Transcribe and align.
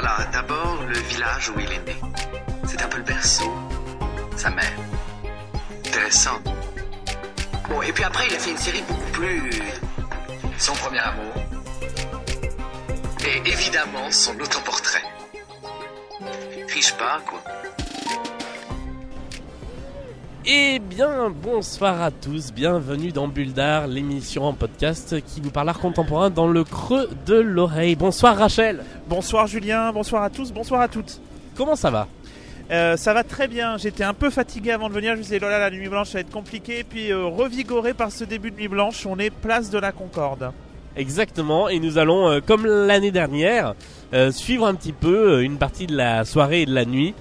voilà, 0.00 0.24
d'abord 0.30 0.78
le 0.86 0.96
village 0.96 1.50
où 1.50 1.58
il 1.58 1.72
est 1.72 1.84
né. 1.84 1.96
C'est 2.68 2.80
un 2.80 2.86
peu 2.86 2.98
le 2.98 3.02
berceau, 3.02 3.52
sa 4.36 4.48
mère. 4.48 4.78
Intéressant. 5.84 6.40
Bon, 7.68 7.82
et 7.82 7.90
puis 7.90 8.04
après, 8.04 8.28
il 8.28 8.34
a 8.36 8.38
fait 8.38 8.52
une 8.52 8.58
série 8.58 8.82
beaucoup 8.82 9.10
plus. 9.10 9.50
Son 10.56 10.72
premier 10.74 11.00
amour. 11.00 11.34
Et 13.26 13.50
évidemment, 13.50 14.08
son 14.12 14.38
autoportrait. 14.38 15.02
Triche 16.68 16.94
pas, 16.94 17.20
quoi. 17.26 17.42
Eh 20.50 20.78
bien, 20.78 21.28
bonsoir 21.28 22.00
à 22.00 22.10
tous, 22.10 22.54
bienvenue 22.54 23.12
dans 23.12 23.28
Bulle 23.28 23.52
d'Art, 23.52 23.86
l'émission 23.86 24.44
en 24.44 24.54
podcast 24.54 25.20
qui 25.26 25.42
vous 25.42 25.50
parle 25.50 25.66
d'art 25.66 25.78
contemporain 25.78 26.30
dans 26.30 26.48
le 26.48 26.64
creux 26.64 27.10
de 27.26 27.34
l'oreille. 27.34 27.96
Bonsoir 27.96 28.34
Rachel. 28.34 28.82
Bonsoir 29.10 29.46
Julien, 29.46 29.92
bonsoir 29.92 30.22
à 30.22 30.30
tous, 30.30 30.50
bonsoir 30.50 30.80
à 30.80 30.88
toutes. 30.88 31.20
Comment 31.54 31.76
ça 31.76 31.90
va? 31.90 32.08
Euh, 32.70 32.96
ça 32.96 33.12
va 33.12 33.24
très 33.24 33.46
bien, 33.46 33.76
j'étais 33.76 34.04
un 34.04 34.14
peu 34.14 34.30
fatigué 34.30 34.70
avant 34.70 34.88
de 34.88 34.94
venir, 34.94 35.12
je 35.12 35.18
me 35.18 35.22
disais, 35.22 35.38
là, 35.38 35.58
la 35.58 35.70
nuit 35.70 35.90
blanche 35.90 36.08
ça 36.08 36.14
va 36.14 36.20
être 36.20 36.30
compliqué, 36.30 36.82
puis 36.82 37.12
euh, 37.12 37.26
revigoré 37.26 37.92
par 37.92 38.10
ce 38.10 38.24
début 38.24 38.50
de 38.50 38.56
nuit 38.56 38.68
blanche, 38.68 39.04
on 39.04 39.18
est 39.18 39.28
place 39.28 39.68
de 39.68 39.78
la 39.78 39.92
Concorde. 39.92 40.52
Exactement, 40.96 41.68
et 41.68 41.78
nous 41.78 41.98
allons, 41.98 42.26
euh, 42.26 42.40
comme 42.40 42.64
l'année 42.64 43.10
dernière, 43.10 43.74
suivre 44.30 44.66
un 44.66 44.74
petit 44.74 44.94
peu 44.94 45.42
une 45.42 45.58
partie 45.58 45.86
de 45.86 45.94
la 45.94 46.24
soirée 46.24 46.62
et 46.62 46.66
de 46.66 46.72
la 46.72 46.86
nuit. 46.86 47.14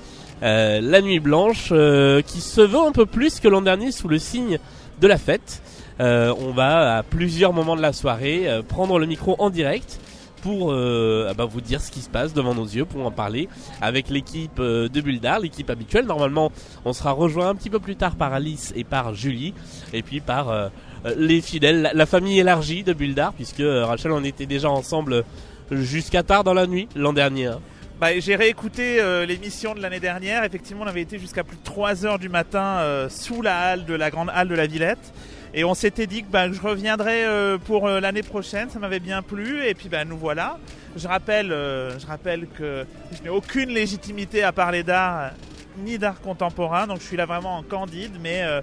Euh, 0.44 0.82
la 0.82 1.02
nuit 1.02 1.20
blanche 1.20 1.70
euh, 1.72 2.22
qui 2.22 2.42
se 2.42 2.62
veut 2.62 2.80
un 2.80 2.92
peu 2.92 3.06
plus 3.08 3.40
que 3.40 3.48
l'an 3.48 3.62
dernier 3.62 3.92
sous 3.92 4.08
le 4.08 4.20
signe 4.20 4.60
de 5.02 5.08
la 5.08 5.18
fête. 5.18 5.62
Euh, 6.00 6.34
on 6.40 6.52
va 6.52 6.98
à 6.98 7.04
plusieurs 7.04 7.54
moments 7.54 7.76
de 7.76 7.82
la 7.82 7.92
soirée 7.92 8.48
prendre 8.68 9.00
le 9.00 9.08
micro 9.08 9.36
en 9.40 9.50
direct 9.50 10.00
pour 10.44 10.72
ah 10.72 11.34
bah, 11.34 11.46
vous 11.46 11.60
dire 11.60 11.82
ce 11.82 11.92
qui 11.92 12.00
se 12.00 12.10
passe 12.10 12.34
devant 12.34 12.54
nos 12.54 12.64
yeux, 12.64 12.86
pour 12.86 13.06
en 13.06 13.12
parler 13.12 13.50
avec 13.82 14.10
l'équipe 14.10 14.62
de 14.62 15.02
Bulldar, 15.02 15.40
l'équipe 15.40 15.70
habituelle. 15.70 16.06
Normalement, 16.06 16.52
on 16.86 16.94
sera 16.94 17.12
rejoint 17.12 17.50
un 17.50 17.56
petit 17.56 17.72
peu 17.72 17.80
plus 17.80 17.96
tard 17.96 18.16
par 18.16 18.32
Alice 18.32 18.72
et 18.76 18.84
par 18.84 19.14
Julie, 19.14 19.54
et 19.92 20.04
puis 20.04 20.22
par 20.22 20.70
les 21.18 21.42
fidèles, 21.42 21.92
la, 21.94 22.06
famille 22.06 22.40
élargie 22.40 22.84
de 22.84 22.94
Bulldar, 22.94 23.34
puisque 23.34 23.64
Rachel, 23.64 24.12
on 24.12 24.24
était 24.24 24.46
déjà 24.46 24.70
ensemble 24.70 25.26
jusqu'à 25.72 26.24
tard 26.24 26.46
dans 26.46 26.54
la 26.54 26.68
nuit 26.68 26.88
l'an 26.96 27.14
dernier. 27.14 27.48
hein. 27.48 27.60
Bah, 28.00 28.20
j'ai 28.20 28.36
réécouté 28.36 29.02
euh, 29.02 29.26
l'émission 29.26 29.74
de 29.74 29.82
l'année 29.82 30.00
dernière, 30.00 30.44
effectivement 30.44 30.84
on 30.84 30.88
avait 30.88 31.02
été 31.02 31.18
jusqu'à 31.18 31.44
plus 31.44 31.58
de 31.58 31.64
3 31.64 32.06
heures 32.06 32.20
du 32.20 32.30
matin 32.30 32.78
euh, 32.80 33.10
sous 33.10 33.42
la 33.42 33.58
halle 33.58 33.86
de 33.86 33.96
la 33.96 34.12
grande 34.12 34.30
halle 34.32 34.50
de 34.50 34.54
la 34.54 34.68
Villette. 34.68 35.14
Et 35.56 35.64
on 35.64 35.74
s'était 35.74 36.06
dit 36.06 36.22
que 36.22 36.30
bah, 36.30 36.52
je 36.52 36.62
reviendrais 36.62 37.26
euh, 37.26 37.58
pour 37.58 37.88
euh, 37.88 38.00
l'année 38.00 38.22
prochaine, 38.22 38.70
ça 38.70 38.78
m'avait 38.78 39.00
bien 39.00 39.24
plu, 39.24 39.66
et 39.66 39.74
puis 39.74 39.90
bah, 39.90 40.06
nous 40.06 40.18
voilà. 40.18 40.60
Je 40.96 41.08
rappelle, 41.08 41.52
euh, 41.52 41.98
je 41.98 42.06
rappelle 42.06 42.48
que 42.48 42.86
je 43.12 43.24
n'ai 43.24 43.30
aucune 43.30 43.70
légitimité 43.70 44.44
à 44.44 44.52
parler 44.52 44.84
d'art, 44.84 45.32
ni 45.80 45.98
d'art 45.98 46.22
contemporain, 46.22 46.86
donc 46.86 47.00
je 47.00 47.06
suis 47.06 47.18
là 47.18 47.26
vraiment 47.26 47.58
en 47.58 47.64
candide, 47.64 48.14
mais 48.22 48.44
euh, 48.44 48.62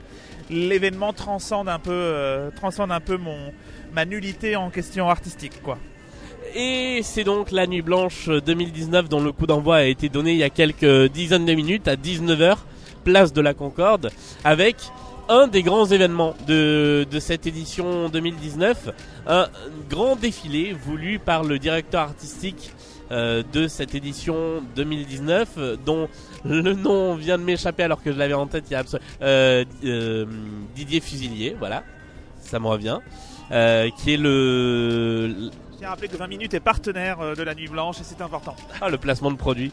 l'événement 0.48 1.12
transcende 1.12 1.68
un 1.68 1.80
peu, 1.80 2.52
transcende 2.54 2.92
un 2.92 3.00
peu 3.00 3.16
mon, 3.16 3.52
ma 3.92 4.04
nullité 4.04 4.54
en 4.54 4.70
question 4.70 5.08
artistique. 5.08 5.60
quoi. 5.60 5.78
Et 6.56 7.00
c'est 7.02 7.24
donc 7.24 7.50
la 7.50 7.66
nuit 7.66 7.82
blanche 7.82 8.28
2019 8.28 9.08
dont 9.08 9.20
le 9.20 9.32
coup 9.32 9.44
d'envoi 9.44 9.76
a 9.76 9.84
été 9.84 10.08
donné 10.08 10.32
il 10.32 10.38
y 10.38 10.44
a 10.44 10.50
quelques 10.50 11.10
dizaines 11.10 11.46
de 11.46 11.54
minutes 11.54 11.88
à 11.88 11.96
19h, 11.96 12.58
place 13.02 13.32
de 13.32 13.40
la 13.40 13.54
Concorde, 13.54 14.12
avec 14.44 14.76
un 15.28 15.48
des 15.48 15.64
grands 15.64 15.86
événements 15.86 16.34
de, 16.46 17.06
cette 17.18 17.48
édition 17.48 18.08
2019, 18.08 18.90
un 19.26 19.48
grand 19.90 20.14
défilé 20.14 20.72
voulu 20.72 21.18
par 21.18 21.42
le 21.42 21.58
directeur 21.58 22.02
artistique 22.02 22.70
euh, 23.10 23.42
de 23.52 23.66
cette 23.66 23.96
édition 23.96 24.62
2019, 24.76 25.48
euh, 25.58 25.76
dont 25.84 26.08
le 26.44 26.72
nom 26.72 27.16
vient 27.16 27.36
de 27.36 27.42
m'échapper 27.42 27.82
alors 27.82 28.00
que 28.00 28.12
je 28.12 28.18
l'avais 28.18 28.34
en 28.34 28.46
tête 28.46 28.66
il 28.70 28.74
y 28.74 28.76
a 28.76 28.84
euh, 29.22 29.64
euh, 29.84 30.24
Didier 30.76 31.00
Fusilier, 31.00 31.56
voilà, 31.58 31.82
ça 32.40 32.60
me 32.60 32.68
revient, 32.68 32.98
euh, 33.50 33.90
qui 33.98 34.14
est 34.14 34.16
le, 34.16 35.50
Je 35.74 35.78
tiens 35.78 35.88
à 35.88 35.90
rappeler 35.90 36.08
que 36.08 36.16
20 36.16 36.28
minutes 36.28 36.54
est 36.54 36.60
partenaire 36.60 37.20
euh, 37.20 37.34
de 37.34 37.42
la 37.42 37.52
Nuit 37.54 37.66
Blanche 37.66 38.00
et 38.00 38.04
c'est 38.04 38.20
important. 38.20 38.54
Ah, 38.80 38.90
le 38.90 38.96
placement 38.96 39.32
de 39.32 39.36
produit. 39.36 39.72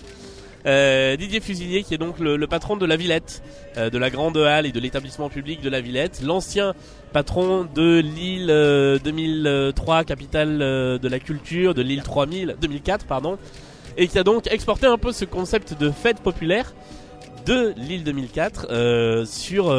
Euh, 0.66 1.16
Didier 1.16 1.40
Fusilier, 1.40 1.84
qui 1.84 1.94
est 1.94 2.00
donc 2.00 2.18
le, 2.18 2.48
patron 2.48 2.76
de 2.76 2.86
la 2.88 2.96
Villette, 2.96 3.44
euh, 3.78 3.92
de 3.92 3.98
la 4.00 4.10
Grande 4.10 4.38
Halle 4.38 4.66
et 4.66 4.72
de 4.72 4.80
l'établissement 4.80 5.30
public 5.30 5.62
de 5.62 5.70
la 5.70 5.80
Villette, 5.80 6.22
l'ancien 6.24 6.74
patron 7.14 7.68
de 7.76 8.00
l'île 8.00 8.50
euh, 8.50 8.98
2003, 9.04 10.04
capitale 10.04 10.58
de 10.58 11.08
la 11.08 11.20
culture, 11.20 11.76
de 11.76 11.84
l'île 11.84 12.02
3000, 12.02 12.56
2004, 12.60 13.06
pardon, 13.06 13.38
et 13.96 14.08
qui 14.08 14.18
a 14.18 14.24
donc 14.24 14.48
exporté 14.52 14.88
un 14.88 14.98
peu 14.98 15.12
ce 15.12 15.26
concept 15.26 15.80
de 15.80 15.92
fête 15.92 16.20
populaire 16.22 16.74
de 17.46 17.74
l'île 17.78 18.04
2004 18.04 18.68
euh, 18.70 19.26
sur 19.26 19.76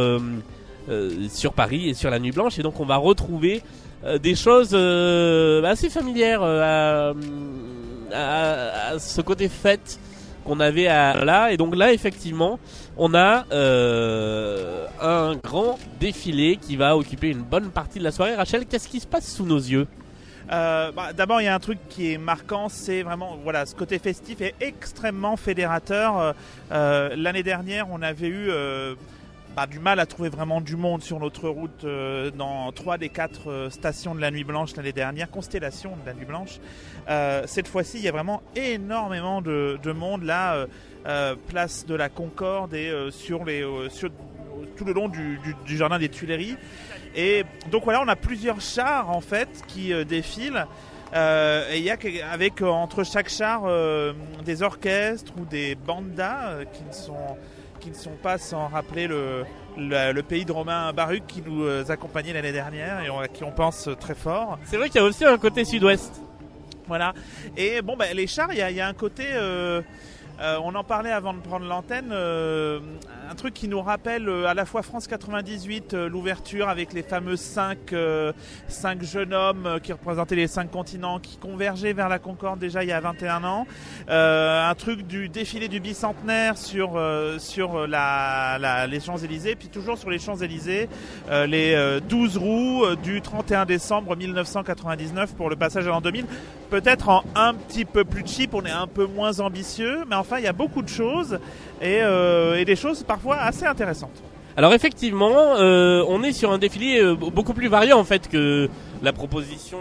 sur 1.30 1.52
Paris 1.52 1.88
et 1.88 1.94
sur 1.94 2.10
la 2.10 2.18
Nuit 2.18 2.32
Blanche, 2.32 2.58
et 2.58 2.62
donc 2.62 2.80
on 2.80 2.84
va 2.84 2.96
retrouver 2.96 3.62
des 4.20 4.34
choses 4.34 4.70
euh, 4.72 5.62
assez 5.64 5.88
familières 5.90 6.40
euh, 6.42 7.14
à, 8.12 8.98
ce 8.98 9.20
côté 9.20 9.48
fête 9.48 9.98
qu'on 10.44 10.60
avait 10.60 10.88
à, 10.88 11.24
là. 11.24 11.52
Et 11.52 11.56
donc 11.56 11.76
là 11.76 11.92
effectivement 11.92 12.58
on 12.96 13.14
a 13.14 13.46
euh, 13.52 14.86
un 15.00 15.36
grand 15.36 15.78
défilé 16.00 16.56
qui 16.56 16.76
va 16.76 16.96
occuper 16.96 17.28
une 17.28 17.42
bonne 17.42 17.70
partie 17.70 17.98
de 17.98 18.04
la 18.04 18.12
soirée. 18.12 18.34
Rachel 18.34 18.66
qu'est-ce 18.66 18.88
qui 18.88 19.00
se 19.00 19.06
passe 19.06 19.32
sous 19.32 19.44
nos 19.44 19.58
yeux? 19.58 19.86
Euh, 20.50 20.92
bah, 20.92 21.12
D'abord, 21.12 21.40
il 21.40 21.44
y 21.44 21.48
a 21.48 21.54
un 21.54 21.60
truc 21.60 21.78
qui 21.88 22.12
est 22.12 22.18
marquant, 22.18 22.68
c'est 22.68 23.02
vraiment 23.02 23.38
voilà, 23.42 23.66
ce 23.66 23.74
côté 23.74 23.98
festif 23.98 24.40
est 24.40 24.54
extrêmement 24.60 25.36
fédérateur. 25.36 26.18
Euh, 26.18 26.32
euh, 26.72 27.14
L'année 27.16 27.42
dernière, 27.42 27.86
on 27.90 28.02
avait 28.02 28.28
eu 28.28 28.48
euh, 28.50 28.94
bah, 29.54 29.66
du 29.66 29.80
mal 29.80 30.00
à 30.00 30.06
trouver 30.06 30.30
vraiment 30.30 30.62
du 30.62 30.76
monde 30.76 31.02
sur 31.02 31.20
notre 31.20 31.48
route 31.48 31.84
euh, 31.84 32.30
dans 32.30 32.72
trois 32.72 32.96
des 32.96 33.10
quatre 33.10 33.50
euh, 33.50 33.70
stations 33.70 34.14
de 34.14 34.20
la 34.20 34.30
Nuit 34.30 34.44
Blanche 34.44 34.74
l'année 34.76 34.92
dernière, 34.92 35.30
constellation 35.30 35.90
de 35.90 36.06
la 36.06 36.14
Nuit 36.14 36.24
Blanche. 36.24 36.58
Euh, 37.10 37.42
cette 37.46 37.68
fois-ci, 37.68 37.98
il 37.98 38.04
y 38.04 38.08
a 38.08 38.12
vraiment 38.12 38.42
énormément 38.56 39.42
de, 39.42 39.78
de 39.82 39.92
monde 39.92 40.22
là, 40.22 40.66
place 41.48 41.84
de 41.84 41.94
la 41.94 42.08
Concorde 42.08 42.74
et 42.74 42.92
sur 43.10 43.44
les, 43.44 43.66
sur, 43.90 44.10
tout 44.76 44.84
le 44.84 44.92
long 44.92 45.08
du, 45.08 45.38
jardin 45.66 45.98
des 45.98 46.08
Tuileries. 46.08 46.56
Et 47.14 47.44
donc 47.70 47.84
voilà, 47.84 48.00
on 48.02 48.08
a 48.08 48.16
plusieurs 48.16 48.60
chars 48.60 49.10
en 49.10 49.20
fait 49.20 49.48
qui 49.66 49.92
défilent. 50.04 50.66
Et 51.12 51.76
il 51.78 51.82
y 51.82 51.90
a 51.90 51.98
avec 52.30 52.62
entre 52.62 53.04
chaque 53.04 53.28
char 53.28 53.64
des 54.44 54.62
orchestres 54.62 55.32
ou 55.38 55.44
des 55.44 55.74
bandas 55.74 56.64
qui 56.72 56.84
ne 56.84 56.92
sont 56.92 57.36
qui 57.82 57.90
ne 57.90 57.94
sont 57.94 58.16
pas 58.22 58.38
sans 58.38 58.68
rappeler 58.68 59.06
le, 59.08 59.44
le, 59.76 60.12
le 60.12 60.22
pays 60.22 60.44
de 60.44 60.52
Romain 60.52 60.92
Baruch 60.92 61.24
qui 61.26 61.42
nous 61.42 61.64
euh, 61.64 61.84
accompagnait 61.88 62.32
l'année 62.32 62.52
dernière 62.52 63.00
et 63.02 63.10
on- 63.10 63.18
à 63.18 63.28
qui 63.28 63.42
on 63.44 63.50
pense 63.50 63.88
très 64.00 64.14
fort. 64.14 64.58
c'est 64.64 64.76
vrai 64.76 64.88
qu'il 64.88 65.00
y 65.00 65.04
a 65.04 65.06
aussi 65.06 65.24
un 65.24 65.36
côté 65.38 65.64
sud-ouest 65.64 66.20
Voilà. 66.86 67.12
Et 67.56 67.82
bon, 67.82 67.96
bah, 67.96 68.12
les 68.14 68.26
chars, 68.26 68.52
il 68.52 68.58
y, 68.58 68.62
a- 68.62 68.70
il 68.70 68.76
y 68.76 68.80
a 68.80 68.86
un 68.88 68.92
côté. 68.94 69.24
euh, 69.32 69.82
euh, 70.40 70.58
on 70.64 70.74
en 70.74 70.84
parlait 70.84 71.12
avant 71.12 71.34
de 71.34 71.40
prendre 71.40 71.66
l'antenne. 71.66 72.10
euh, 72.12 72.80
un 73.32 73.34
truc 73.34 73.54
qui 73.54 73.66
nous 73.66 73.80
rappelle 73.80 74.28
euh, 74.28 74.46
à 74.46 74.52
la 74.52 74.66
fois 74.66 74.82
France 74.82 75.06
98, 75.06 75.94
euh, 75.94 76.06
l'ouverture 76.06 76.68
avec 76.68 76.92
les 76.92 77.02
fameux 77.02 77.36
cinq, 77.36 77.94
euh, 77.94 78.30
cinq 78.68 79.02
jeunes 79.02 79.32
hommes 79.32 79.78
qui 79.82 79.90
représentaient 79.94 80.36
les 80.36 80.46
cinq 80.48 80.70
continents 80.70 81.18
qui 81.18 81.38
convergeaient 81.38 81.94
vers 81.94 82.10
la 82.10 82.18
Concorde 82.18 82.58
déjà 82.58 82.82
il 82.84 82.90
y 82.90 82.92
a 82.92 83.00
21 83.00 83.42
ans. 83.44 83.66
Un 84.08 84.74
truc 84.76 85.06
du 85.06 85.30
défilé 85.30 85.68
du 85.68 85.80
bicentenaire 85.80 86.58
sur, 86.58 87.00
sur 87.38 87.86
la, 87.86 88.58
la- 88.60 88.86
les 88.86 89.00
Champs-Élysées. 89.00 89.54
Puis 89.54 89.68
toujours 89.68 89.96
sur 89.96 90.10
les 90.10 90.18
Champs-Élysées, 90.18 90.90
les 91.30 91.72
euh, 91.74 92.00
12 92.00 92.36
roues 92.36 92.84
du 93.02 93.22
31 93.22 93.64
décembre 93.64 94.14
1999 94.14 95.34
pour 95.36 95.48
le 95.48 95.56
passage 95.56 95.86
à 95.86 95.90
l'an 95.90 96.02
2000 96.02 96.26
peut-être 96.70 97.10
en 97.10 97.22
un 97.34 97.52
petit 97.52 97.84
peu 97.84 98.02
plus 98.02 98.26
cheap, 98.26 98.54
on 98.54 98.64
est 98.64 98.70
un 98.70 98.86
peu 98.86 99.04
moins 99.04 99.40
ambitieux, 99.40 100.04
mais 100.08 100.16
enfin 100.16 100.38
il 100.38 100.44
y 100.44 100.48
a 100.48 100.54
beaucoup 100.54 100.80
de 100.80 100.88
choses 100.88 101.38
et, 101.82 102.00
euh, 102.00 102.58
et 102.58 102.64
des 102.64 102.76
choses 102.76 103.02
parfois 103.02 103.36
assez 103.36 103.66
intéressantes. 103.66 104.22
Alors 104.56 104.74
effectivement, 104.74 105.56
euh, 105.56 106.04
on 106.08 106.22
est 106.22 106.32
sur 106.32 106.52
un 106.52 106.58
défilé 106.58 107.00
euh, 107.00 107.14
beaucoup 107.14 107.54
plus 107.54 107.68
varié 107.68 107.94
en 107.94 108.04
fait 108.04 108.28
que 108.28 108.68
la 109.02 109.12
proposition 109.12 109.78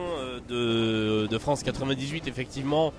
de, 0.47 1.37
France 1.39 1.63
98 1.63 2.27
effectivement 2.27 2.91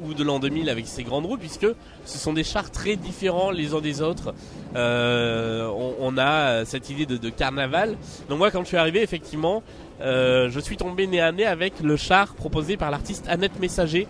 ou 0.00 0.14
de 0.14 0.22
l'an 0.22 0.38
2000 0.38 0.68
avec 0.68 0.86
ses 0.86 1.02
grandes 1.02 1.26
roues 1.26 1.38
puisque 1.38 1.66
ce 2.04 2.18
sont 2.18 2.32
des 2.32 2.44
chars 2.44 2.70
très 2.70 2.96
différents 2.96 3.50
les 3.50 3.74
uns 3.74 3.80
des 3.80 4.02
autres. 4.02 4.34
On, 4.74 6.14
a 6.18 6.64
cette 6.64 6.90
idée 6.90 7.06
de, 7.06 7.16
de 7.16 7.30
carnaval. 7.30 7.96
Donc 8.28 8.38
moi 8.38 8.50
quand 8.50 8.62
je 8.62 8.68
suis 8.68 8.76
arrivé 8.76 9.02
effectivement, 9.02 9.62
je 10.00 10.60
suis 10.62 10.76
tombé 10.76 11.06
nez 11.06 11.20
à 11.20 11.32
nez 11.32 11.46
avec 11.46 11.80
le 11.82 11.96
char 11.96 12.34
proposé 12.34 12.76
par 12.76 12.90
l'artiste 12.90 13.24
Annette 13.28 13.58
Messager 13.58 14.06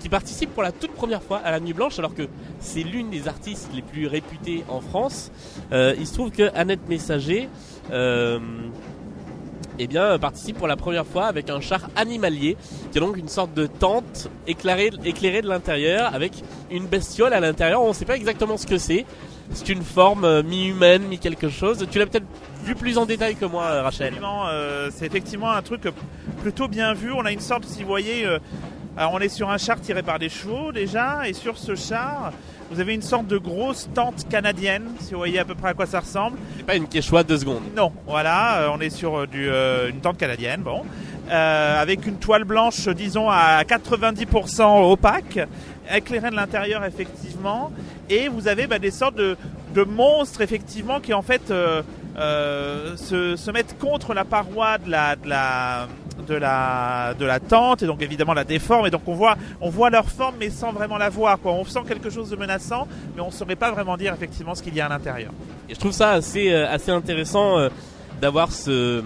qui 0.00 0.08
participe 0.08 0.52
pour 0.52 0.62
la 0.62 0.72
toute 0.72 0.92
première 0.92 1.22
fois 1.22 1.38
à 1.38 1.50
la 1.52 1.60
Nuit 1.60 1.74
Blanche 1.74 1.98
alors 1.98 2.14
que 2.14 2.26
c'est 2.58 2.82
l'une 2.82 3.10
des 3.10 3.28
artistes 3.28 3.68
les 3.74 3.82
plus 3.82 4.06
réputées 4.06 4.64
en 4.68 4.80
France. 4.80 5.30
Euh, 5.72 5.94
il 5.98 6.06
se 6.06 6.14
trouve 6.14 6.30
que 6.30 6.50
Annette 6.54 6.88
Messager 6.88 7.48
euh, 7.92 8.38
eh 9.78 9.86
bien, 9.86 10.18
participe 10.18 10.58
pour 10.58 10.66
la 10.66 10.76
première 10.76 11.06
fois 11.06 11.26
avec 11.26 11.48
un 11.48 11.60
char 11.60 11.88
animalier, 11.96 12.56
qui 12.90 12.98
est 12.98 13.00
donc 13.00 13.16
une 13.16 13.28
sorte 13.28 13.54
de 13.54 13.66
tente 13.66 14.28
éclairée, 14.46 14.90
éclairée 15.04 15.42
de 15.42 15.48
l'intérieur, 15.48 16.14
avec 16.14 16.32
une 16.70 16.86
bestiole 16.86 17.32
à 17.32 17.40
l'intérieur. 17.40 17.82
On 17.82 17.88
ne 17.88 17.94
sait 17.94 18.04
pas 18.04 18.16
exactement 18.16 18.56
ce 18.56 18.66
que 18.66 18.78
c'est. 18.78 19.06
C'est 19.52 19.68
une 19.68 19.82
forme 19.82 20.24
euh, 20.24 20.42
mi-humaine, 20.42 21.02
mi-quelque 21.04 21.48
chose. 21.48 21.86
Tu 21.90 21.98
l'as 21.98 22.06
peut-être 22.06 22.26
vu 22.64 22.74
plus 22.74 22.98
en 22.98 23.06
détail 23.06 23.36
que 23.36 23.46
moi, 23.46 23.82
Rachel. 23.82 24.14
C'est 24.90 25.06
effectivement 25.06 25.50
un 25.50 25.62
truc 25.62 25.88
plutôt 26.42 26.68
bien 26.68 26.94
vu. 26.94 27.10
On 27.12 27.24
a 27.24 27.32
une 27.32 27.40
sorte, 27.40 27.64
si 27.64 27.82
vous 27.82 27.88
voyez, 27.88 28.26
alors 28.96 29.12
on 29.14 29.20
est 29.20 29.28
sur 29.28 29.50
un 29.50 29.58
char 29.58 29.80
tiré 29.80 30.02
par 30.02 30.18
des 30.18 30.28
chevaux 30.28 30.72
déjà, 30.72 31.28
et 31.28 31.32
sur 31.32 31.58
ce 31.58 31.74
char, 31.74 32.32
vous 32.70 32.80
avez 32.80 32.94
une 32.94 33.02
sorte 33.02 33.26
de 33.26 33.38
grosse 33.38 33.88
tente 33.94 34.28
canadienne, 34.28 34.84
si 35.00 35.12
vous 35.12 35.18
voyez 35.18 35.38
à 35.38 35.44
peu 35.44 35.54
près 35.54 35.70
à 35.70 35.74
quoi 35.74 35.86
ça 35.86 36.00
ressemble. 36.00 36.38
C'est 36.56 36.66
pas 36.66 36.76
une 36.76 36.88
Quechua 36.88 37.22
deux 37.24 37.38
secondes. 37.38 37.62
Non, 37.76 37.92
voilà, 38.06 38.60
euh, 38.60 38.68
on 38.72 38.80
est 38.80 38.90
sur 38.90 39.20
euh, 39.20 39.26
du, 39.26 39.48
euh, 39.48 39.90
une 39.90 40.00
tente 40.00 40.18
canadienne, 40.18 40.62
bon, 40.62 40.82
Euh, 41.30 41.80
avec 41.80 42.06
une 42.08 42.16
toile 42.18 42.42
blanche, 42.42 42.88
disons 42.88 43.30
à 43.30 43.62
90% 43.62 44.90
opaque, 44.90 45.38
éclairée 45.94 46.30
de 46.30 46.34
l'intérieur 46.34 46.84
effectivement, 46.84 47.70
et 48.08 48.26
vous 48.28 48.48
avez 48.48 48.66
bah, 48.66 48.80
des 48.80 48.90
sortes 48.90 49.14
de, 49.14 49.36
de 49.72 49.82
monstres 49.84 50.40
effectivement 50.40 50.98
qui 50.98 51.14
en 51.14 51.22
fait 51.22 51.52
euh, 51.52 52.96
se, 52.96 53.36
se 53.36 53.50
mettent 53.52 53.78
contre 53.78 54.12
la 54.12 54.24
paroi 54.24 54.78
de 54.78 54.90
la, 54.90 55.14
de 55.14 55.28
la 55.28 55.86
de 56.30 56.36
la 56.36 57.14
de 57.18 57.24
la 57.26 57.40
tente 57.40 57.82
et 57.82 57.86
donc 57.86 58.00
évidemment 58.02 58.34
la 58.34 58.44
déforme. 58.44 58.86
Et 58.86 58.90
donc 58.90 59.02
on 59.06 59.14
voit 59.14 59.36
on 59.60 59.68
voit 59.68 59.90
leur 59.90 60.08
forme 60.08 60.36
mais 60.38 60.48
sans 60.48 60.72
vraiment 60.72 60.96
la 60.96 61.10
voir 61.10 61.38
quoi. 61.40 61.52
On 61.52 61.64
sent 61.64 61.80
quelque 61.86 62.08
chose 62.08 62.30
de 62.30 62.36
menaçant 62.36 62.86
mais 63.14 63.20
on 63.20 63.30
saurait 63.30 63.56
pas 63.56 63.70
vraiment 63.72 63.96
dire 63.96 64.14
effectivement 64.14 64.54
ce 64.54 64.62
qu'il 64.62 64.74
y 64.74 64.80
a 64.80 64.86
à 64.86 64.88
l'intérieur. 64.88 65.32
Et 65.68 65.74
je 65.74 65.78
trouve 65.80 65.92
ça 65.92 66.10
assez, 66.12 66.52
euh, 66.52 66.70
assez 66.70 66.92
intéressant 66.92 67.58
euh, 67.58 67.68
d'avoir 68.20 68.52
ce, 68.52 69.02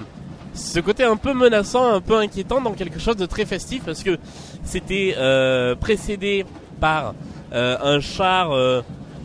ce 0.52 0.80
côté 0.80 1.04
un 1.04 1.16
peu 1.16 1.32
menaçant, 1.32 1.86
un 1.94 2.00
peu 2.00 2.16
inquiétant 2.16 2.60
dans 2.60 2.72
quelque 2.72 3.00
chose 3.00 3.16
de 3.16 3.26
très 3.26 3.46
festif 3.46 3.82
parce 3.84 4.02
que 4.02 4.18
c'était 4.64 5.14
euh, 5.16 5.74
précédé 5.74 6.44
par 6.80 7.14
un 7.56 8.00
char 8.00 8.50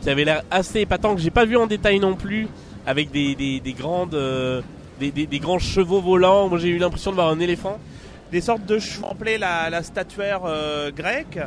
qui 0.03 0.09
avait 0.09 0.23
l'air 0.23 0.43
assez 0.51 0.81
épatant 0.81 1.15
que 1.15 1.21
j'ai 1.21 1.31
pas 1.31 1.45
vu 1.45 1.57
en 1.57 1.65
détail 1.65 1.99
non 1.99 2.13
plus 2.13 2.47
avec 2.85 3.09
des, 3.09 3.33
des, 3.33 3.59
des 3.59 3.73
grandes 3.73 4.15
des, 4.99 5.39
grands 5.39 5.59
chevaux 5.59 6.01
volants. 6.01 6.49
Moi 6.49 6.59
j'ai 6.59 6.69
eu 6.69 6.77
l'impression 6.77 7.11
de 7.11 7.15
voir 7.15 7.29
un 7.29 7.39
éléphant. 7.39 7.79
des 8.31 8.41
sortes 8.41 8.65
de 8.65 8.79
chevaux 8.79 9.07
appelés 9.07 9.37
la, 9.37 9.69
la 9.69 9.83
statuaire 9.83 10.41
euh, 10.45 10.91
grecque. 10.91 11.39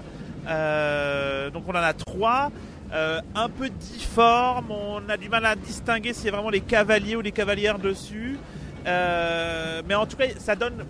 Euh, 0.49 1.51
donc 1.51 1.65
on 1.67 1.73
en 1.73 1.75
a 1.75 1.93
trois. 1.93 2.51
Euh, 2.93 3.21
un 3.35 3.49
peu 3.49 3.71
difformes, 3.71 4.71
on 4.71 5.09
a 5.09 5.17
du 5.17 5.31
mal 5.31 5.47
à 5.47 5.55
distinguer 5.55 6.13
s'il 6.13 6.27
y 6.27 6.29
a 6.29 6.33
vraiment 6.33 6.51
les 6.51 6.61
cavaliers 6.61 7.17
ou 7.17 7.23
les 7.23 7.33
cavalières 7.33 7.79
dessus. 7.79 8.39
Mais 8.85 9.95
en 9.95 10.07
tout 10.07 10.17
cas, 10.17 10.27
ça 10.39 10.57
donne 10.57 10.85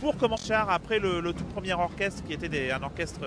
pour 0.00 0.16
commencer 0.16 0.52
après 0.52 0.98
le, 0.98 1.20
tout 1.32 1.44
premier 1.44 1.72
orchestre 1.74 2.22
qui 2.24 2.32
était 2.34 2.70
un 2.70 2.82
orchestre 2.82 3.20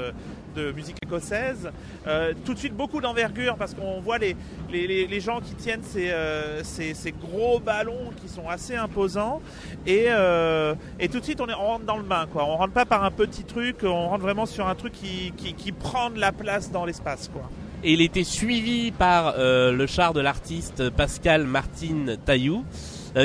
de 0.55 0.71
musique 0.71 0.97
écossaise, 1.03 1.69
euh, 2.07 2.33
tout 2.45 2.53
de 2.53 2.59
suite 2.59 2.73
beaucoup 2.75 3.01
d'envergure 3.01 3.55
parce 3.55 3.73
qu'on 3.73 3.99
voit 4.01 4.17
les, 4.17 4.35
les, 4.71 5.07
les- 5.07 5.19
gens 5.19 5.39
qui 5.41 5.53
tiennent 5.55 5.83
ces, 5.83 6.09
euh, 6.09 6.63
ces, 6.63 6.93
ces 6.93 7.11
gros 7.11 7.59
ballons 7.59 8.11
qui 8.21 8.29
sont 8.29 8.47
assez 8.47 8.75
imposants 8.75 9.41
et, 9.85 10.05
euh, 10.09 10.73
et 10.99 11.09
tout 11.09 11.19
de 11.19 11.25
suite 11.25 11.41
on, 11.41 11.47
est, 11.47 11.53
rentre 11.53 11.85
dans 11.85 11.97
le 11.97 12.03
bain 12.03 12.25
quoi. 12.31 12.45
On 12.45 12.55
rentre 12.57 12.73
pas 12.73 12.85
par 12.85 13.03
un 13.03 13.11
petit 13.11 13.43
truc, 13.43 13.77
on 13.83 14.07
rentre 14.09 14.21
vraiment 14.23 14.45
sur 14.45 14.67
un 14.67 14.75
truc 14.75 14.93
qui, 14.93 15.33
qui, 15.37 15.53
qui 15.53 15.71
prend 15.71 16.09
de 16.09 16.19
la 16.19 16.31
place 16.31 16.71
dans 16.71 16.85
l'espace 16.85 17.29
quoi. 17.31 17.49
Et 17.83 17.93
il 17.93 18.01
était 18.01 18.23
suivi 18.25 18.91
par 18.91 19.35
euh, 19.37 19.71
le 19.71 19.87
char 19.87 20.13
de 20.13 20.19
l'artiste 20.19 20.89
Pascal 20.89 21.45
Martine 21.45 22.17
Taillou, 22.25 22.57
euh, 22.57 22.63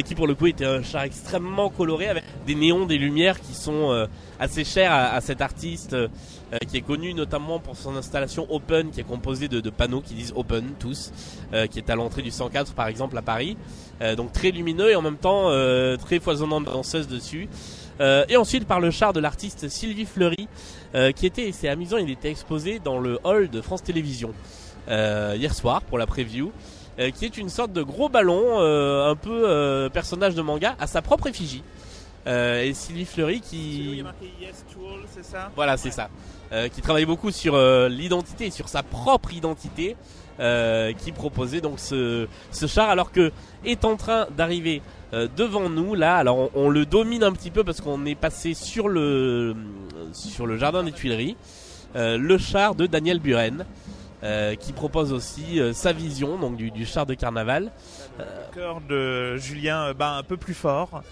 qui 0.04 0.14
pour 0.14 0.26
le 0.26 0.34
coup 0.34 0.46
était 0.46 0.64
un 0.64 0.82
char 0.82 1.02
extrêmement 1.02 1.68
coloré 1.68 2.08
avec 2.08 2.24
des 2.46 2.54
néons, 2.54 2.86
des 2.86 2.98
lumières 2.98 3.40
qui 3.40 3.54
sont 3.54 3.90
euh, 3.90 4.06
assez 4.38 4.64
chers 4.64 4.92
à, 4.92 5.14
à 5.14 5.20
cet 5.20 5.40
artiste 5.40 5.94
euh, 5.94 6.08
qui 6.68 6.76
est 6.76 6.82
connu 6.82 7.14
notamment 7.14 7.58
pour 7.58 7.76
son 7.76 7.96
installation 7.96 8.46
Open 8.50 8.90
qui 8.90 9.00
est 9.00 9.04
composée 9.04 9.48
de, 9.48 9.60
de 9.60 9.70
panneaux 9.70 10.00
qui 10.00 10.14
disent 10.14 10.32
Open 10.36 10.64
tous, 10.78 11.12
euh, 11.52 11.66
qui 11.66 11.78
est 11.78 11.90
à 11.90 11.96
l'entrée 11.96 12.22
du 12.22 12.30
104 12.30 12.72
par 12.74 12.88
exemple 12.88 13.16
à 13.18 13.22
Paris. 13.22 13.56
Euh, 14.02 14.16
donc 14.16 14.32
très 14.32 14.50
lumineux 14.50 14.90
et 14.90 14.96
en 14.96 15.02
même 15.02 15.16
temps 15.16 15.50
euh, 15.50 15.96
très 15.96 16.18
foisonnant 16.18 16.60
de 16.60 16.66
danseuses 16.66 17.08
dessus. 17.08 17.48
Euh, 18.00 18.24
et 18.28 18.36
ensuite 18.36 18.66
par 18.66 18.80
le 18.80 18.90
char 18.90 19.12
de 19.12 19.20
l'artiste 19.20 19.68
Sylvie 19.68 20.04
Fleury, 20.04 20.48
euh, 20.94 21.12
qui 21.12 21.26
était, 21.26 21.52
c'est 21.52 21.68
amusant, 21.68 21.96
il 21.96 22.10
était 22.10 22.30
exposé 22.30 22.80
dans 22.80 22.98
le 22.98 23.18
hall 23.24 23.48
de 23.48 23.60
France 23.60 23.82
Télévisions 23.82 24.32
euh, 24.88 25.34
hier 25.36 25.54
soir 25.54 25.82
pour 25.82 25.98
la 25.98 26.06
preview, 26.06 26.52
euh, 26.98 27.10
qui 27.10 27.24
est 27.24 27.36
une 27.36 27.48
sorte 27.48 27.72
de 27.72 27.82
gros 27.82 28.08
ballon, 28.08 28.60
euh, 28.60 29.10
un 29.10 29.16
peu 29.16 29.48
euh, 29.48 29.88
personnage 29.88 30.34
de 30.34 30.42
manga, 30.42 30.76
à 30.78 30.86
sa 30.86 31.02
propre 31.02 31.26
effigie. 31.26 31.62
Euh, 32.26 32.62
et 32.62 32.72
Sylvie 32.72 33.04
Fleury 33.04 33.40
qui... 33.40 34.02
Yes 34.40 34.64
Tool, 34.72 35.00
ça? 35.22 35.50
Voilà, 35.54 35.76
c'est 35.76 35.90
ça. 35.90 36.08
Euh, 36.52 36.68
qui 36.68 36.80
travaille 36.80 37.04
beaucoup 37.04 37.30
sur 37.30 37.54
euh, 37.54 37.88
l'identité, 37.88 38.50
sur 38.50 38.68
sa 38.68 38.82
propre 38.82 39.32
identité, 39.34 39.96
euh, 40.40 40.92
qui 40.92 41.12
proposait 41.12 41.60
donc 41.60 41.78
ce, 41.78 42.26
ce 42.50 42.66
char, 42.66 42.88
alors 42.88 43.12
que 43.12 43.30
est 43.64 43.84
en 43.84 43.96
train 43.96 44.26
d'arriver 44.36 44.82
euh, 45.12 45.28
devant 45.36 45.68
nous 45.68 45.94
là. 45.94 46.16
Alors 46.16 46.38
on, 46.38 46.50
on 46.54 46.70
le 46.70 46.86
domine 46.86 47.22
un 47.22 47.32
petit 47.32 47.50
peu 47.50 47.62
parce 47.62 47.80
qu'on 47.80 48.04
est 48.06 48.14
passé 48.14 48.54
sur 48.54 48.88
le 48.88 49.54
sur 50.12 50.46
le 50.46 50.56
jardin 50.56 50.82
des 50.82 50.92
Tuileries. 50.92 51.36
Euh, 51.94 52.18
le 52.18 52.38
char 52.38 52.74
de 52.74 52.86
Daniel 52.86 53.20
Buren, 53.20 53.64
euh, 54.24 54.54
qui 54.54 54.72
propose 54.72 55.12
aussi 55.12 55.60
euh, 55.60 55.72
sa 55.72 55.92
vision 55.92 56.38
donc 56.38 56.56
du, 56.56 56.70
du 56.70 56.86
char 56.86 57.04
de 57.06 57.14
carnaval. 57.14 57.70
Le 58.18 58.24
cœur 58.54 58.80
de 58.88 59.36
Julien 59.36 59.88
euh, 59.88 59.94
bah, 59.94 60.16
un 60.16 60.22
peu 60.22 60.36
plus 60.36 60.54
fort. 60.54 61.02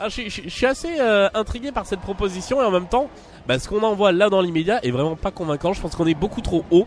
Ah, 0.00 0.08
je, 0.08 0.12
suis- 0.14 0.30
je- 0.30 0.42
je 0.44 0.48
suis 0.48 0.66
assez 0.66 1.00
euh, 1.00 1.28
intrigué 1.34 1.72
par 1.72 1.84
cette 1.86 2.00
proposition 2.00 2.62
et 2.62 2.64
en 2.64 2.70
même 2.70 2.86
temps, 2.86 3.10
bah, 3.48 3.58
ce 3.58 3.68
qu'on 3.68 3.82
en 3.82 3.94
voit 3.94 4.12
là 4.12 4.28
dans 4.30 4.40
l'immédiat 4.40 4.78
est 4.84 4.92
vraiment 4.92 5.16
pas 5.16 5.32
convaincant. 5.32 5.72
Je 5.72 5.80
pense 5.80 5.96
qu'on 5.96 6.06
est 6.06 6.14
beaucoup 6.14 6.40
trop 6.40 6.64
haut. 6.70 6.86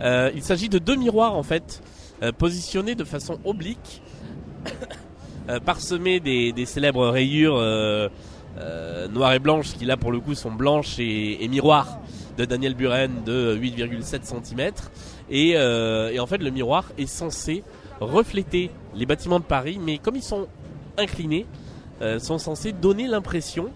Euh, 0.00 0.30
il 0.34 0.42
s'agit 0.42 0.68
de 0.68 0.78
deux 0.78 0.96
miroirs 0.96 1.34
en 1.36 1.42
fait, 1.44 1.80
euh, 2.22 2.32
positionnés 2.32 2.96
de 2.96 3.04
façon 3.04 3.38
oblique, 3.44 4.02
euh, 5.48 5.60
parsemés 5.60 6.20
des, 6.20 6.52
des 6.52 6.66
célèbres 6.66 7.06
rayures 7.08 7.56
euh, 7.56 8.08
euh, 8.58 9.06
noires 9.08 9.32
et 9.34 9.38
blanches 9.38 9.74
qui 9.74 9.84
là 9.84 9.96
pour 9.96 10.10
le 10.12 10.18
coup 10.20 10.34
sont 10.34 10.50
blanches 10.50 10.98
et, 10.98 11.44
et 11.44 11.48
miroirs 11.48 11.98
de 12.38 12.44
Daniel 12.44 12.74
Buren 12.74 13.10
de 13.26 13.56
8,7 13.56 14.20
cm. 14.22 14.72
Et, 15.28 15.52
euh, 15.56 16.10
et 16.10 16.20
en 16.20 16.26
fait, 16.26 16.38
le 16.38 16.50
miroir 16.50 16.84
est 16.96 17.06
censé 17.06 17.64
refléter 18.00 18.70
les 18.94 19.06
bâtiments 19.06 19.40
de 19.40 19.44
Paris, 19.44 19.78
mais 19.84 19.98
comme 19.98 20.16
ils 20.16 20.22
sont 20.22 20.46
inclinés, 20.96 21.46
euh, 22.00 22.18
sont 22.18 22.38
censés 22.38 22.72
donner 22.72 23.08
l'impression 23.08 23.70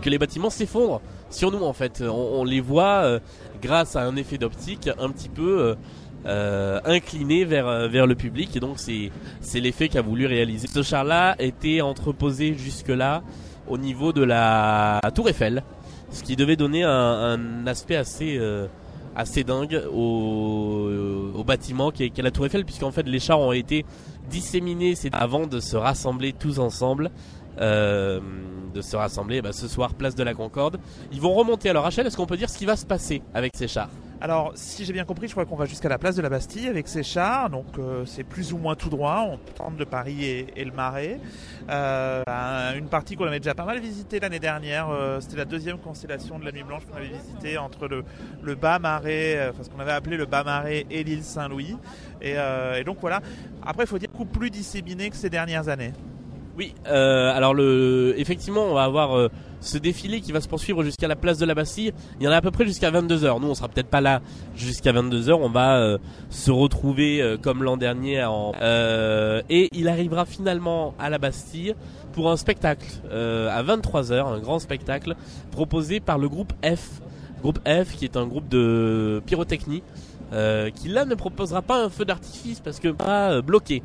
que 0.00 0.08
les 0.08 0.18
bâtiments 0.18 0.50
s'effondrent 0.50 1.02
sur 1.30 1.52
nous 1.52 1.62
en 1.62 1.74
fait. 1.74 2.02
On, 2.02 2.42
les 2.44 2.60
voit 2.60 3.02
euh, 3.04 3.20
grâce 3.60 3.96
à 3.96 4.04
un 4.04 4.16
effet 4.16 4.38
d'optique 4.38 4.88
un 4.98 5.10
petit 5.10 5.28
peu 5.28 5.76
euh, 6.26 6.80
incliné 6.84 7.44
vers, 7.44 7.88
vers 7.88 8.06
le 8.06 8.14
public 8.14 8.56
et 8.56 8.60
donc 8.60 8.78
c'est 8.78 9.10
c'est 9.40 9.60
l'effet 9.60 9.88
qu'a 9.88 10.00
voulu 10.00 10.26
réaliser. 10.26 10.68
Ce 10.68 10.82
char-là 10.82 11.36
était 11.38 11.82
entreposé 11.82 12.54
jusque-là 12.54 13.22
au 13.68 13.78
niveau 13.78 14.12
de 14.12 14.22
la 14.22 15.00
tour 15.14 15.28
Eiffel, 15.28 15.62
ce 16.12 16.22
qui 16.22 16.36
devait 16.36 16.56
donner 16.56 16.84
un, 16.84 17.66
aspect 17.66 17.96
assez... 17.96 18.36
euh, 18.38 18.66
assez 19.14 19.44
dingue 19.44 19.82
au, 19.92 21.44
bâtiment 21.44 21.90
qui 21.90 22.04
est, 22.04 22.18
la 22.22 22.30
tour 22.30 22.46
Eiffel 22.46 22.64
puisqu'en 22.64 22.92
fait 22.92 23.02
les 23.02 23.18
chars 23.18 23.40
ont 23.40 23.52
été 23.52 23.84
disséminés. 24.30 24.94
Avant 25.12 25.46
de 25.46 25.60
se 25.60 25.76
rassembler 25.76 26.32
tous 26.32 26.58
ensemble 26.58 27.10
euh, 27.60 28.20
de 28.72 28.80
se 28.80 28.96
rassembler 28.96 29.42
bah, 29.42 29.52
ce 29.52 29.68
soir 29.68 29.92
place 29.92 30.14
de 30.14 30.22
la 30.22 30.32
Concorde. 30.32 30.78
Ils 31.12 31.20
vont 31.20 31.34
remonter 31.34 31.68
alors 31.68 31.84
Rachel 31.84 32.06
est-ce 32.06 32.16
qu'on 32.16 32.26
peut 32.26 32.38
dire 32.38 32.48
ce 32.48 32.56
qui 32.56 32.64
va 32.64 32.76
se 32.76 32.86
passer 32.86 33.22
avec 33.34 33.52
ces 33.54 33.68
chars? 33.68 33.90
Alors, 34.24 34.52
si 34.54 34.84
j'ai 34.84 34.92
bien 34.92 35.04
compris, 35.04 35.26
je 35.26 35.32
crois 35.32 35.44
qu'on 35.46 35.56
va 35.56 35.66
jusqu'à 35.66 35.88
la 35.88 35.98
place 35.98 36.14
de 36.14 36.22
la 36.22 36.28
Bastille 36.28 36.68
avec 36.68 36.86
ces 36.86 37.02
chars. 37.02 37.50
Donc, 37.50 37.66
euh, 37.76 38.04
c'est 38.06 38.22
plus 38.22 38.52
ou 38.52 38.56
moins 38.56 38.76
tout 38.76 38.88
droit. 38.88 39.24
On 39.28 39.36
tente 39.58 39.76
de 39.76 39.82
Paris 39.82 40.24
et, 40.24 40.46
et 40.54 40.64
le 40.64 40.70
Marais. 40.70 41.18
Euh, 41.68 42.22
un- 42.28 42.76
une 42.76 42.86
partie 42.86 43.16
qu'on 43.16 43.24
avait 43.24 43.40
déjà 43.40 43.56
pas 43.56 43.64
mal 43.64 43.80
visitée 43.80 44.20
l'année 44.20 44.38
dernière. 44.38 44.90
euh, 44.90 45.18
C'était 45.20 45.38
la 45.38 45.44
deuxième 45.44 45.78
constellation 45.78 46.38
de 46.38 46.44
la 46.44 46.52
Nuit 46.52 46.62
Blanche 46.62 46.82
qu'on 46.88 46.96
avait 46.98 47.08
visitée 47.08 47.58
entre 47.58 47.88
le, 47.88 48.04
le 48.44 48.54
bas 48.54 48.78
Marais, 48.78 49.34
euh, 49.38 49.50
enfin, 49.50 49.64
ce 49.64 49.70
qu'on 49.70 49.80
avait 49.80 49.90
appelé 49.90 50.16
le 50.16 50.26
bas 50.26 50.44
Marais 50.44 50.86
et 50.88 51.02
l'île 51.02 51.24
Saint-Louis. 51.24 51.76
Et, 52.20 52.34
euh, 52.36 52.78
et 52.78 52.84
donc 52.84 52.98
voilà. 53.00 53.20
Après, 53.66 53.82
il 53.82 53.88
faut 53.88 53.98
dire 53.98 54.08
beaucoup 54.12 54.24
plus 54.26 54.50
disséminé 54.50 55.10
que 55.10 55.16
ces 55.16 55.30
dernières 55.30 55.68
années. 55.68 55.94
Oui, 56.56 56.76
euh, 56.86 57.34
alors 57.34 57.54
le, 57.54 58.14
effectivement, 58.18 58.66
on 58.66 58.74
va 58.74 58.84
avoir 58.84 59.16
ce 59.62 59.78
défilé 59.78 60.20
qui 60.20 60.32
va 60.32 60.40
se 60.40 60.48
poursuivre 60.48 60.82
jusqu'à 60.82 61.08
la 61.08 61.16
place 61.16 61.38
de 61.38 61.46
la 61.46 61.54
Bastille. 61.54 61.92
Il 62.20 62.24
y 62.24 62.28
en 62.28 62.32
a 62.32 62.36
à 62.36 62.40
peu 62.40 62.50
près 62.50 62.66
jusqu'à 62.66 62.90
22h. 62.90 63.40
Nous, 63.40 63.48
on 63.48 63.54
sera 63.54 63.68
peut-être 63.68 63.88
pas 63.88 64.00
là 64.00 64.20
jusqu'à 64.56 64.92
22h. 64.92 65.32
On 65.32 65.48
va 65.48 65.78
euh, 65.78 65.98
se 66.30 66.50
retrouver 66.50 67.22
euh, 67.22 67.36
comme 67.38 67.62
l'an 67.62 67.76
dernier 67.76 68.24
en, 68.24 68.52
euh, 68.60 69.40
et 69.48 69.68
il 69.72 69.88
arrivera 69.88 70.26
finalement 70.26 70.94
à 70.98 71.08
la 71.08 71.18
Bastille 71.18 71.74
pour 72.12 72.30
un 72.30 72.36
spectacle 72.36 72.86
à 73.10 73.62
23h, 73.62 74.26
un 74.26 74.38
grand 74.38 74.58
spectacle 74.58 75.14
proposé 75.50 75.98
par 76.00 76.18
le 76.18 76.28
groupe 76.28 76.52
F. 76.62 77.00
Groupe 77.40 77.58
F 77.66 77.96
qui 77.96 78.04
est 78.04 78.18
un 78.18 78.26
groupe 78.26 78.48
de 78.48 79.22
pyrotechnie 79.24 79.82
qui 80.74 80.88
là 80.88 81.06
ne 81.06 81.14
proposera 81.14 81.62
pas 81.62 81.82
un 81.82 81.88
feu 81.88 82.04
d'artifice 82.04 82.60
parce 82.60 82.80
que 82.80 82.88
pas 82.88 83.40
bloqué 83.40 83.82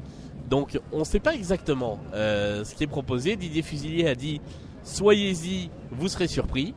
Donc 0.50 0.78
on 0.92 1.00
ne 1.00 1.04
sait 1.06 1.22
pas 1.22 1.36
exactement 1.36 2.00
ce 2.14 2.76
qui 2.76 2.84
est 2.84 2.88
proposé. 2.88 3.38
Didier 3.38 3.62
Fusilier 3.62 4.10
a 4.10 4.16
dit 4.16 4.42
soyez-y, 4.88 5.70
vous 5.92 6.08
serez 6.08 6.28
surpris. 6.28 6.74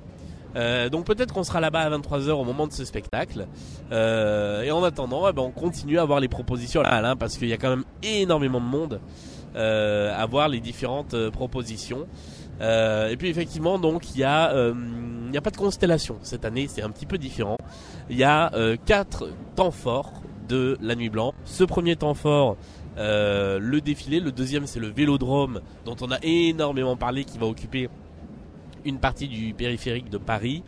Euh, 0.56 0.88
donc 0.88 1.06
peut-être 1.06 1.32
qu'on 1.32 1.44
sera 1.44 1.60
là-bas 1.60 1.80
à 1.80 1.90
23h 1.90 2.30
au 2.32 2.44
moment 2.44 2.66
de 2.66 2.72
ce 2.72 2.84
spectacle. 2.84 3.46
Euh, 3.92 4.62
et 4.62 4.70
en 4.70 4.82
attendant, 4.82 5.28
eh 5.28 5.32
ben, 5.32 5.42
on 5.42 5.52
continue 5.52 5.98
à 5.98 6.04
voir 6.04 6.20
les 6.20 6.28
propositions 6.28 6.82
là, 6.82 7.00
là 7.00 7.16
parce 7.16 7.38
qu'il 7.38 7.48
y 7.48 7.52
a 7.52 7.56
quand 7.56 7.70
même 7.70 7.84
énormément 8.02 8.60
de 8.60 8.66
monde 8.66 9.00
euh, 9.54 10.12
à 10.16 10.26
voir 10.26 10.48
les 10.48 10.60
différentes 10.60 11.16
propositions. 11.30 12.06
Et 12.60 13.16
puis 13.18 13.30
effectivement, 13.30 13.78
donc 13.78 14.14
il 14.14 14.18
y 14.18 14.24
a, 14.24 14.52
il 14.54 15.34
y 15.34 15.38
a 15.38 15.40
pas 15.40 15.50
de 15.50 15.56
constellation 15.56 16.18
cette 16.20 16.44
année, 16.44 16.66
c'est 16.68 16.82
un 16.82 16.90
petit 16.90 17.06
peu 17.06 17.16
différent. 17.16 17.56
Il 18.10 18.18
y 18.18 18.24
a 18.24 18.52
quatre 18.84 19.30
temps 19.56 19.70
forts 19.70 20.12
de 20.46 20.76
la 20.82 20.94
Nuit 20.94 21.08
Blanche. 21.08 21.32
Ce 21.46 21.64
premier 21.64 21.96
temps 21.96 22.12
fort, 22.12 22.58
euh, 22.98 23.58
le 23.60 23.80
défilé. 23.80 24.20
Le 24.20 24.32
deuxième, 24.32 24.66
c'est 24.66 24.80
le 24.80 24.88
Vélodrome, 24.88 25.60
dont 25.84 25.96
on 26.00 26.10
a 26.10 26.18
énormément 26.22 26.96
parlé, 26.96 27.24
qui 27.24 27.38
va 27.38 27.46
occuper 27.46 27.88
une 28.84 28.98
partie 28.98 29.28
du 29.28 29.54
périphérique 29.54 30.10
de 30.10 30.18
Paris. 30.18 30.62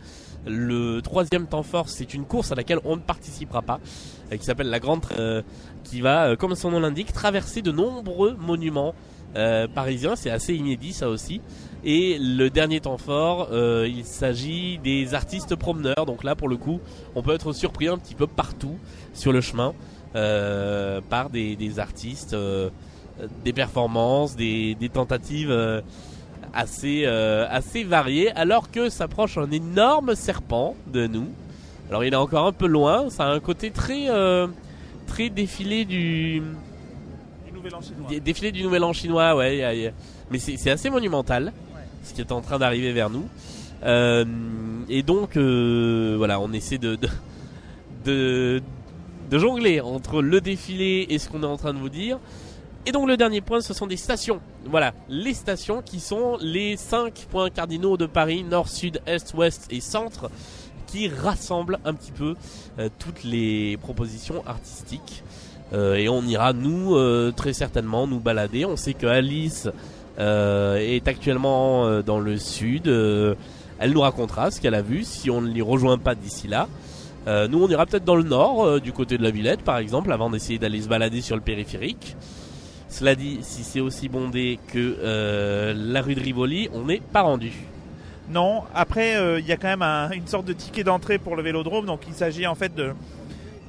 Le 0.45 1.01
troisième 1.01 1.47
temps 1.47 1.63
fort, 1.63 1.87
c'est 1.87 2.13
une 2.13 2.25
course 2.25 2.51
à 2.51 2.55
laquelle 2.55 2.79
on 2.83 2.97
ne 2.97 3.01
participera 3.01 3.61
pas, 3.61 3.79
euh, 4.31 4.37
qui 4.37 4.43
s'appelle 4.43 4.69
la 4.69 4.79
Grande, 4.79 5.05
euh, 5.17 5.41
qui 5.83 6.01
va, 6.01 6.25
euh, 6.25 6.35
comme 6.35 6.55
son 6.55 6.71
nom 6.71 6.81
l'indique, 6.81 7.13
traverser 7.13 7.61
de 7.61 7.71
nombreux 7.71 8.35
monuments 8.35 8.93
parisiens. 9.73 10.15
C'est 10.15 10.29
assez 10.29 10.53
inédit, 10.53 10.93
ça 10.93 11.09
aussi. 11.09 11.41
Et 11.83 12.19
le 12.19 12.51
dernier 12.51 12.81
temps 12.81 12.99
fort, 12.99 13.49
il 13.51 14.05
s'agit 14.05 14.77
des 14.77 15.15
artistes 15.15 15.55
promeneurs. 15.55 16.05
Donc 16.05 16.23
là, 16.23 16.35
pour 16.35 16.47
le 16.47 16.55
coup, 16.55 16.79
on 17.15 17.23
peut 17.23 17.33
être 17.33 17.51
surpris 17.51 17.87
un 17.87 17.97
petit 17.97 18.13
peu 18.13 18.27
partout 18.27 18.77
sur 19.11 19.33
le 19.33 19.41
chemin 19.41 19.73
euh, 20.15 21.01
par 21.09 21.29
des, 21.29 21.55
des 21.55 21.79
artistes, 21.79 22.33
euh, 22.33 22.69
des 23.43 23.53
performances, 23.53 24.35
des, 24.35 24.75
des 24.75 24.89
tentatives 24.89 25.51
euh, 25.51 25.81
assez 26.53 27.05
assez 27.05 27.83
variées. 27.83 28.31
Alors 28.31 28.69
que 28.71 28.89
s'approche 28.89 29.37
un 29.37 29.49
énorme 29.51 30.15
serpent 30.15 30.75
de 30.91 31.07
nous. 31.07 31.27
Alors 31.89 32.03
il 32.03 32.13
est 32.13 32.17
encore 32.17 32.45
un 32.47 32.51
peu 32.51 32.67
loin. 32.67 33.09
Ça 33.09 33.25
a 33.25 33.31
un 33.31 33.39
côté 33.39 33.71
très 33.71 34.07
très 35.07 35.29
défilé 35.29 35.85
du 35.85 36.41
Du 37.45 37.51
Nouvel 37.53 37.75
An 37.75 37.81
chinois. 37.81 38.07
Dé- 38.09 38.19
Défilé 38.19 38.51
du 38.51 38.63
Nouvel 38.63 38.83
An 38.83 38.93
chinois, 38.93 39.35
ouais. 39.35 39.93
Mais 40.31 40.39
c'est 40.39 40.69
assez 40.71 40.89
monumental, 40.89 41.51
ce 42.03 42.13
qui 42.13 42.21
est 42.21 42.31
en 42.31 42.41
train 42.41 42.57
d'arriver 42.59 42.91
vers 42.93 43.09
nous. 43.09 43.27
Et 44.89 45.03
donc, 45.03 45.37
voilà, 45.37 46.39
on 46.39 46.51
essaie 46.53 46.77
de, 46.77 46.95
de, 46.95 47.09
de, 48.05 48.61
de 49.33 49.39
jongler 49.39 49.81
entre 49.81 50.21
le 50.21 50.41
défilé 50.41 51.07
et 51.09 51.17
ce 51.17 51.27
qu'on 51.27 51.41
est 51.41 51.47
en 51.47 51.57
train 51.57 51.73
de 51.73 51.79
vous 51.79 51.89
dire. 51.89 52.19
Et 52.85 52.91
donc 52.91 53.07
le 53.07 53.17
dernier 53.17 53.41
point, 53.41 53.61
ce 53.61 53.73
sont 53.73 53.87
des 53.87 53.97
stations. 53.97 54.39
Voilà, 54.69 54.93
les 55.09 55.33
stations 55.33 55.81
qui 55.81 55.99
sont 55.99 56.37
les 56.39 56.77
cinq 56.77 57.25
points 57.31 57.49
cardinaux 57.49 57.97
de 57.97 58.05
Paris, 58.05 58.43
nord, 58.43 58.69
sud, 58.69 59.01
est, 59.07 59.33
ouest 59.33 59.65
et 59.71 59.81
centre, 59.81 60.29
qui 60.85 61.07
rassemblent 61.07 61.79
un 61.83 61.95
petit 61.95 62.11
peu 62.11 62.35
euh, 62.77 62.89
toutes 62.99 63.23
les 63.23 63.75
propositions 63.77 64.43
artistiques. 64.45 65.23
Euh, 65.73 65.95
et 65.95 66.09
on 66.09 66.21
ira 66.21 66.53
nous 66.53 66.95
euh, 66.95 67.33
très 67.35 67.53
certainement 67.53 68.05
nous 68.05 68.19
balader. 68.19 68.65
On 68.65 68.77
sait 68.77 68.93
que 68.93 69.07
Alice 69.07 69.67
est 70.19 71.07
actuellement 71.07 72.01
dans 72.03 72.19
le 72.19 72.37
sud. 72.37 72.85
Elle 72.85 73.93
nous 73.93 74.01
racontera 74.01 74.51
ce 74.51 74.61
qu'elle 74.61 74.75
a 74.75 74.83
vu 74.83 75.03
si 75.03 75.31
on 75.31 75.41
ne 75.41 75.47
l'y 75.47 75.63
rejoint 75.63 75.97
pas 75.97 76.13
d'ici 76.13 76.47
là. 76.47 76.67
Euh, 77.27 77.47
nous 77.47 77.63
on 77.63 77.69
ira 77.69 77.85
peut-être 77.85 78.03
dans 78.03 78.15
le 78.15 78.23
nord, 78.23 78.65
euh, 78.65 78.79
du 78.79 78.91
côté 78.91 79.17
de 79.17 79.23
la 79.23 79.31
Villette 79.31 79.61
par 79.61 79.77
exemple, 79.77 80.11
avant 80.11 80.29
d'essayer 80.29 80.59
d'aller 80.59 80.81
se 80.81 80.89
balader 80.89 81.21
sur 81.21 81.35
le 81.35 81.41
périphérique. 81.41 82.15
Cela 82.89 83.15
dit, 83.15 83.39
si 83.41 83.63
c'est 83.63 83.79
aussi 83.79 84.07
bondé 84.09 84.59
que 84.67 84.97
euh, 85.01 85.73
la 85.75 86.01
rue 86.01 86.15
de 86.15 86.19
Rivoli, 86.21 86.69
on 86.73 86.83
n'est 86.85 86.99
pas 87.01 87.21
rendu. 87.21 87.51
Non, 88.29 88.61
après, 88.73 89.15
il 89.39 89.45
y 89.45 89.51
a 89.51 89.57
quand 89.57 89.67
même 89.67 89.81
un- 89.81 90.11
une 90.11 90.27
sorte 90.27 90.45
de 90.45 90.53
ticket 90.53 90.83
d'entrée 90.83 91.17
pour 91.17 91.35
le 91.35 91.43
vélodrome. 91.43 91.85
Donc, 91.85 92.01
il 92.07 92.13
s'agit 92.13 92.47
en 92.47 92.55
fait 92.55 92.71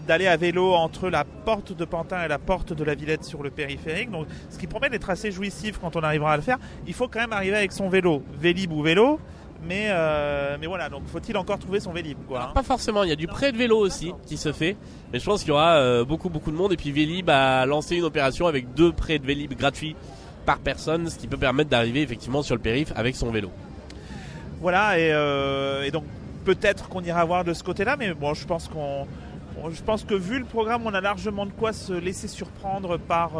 d'aller 0.06 0.26
à 0.26 0.37
vélo 0.37 0.75
entre 0.75 1.08
la 1.08 1.25
porte 1.25 1.73
de 1.76 1.84
Pantin 1.84 2.23
et 2.25 2.28
la 2.28 2.38
porte 2.38 2.73
de 2.73 2.84
la 2.84 2.94
Villette 2.94 3.25
sur 3.25 3.42
le 3.42 3.50
périphérique. 3.50 4.11
Donc, 4.11 4.26
ce 4.50 4.58
qui 4.58 4.66
promet 4.68 4.90
d'être 4.90 5.11
assez 5.11 5.32
jouissif 5.32 5.78
quand 5.80 5.96
on 5.96 6.00
arrivera 6.02 6.34
à 6.34 6.37
le 6.37 6.42
faire. 6.42 6.58
Il 6.87 6.92
faut 6.94 7.08
quand 7.08 7.18
même 7.20 7.32
arriver 7.32 7.56
avec 7.56 7.73
son 7.73 7.88
vélo, 7.88 8.23
Vélib 8.40 8.70
ou 8.73 8.82
vélo. 8.82 9.18
Mais, 9.62 9.87
euh, 9.88 10.58
mais 10.61 10.66
voilà, 10.66 10.90
donc 10.90 11.02
faut-il 11.06 11.37
encore 11.38 11.58
trouver 11.58 11.80
son 11.80 11.92
Vélib 11.92 12.18
quoi. 12.28 12.42
hein. 12.42 12.52
Pas 12.54 12.62
forcément, 12.62 13.02
il 13.02 13.08
y 13.08 13.12
a 13.12 13.16
du 13.16 13.26
prêt 13.26 13.50
de 13.50 13.56
vélo 13.56 13.78
aussi 13.78 14.12
qui 14.26 14.37
se 14.37 14.52
fait. 14.52 14.76
Mais 15.12 15.18
je 15.18 15.25
pense 15.25 15.40
qu'il 15.40 15.49
y 15.49 15.52
aura 15.52 15.76
euh, 15.76 16.04
beaucoup 16.04 16.28
beaucoup 16.28 16.50
de 16.50 16.56
monde. 16.56 16.73
Et 16.73 16.76
puis 16.76 16.92
Vélib 16.92 17.30
a 17.30 17.64
lancé 17.64 17.96
une 17.96 18.04
opération 18.04 18.46
avec 18.46 18.75
deux 18.75 18.92
prêts 18.92 19.18
de 19.18 19.26
Vélib 19.26 19.54
gratuits 19.54 19.96
par 20.44 20.58
personne, 20.58 21.08
ce 21.08 21.16
qui 21.18 21.26
peut 21.28 21.38
permettre 21.38 21.70
d'arriver 21.70 22.02
effectivement 22.02 22.42
sur 22.42 22.54
le 22.54 22.61
périph 22.61 22.92
avec 22.94 23.16
son 23.16 23.30
vélo. 23.30 23.50
Voilà, 24.61 24.99
et, 24.99 25.11
euh, 25.12 25.82
et 25.84 25.90
donc 25.90 26.04
peut-être 26.44 26.88
qu'on 26.90 27.02
ira 27.02 27.25
voir 27.25 27.44
de 27.44 27.54
ce 27.54 27.62
côté-là, 27.62 27.96
mais 27.99 28.12
bon, 28.12 28.34
je 28.34 28.46
pense 28.46 28.68
qu'on, 28.68 29.06
je 29.70 29.82
pense 29.82 30.04
que 30.04 30.14
vu 30.14 30.38
le 30.38 30.44
programme, 30.44 30.82
on 30.84 30.92
a 30.92 31.00
largement 31.00 31.46
de 31.46 31.52
quoi 31.52 31.73
se 31.73 31.92
laisser 31.94 32.28
surprendre 32.28 32.99
par 32.99 33.30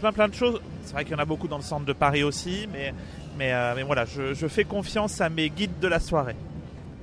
plein 0.00 0.12
plein 0.12 0.28
de 0.28 0.34
choses. 0.34 0.60
C'est 0.84 0.92
vrai 0.92 1.04
qu'il 1.04 1.12
y 1.12 1.16
en 1.16 1.22
a 1.22 1.24
beaucoup 1.24 1.48
dans 1.48 1.56
le 1.56 1.62
centre 1.62 1.84
de 1.86 1.92
Paris 1.94 2.22
aussi, 2.22 2.68
mais 2.72 2.92
mais, 3.40 3.54
euh, 3.54 3.72
mais 3.74 3.82
voilà, 3.82 4.04
je, 4.04 4.34
je 4.34 4.46
fais 4.46 4.64
confiance 4.64 5.22
à 5.22 5.30
mes 5.30 5.48
guides 5.48 5.78
de 5.80 5.88
la 5.88 5.98
soirée. 5.98 6.36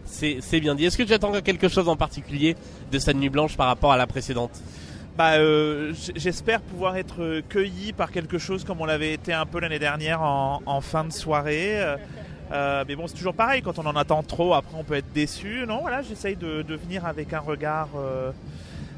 C'est 0.06 0.60
bien 0.60 0.76
dit. 0.76 0.86
Est-ce 0.86 0.98
que 0.98 1.04
tu 1.04 1.14
attends 1.14 1.34
quelque 1.42 1.68
chose 1.68 1.90
en 1.90 1.96
particulier 1.98 2.56
de 2.92 3.00
cette 3.00 3.18
nuit 3.18 3.30
blanche 3.30 3.58
par 3.58 3.68
rapport 3.68 3.92
à 3.92 3.98
la 3.98 4.06
précédente? 4.06 4.52
Bah, 5.18 5.34
euh, 5.34 5.94
j'espère 6.16 6.62
pouvoir 6.62 6.96
être 6.96 7.42
cueilli 7.50 7.92
par 7.92 8.12
quelque 8.12 8.38
chose 8.38 8.64
comme 8.64 8.80
on 8.80 8.86
l'avait 8.86 9.14
été 9.14 9.34
un 9.34 9.48
peu 9.48 9.60
l'année 9.60 9.80
dernière 9.80 10.22
en, 10.22 10.62
en 10.66 10.82
fin 10.82 11.04
de 11.04 11.12
soirée. 11.12 11.98
Euh, 12.52 12.86
mais 12.88 12.96
bon, 12.96 13.08
c'est 13.08 13.18
toujours 13.18 13.34
pareil, 13.34 13.64
quand 13.64 13.80
on 13.80 13.86
en 13.88 13.96
attend 13.96 14.22
trop, 14.22 14.54
après 14.54 14.78
on 14.78 14.84
peut 14.84 14.94
être 14.94 15.12
déçu. 15.12 15.66
Non, 15.68 15.80
voilà, 15.82 16.04
j'essaye 16.04 16.36
de, 16.36 16.62
de 16.62 16.76
venir 16.76 17.06
avec 17.06 17.34
un 17.34 17.40
regard 17.40 17.90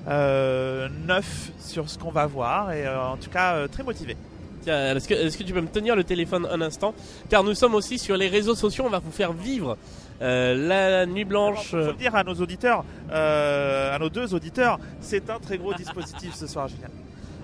euh, 0.08 0.90
neuf 1.08 1.52
sur 1.60 1.90
ce 1.90 1.98
qu'on 1.98 2.12
va 2.12 2.28
voir 2.28 2.72
et 2.74 2.88
en 2.88 3.18
tout 3.18 3.30
cas 3.30 3.68
très 3.70 3.84
motivé. 3.84 4.18
Tiens, 4.62 4.96
est-ce 4.96 5.08
que, 5.08 5.14
est-ce 5.14 5.38
que 5.38 5.44
tu 5.44 5.54
peux 5.54 5.62
me 5.62 5.68
tenir 5.68 5.96
le 5.96 6.04
téléphone 6.04 6.48
un 6.52 6.62
instant? 6.62 6.94
Car 7.30 7.44
nous 7.44 7.54
sommes 7.54 7.76
aussi 7.76 7.98
sur 7.98 8.18
les 8.18 8.28
réseaux 8.28 8.56
sociaux, 8.56 8.86
on 8.88 8.90
va 8.90 9.00
vous 9.00 9.12
faire 9.12 9.34
vivre 9.34 9.78
euh, 10.22 10.68
la 10.68 11.06
nuit 11.06 11.26
blanche. 11.26 11.70
Faut 11.72 11.78
le 11.78 11.94
dire 11.94 12.16
à 12.16 12.24
nos 12.24 12.36
auditeurs, 12.36 12.84
euh, 13.12 13.96
à 13.96 14.00
nos 14.00 14.10
deux 14.10 14.34
auditeurs, 14.34 14.80
c'est 15.02 15.30
un 15.30 15.40
très 15.40 15.58
gros 15.58 15.74
dispositif 15.74 16.34
ce 16.36 16.48
soir, 16.48 16.68
Julien. 16.68 16.90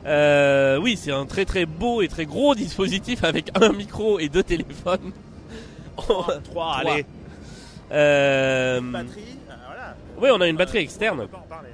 Euh, 0.06 0.78
oui, 0.78 0.98
c'est 0.98 1.12
un 1.12 1.26
très 1.26 1.46
très 1.46 1.66
beau 1.66 2.02
et 2.02 2.08
très 2.08 2.26
gros 2.26 2.54
dispositif 2.54 3.24
avec 3.24 3.50
un 3.60 3.72
micro 3.72 4.20
et 4.20 4.30
deux 4.30 4.44
téléphones. 4.44 5.12
Trois, 5.98 6.76
allez. 6.76 7.06
Euh, 7.92 8.82
Batterie, 8.82 9.22
euh, 9.50 9.54
voilà. 9.66 9.96
Oui, 10.22 10.30
on 10.34 10.42
a 10.42 10.48
une 10.48 10.58
batterie 10.58 10.80
On 10.80 10.82
externe. 10.82 11.20
peut 11.22 11.28
pas 11.28 11.38
en 11.38 11.42
parler. 11.42 11.70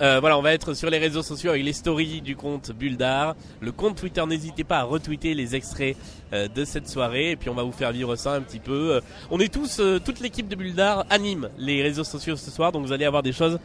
Euh, 0.00 0.20
voilà, 0.20 0.38
on 0.38 0.42
va 0.42 0.52
être 0.52 0.74
sur 0.74 0.90
les 0.90 0.98
réseaux 0.98 1.22
sociaux 1.22 1.50
avec 1.50 1.64
les 1.64 1.72
stories 1.72 2.20
du 2.20 2.36
compte 2.36 2.70
Bulldar, 2.70 3.34
le 3.60 3.72
compte 3.72 3.96
Twitter. 3.96 4.24
N'hésitez 4.26 4.62
pas 4.62 4.78
à 4.78 4.82
retweeter 4.84 5.34
les 5.34 5.56
extraits 5.56 5.96
euh, 6.32 6.46
de 6.46 6.64
cette 6.64 6.88
soirée 6.88 7.32
et 7.32 7.36
puis 7.36 7.50
on 7.50 7.54
va 7.54 7.64
vous 7.64 7.72
faire 7.72 7.90
vivre 7.90 8.14
ça 8.14 8.34
un 8.34 8.40
petit 8.42 8.60
peu. 8.60 8.92
Euh, 8.96 9.00
on 9.30 9.40
est 9.40 9.52
tous, 9.52 9.80
euh, 9.80 9.98
toute 9.98 10.20
l'équipe 10.20 10.46
de 10.46 10.54
Bulldar 10.54 11.04
anime 11.10 11.48
les 11.58 11.82
réseaux 11.82 12.04
sociaux 12.04 12.36
ce 12.36 12.50
soir, 12.50 12.70
donc 12.70 12.86
vous 12.86 12.92
allez 12.92 13.06
avoir 13.06 13.22
des 13.24 13.32
choses 13.32 13.58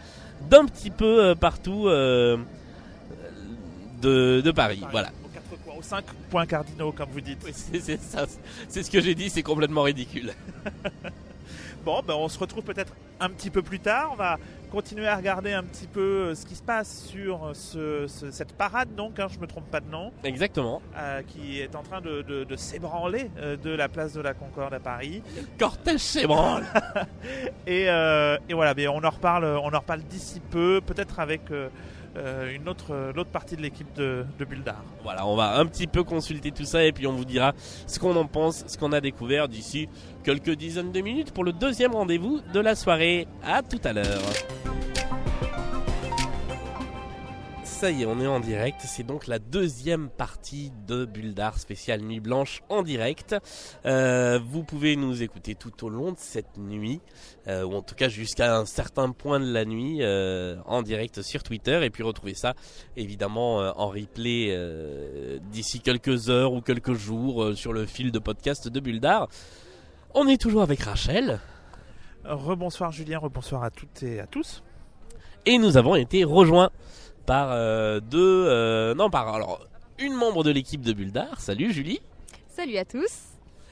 d'un 0.50 0.66
petit 0.66 0.90
peu 0.90 1.24
euh, 1.24 1.36
partout 1.36 1.88
euh, 1.88 2.38
de, 4.02 4.42
de 4.42 4.52
Paris. 4.52 4.82
Voilà. 4.92 5.10
Aux 5.78 5.82
cinq 5.84 6.06
points 6.30 6.46
cardinaux, 6.46 6.92
comme 6.92 7.10
vous 7.12 7.22
dites. 7.22 7.40
Oui, 7.46 7.52
c'est 7.54 8.02
ça, 8.02 8.25
c'est 8.68 8.84
ce 8.84 8.90
que 8.90 9.02
j'ai 9.02 9.16
dit, 9.16 9.30
c'est 9.30 9.44
complètement 9.44 9.84
ridicule. 9.84 10.34
Bon, 11.86 12.02
ben 12.06 12.13
on 12.16 12.30
se 12.30 12.40
retrouve 12.40 12.63
peut-être 12.63 12.94
un 13.20 13.30
petit 13.30 13.50
peu 13.50 13.62
plus 13.62 13.80
tard. 13.80 14.10
On 14.13 14.16
va 14.16 14.38
continuer 14.72 15.08
à 15.08 15.16
regarder 15.18 15.52
un 15.54 15.63
petit 15.63 15.86
peu 15.88 16.00
euh, 16.30 16.36
ce 16.36 16.46
qui 16.46 16.56
se 16.56 16.63
passe 16.63 17.04
sur 17.06 17.46
euh, 17.48 17.54
ce- 17.54 18.08
ce- 18.08 18.32
cette 18.32 18.54
parade, 18.54 18.96
donc, 18.96 19.20
hein, 19.20 19.28
je 19.30 19.38
me 19.38 19.46
trompe 19.48 19.70
pas 19.70 19.82
de 19.82 19.90
nom, 19.90 20.12
Exactement. 20.24 20.82
euh, 20.98 21.22
qui 21.24 21.60
est 21.60 21.75
en 21.75 21.84
train 21.84 22.02
de, 22.02 22.22
de- 22.22 22.44
de 22.44 22.56
s'ébranler 22.56 23.30
de 23.62 23.70
la 23.70 23.88
place 23.90 24.13
de 24.13 24.22
la 24.22 24.34
Concorde 24.34 24.74
à 24.74 24.80
Paris. 24.80 25.22
Cortège 25.60 26.00
s'ébranle. 26.00 26.63
Et, 27.68 27.90
euh, 27.90 28.38
et 28.50 28.54
voilà, 28.54 28.74
mais 28.74 28.88
on 28.88 29.04
en 29.04 29.10
reparle, 29.10 29.46
on 29.46 29.74
en 29.74 29.80
reparle 29.80 30.02
d'ici 30.04 30.40
peu, 30.40 30.82
peut-être 30.86 31.20
avec 31.20 31.52
euh, 31.52 31.70
euh, 32.15 32.53
une 32.53 32.70
autre, 32.70 32.93
euh, 32.93 33.13
l'autre 33.13 33.32
partie 33.32 33.55
de 33.55 33.62
l'équipe 33.62 33.91
de, 33.96 34.25
de. 34.38 34.46
Voilà, 35.03 35.25
on 35.25 35.36
va 35.36 35.58
un 35.58 35.65
petit 35.65 35.88
peu 35.88 36.03
consulter 36.03 36.51
tout 36.51 36.65
ça 36.65 36.84
et 36.84 36.91
puis 36.91 37.08
on 37.08 37.13
vous 37.13 37.25
dira 37.25 37.53
ce 37.88 38.00
qu'on 38.00 38.15
en 38.15 38.25
pense, 38.25 38.63
ce 38.67 38.77
qu'on 38.77 38.91
a 38.91 39.01
découvert 39.01 39.48
d'ici 39.48 39.89
quelques 40.24 40.51
dizaines 40.51 40.91
de 40.91 41.01
minutes 41.01 41.32
pour 41.32 41.43
le 41.43 41.53
deuxième 41.53 41.93
rendez-vous 41.93 42.39
de 42.53 42.60
la 42.60 42.75
soirée. 42.75 43.27
À 43.43 43.62
tout 43.63 43.82
à 43.84 43.93
l'heure. 43.93 44.22
Ça 47.84 47.92
y 47.92 48.04
est, 48.04 48.06
on 48.06 48.22
est 48.22 48.28
en 48.28 48.40
direct. 48.40 48.80
C'est 48.86 49.04
donc 49.04 49.28
la 49.28 49.40
deuxième 49.40 50.08
partie 50.08 50.72
de 50.88 51.04
Bulle 51.04 51.34
d'Art 51.34 51.60
spécial 51.60 52.00
Nuit 52.00 52.22
Blanche 52.22 52.62
en 52.70 52.82
direct. 52.82 53.36
Euh, 53.86 54.40
vous 54.42 54.63
pouvez 54.63 54.96
nous 54.96 55.22
écouter 55.22 55.54
tout 55.54 55.84
au 55.84 55.90
long 55.90 56.13
de 56.13 56.18
cette 56.18 56.58
nuit, 56.58 57.02
euh, 57.50 57.66
ou 57.66 57.74
en 57.74 57.82
tout 57.82 57.96
cas 57.96 58.08
jusqu'à 58.08 58.56
un 58.56 58.66
certain 58.66 59.12
point 59.12 59.38
de 59.42 59.52
la 59.52 59.66
nuit, 59.66 59.98
euh, 60.00 60.56
en 60.66 60.82
direct 60.82 61.22
sur 61.24 61.44
Twitter, 61.44 61.84
et 61.84 61.90
puis 61.90 62.04
retrouver 62.04 62.36
ça 62.36 62.54
évidemment 62.96 63.58
en 63.58 63.90
replay 63.90 64.58
d'ici 65.52 65.82
quelques 65.82 66.30
heures 66.30 66.54
ou 66.54 66.62
quelques 66.62 66.94
jours 66.94 67.52
sur 67.54 67.74
le 67.74 67.86
fil 67.86 68.13
de 68.13 68.20
podcast 68.20 68.70
de 68.70 68.80
Bulle 68.80 69.02
d'Art. 69.02 69.28
On 70.13 70.30
est 70.30 70.40
toujours 70.40 70.62
avec 70.62 70.80
Rachel. 70.80 71.42
Rebonsoir 72.24 72.94
Julien, 72.94 73.20
rebonsoir 73.20 73.62
à 73.62 73.72
toutes 73.72 74.04
et 74.04 74.22
à 74.22 74.25
tous. 74.25 74.63
et 75.46 75.58
nous 75.58 75.75
avons 75.75 75.96
été 75.96 76.24
rejoints 76.24 76.70
par 77.25 77.50
euh, 77.51 78.00
deux 78.00 78.46
euh, 78.48 78.94
non 78.96 79.10
par 79.10 79.27
alors 79.34 79.65
une 80.00 80.13
membre 80.13 80.44
de 80.44 80.51
l'équipe 80.51 80.82
de 80.82 80.94
Buldar 80.94 81.39
salut 81.39 81.72
Julie. 81.72 82.01
Salut 82.56 82.77
à 82.77 82.86
tous. 82.86 83.10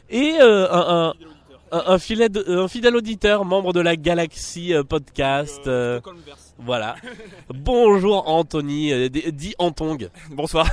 et 0.10 0.38
euh, 0.42 0.68
un, 0.72 1.14
un, 1.72 1.78
un, 1.78 1.84
un 1.94 1.98
filet 2.00 2.30
de- 2.30 2.46
un 2.58 2.68
fidèle 2.68 2.96
auditeur 2.96 3.46
membre 3.46 3.74
de 3.74 3.80
la 3.82 3.96
Galaxy 3.96 4.74
euh, 4.74 4.84
podcast 4.84 5.68
euh, 5.68 6.00
voilà. 6.58 6.96
Bonjour 7.50 8.28
Anthony 8.30 8.92
euh, 8.94 9.10
dit 9.10 9.56
Antong. 9.60 10.10
Bonsoir. 10.32 10.70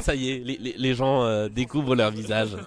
ça 0.00 0.14
y 0.14 0.30
est 0.30 0.38
les, 0.38 0.56
les, 0.58 0.74
les 0.76 0.94
gens 0.94 1.22
euh, 1.24 1.48
découvrent 1.48 1.94
leur 1.94 2.10
visage 2.10 2.50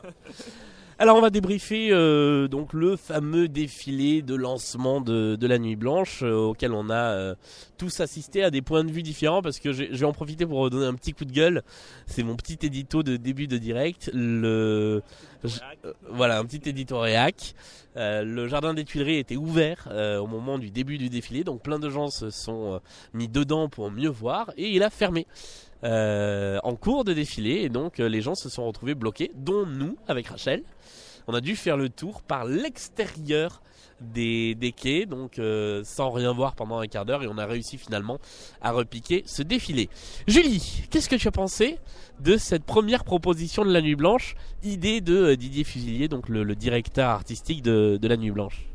alors 1.01 1.17
on 1.17 1.21
va 1.21 1.31
débriefer 1.31 1.89
euh, 1.91 2.47
donc 2.47 2.73
le 2.73 2.95
fameux 2.95 3.47
défilé 3.47 4.21
de 4.21 4.35
lancement 4.35 5.01
de, 5.01 5.35
de 5.35 5.47
la 5.47 5.57
Nuit 5.57 5.75
Blanche 5.75 6.19
euh, 6.21 6.35
auquel 6.35 6.73
on 6.73 6.91
a 6.91 7.15
euh, 7.15 7.35
tous 7.79 8.01
assisté 8.01 8.43
à 8.43 8.51
des 8.51 8.61
points 8.61 8.83
de 8.83 8.91
vue 8.91 9.01
différents 9.01 9.41
parce 9.41 9.59
que 9.59 9.71
j'ai- 9.73 10.03
en 10.05 10.13
profiter 10.13 10.45
pour 10.45 10.69
donner 10.69 10.85
un 10.85 10.93
petit 10.93 11.13
coup 11.13 11.25
de 11.25 11.31
gueule. 11.31 11.63
C'est 12.05 12.21
mon 12.21 12.35
petit 12.35 12.59
édito 12.61 13.01
de 13.01 13.17
début 13.17 13.47
de 13.47 13.57
direct. 13.57 14.11
Le 14.13 15.01
voilà 16.07 16.37
un 16.37 16.45
petit 16.45 16.69
édito 16.69 16.99
réac. 16.99 17.55
Le 17.95 18.47
jardin 18.47 18.75
des 18.75 18.85
Tuileries 18.85 19.17
était 19.17 19.37
ouvert 19.37 19.87
au 20.21 20.27
moment 20.27 20.59
du 20.59 20.69
début 20.69 20.99
du 20.99 21.09
défilé, 21.09 21.43
donc 21.43 21.61
plein 21.63 21.79
de 21.79 21.89
gens 21.89 22.09
se 22.09 22.29
sont 22.29 22.79
mis 23.13 23.27
dedans 23.27 23.69
pour 23.69 23.89
mieux 23.89 24.09
voir 24.09 24.51
et 24.57 24.69
il 24.69 24.83
a 24.83 24.89
fermé. 24.91 25.25
en 25.83 26.75
cours 26.79 27.03
de 27.05 27.13
défilé 27.13 27.61
et 27.63 27.69
donc 27.69 27.97
les 27.97 28.21
gens 28.21 28.35
se 28.35 28.49
sont 28.49 28.65
retrouvés 28.67 28.95
bloqués, 28.95 29.31
dont 29.35 29.65
nous 29.65 29.97
avec 30.07 30.27
Rachel. 30.27 30.63
On 31.27 31.33
a 31.33 31.41
dû 31.41 31.55
faire 31.55 31.77
le 31.77 31.89
tour 31.89 32.21
par 32.21 32.45
l'extérieur 32.45 33.61
des, 34.01 34.55
des 34.55 34.71
quais, 34.71 35.05
donc 35.05 35.39
euh, 35.39 35.83
sans 35.83 36.09
rien 36.09 36.33
voir 36.33 36.55
pendant 36.55 36.79
un 36.79 36.87
quart 36.87 37.05
d'heure, 37.05 37.23
et 37.23 37.27
on 37.27 37.37
a 37.37 37.45
réussi 37.45 37.77
finalement 37.77 38.19
à 38.61 38.71
repiquer 38.71 39.23
ce 39.25 39.43
défilé. 39.43 39.89
Julie, 40.27 40.85
qu'est-ce 40.89 41.07
que 41.07 41.15
tu 41.15 41.27
as 41.27 41.31
pensé 41.31 41.77
de 42.19 42.37
cette 42.37 42.63
première 42.63 43.03
proposition 43.03 43.63
de 43.63 43.71
la 43.71 43.81
Nuit 43.81 43.95
Blanche, 43.95 44.35
idée 44.63 45.01
de 45.01 45.15
euh, 45.15 45.35
Didier 45.35 45.63
Fusilier, 45.63 46.07
donc 46.07 46.29
le, 46.29 46.55
directeur 46.55 47.09
artistique 47.09 47.61
de, 47.61 47.97
de 48.01 48.07
la 48.07 48.17
Nuit 48.17 48.31
Blanche? 48.31 48.65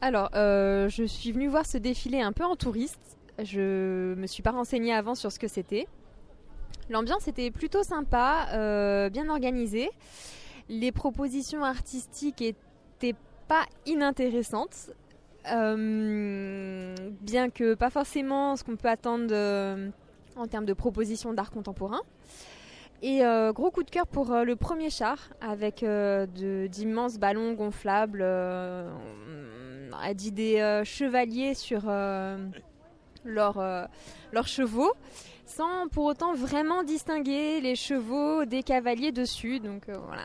Alors, 0.00 0.30
euh, 0.34 0.88
je 0.88 1.04
suis 1.04 1.32
venue 1.32 1.48
voir 1.48 1.66
ce 1.66 1.78
défilé 1.78 2.20
un 2.20 2.32
peu 2.32 2.44
en 2.44 2.56
touriste. 2.56 3.18
Je 3.42 4.14
me 4.14 4.26
suis 4.26 4.42
pas 4.42 4.50
renseignée 4.50 4.92
avant 4.92 5.14
sur 5.14 5.30
ce 5.30 5.38
que 5.38 5.48
c'était. 5.48 5.86
L'ambiance 6.90 7.28
était 7.28 7.50
plutôt 7.50 7.82
sympa, 7.82 9.08
bien 9.10 9.28
organisée. 9.28 9.90
Les 10.68 10.92
propositions 10.92 11.64
artistiques 11.64 12.42
étaient 12.42 13.14
pas 13.48 13.64
inintéressantes. 13.86 14.90
Euh, 15.50 16.94
bien 17.22 17.48
que 17.48 17.74
pas 17.74 17.90
forcément 17.90 18.56
ce 18.56 18.64
qu'on 18.64 18.76
peut 18.76 18.88
attendre 18.88 19.28
euh, 19.30 19.88
en 20.36 20.46
termes 20.46 20.66
de 20.66 20.74
propositions 20.74 21.32
d'art 21.32 21.50
contemporain. 21.50 22.02
Et 23.00 23.24
euh, 23.24 23.52
gros 23.52 23.70
coup 23.70 23.84
de 23.84 23.90
cœur 23.90 24.06
pour 24.06 24.34
le 24.34 24.56
premier 24.56 24.90
char 24.90 25.30
avec 25.40 25.84
d'immenses 26.70 27.18
ballons 27.18 27.52
gonflables. 27.52 28.22
on 28.22 29.92
a 30.02 30.14
dit 30.14 30.32
des 30.32 30.82
chevaliers 30.84 31.54
sur 31.54 31.86
leurs 33.24 33.88
chevaux, 34.46 34.92
sans 35.48 35.88
pour 35.88 36.04
autant 36.04 36.34
vraiment 36.34 36.82
distinguer 36.84 37.60
les 37.60 37.74
chevaux 37.74 38.44
des 38.44 38.62
cavaliers 38.62 39.12
dessus. 39.12 39.58
Donc 39.60 39.88
euh, 39.88 39.96
voilà, 40.06 40.22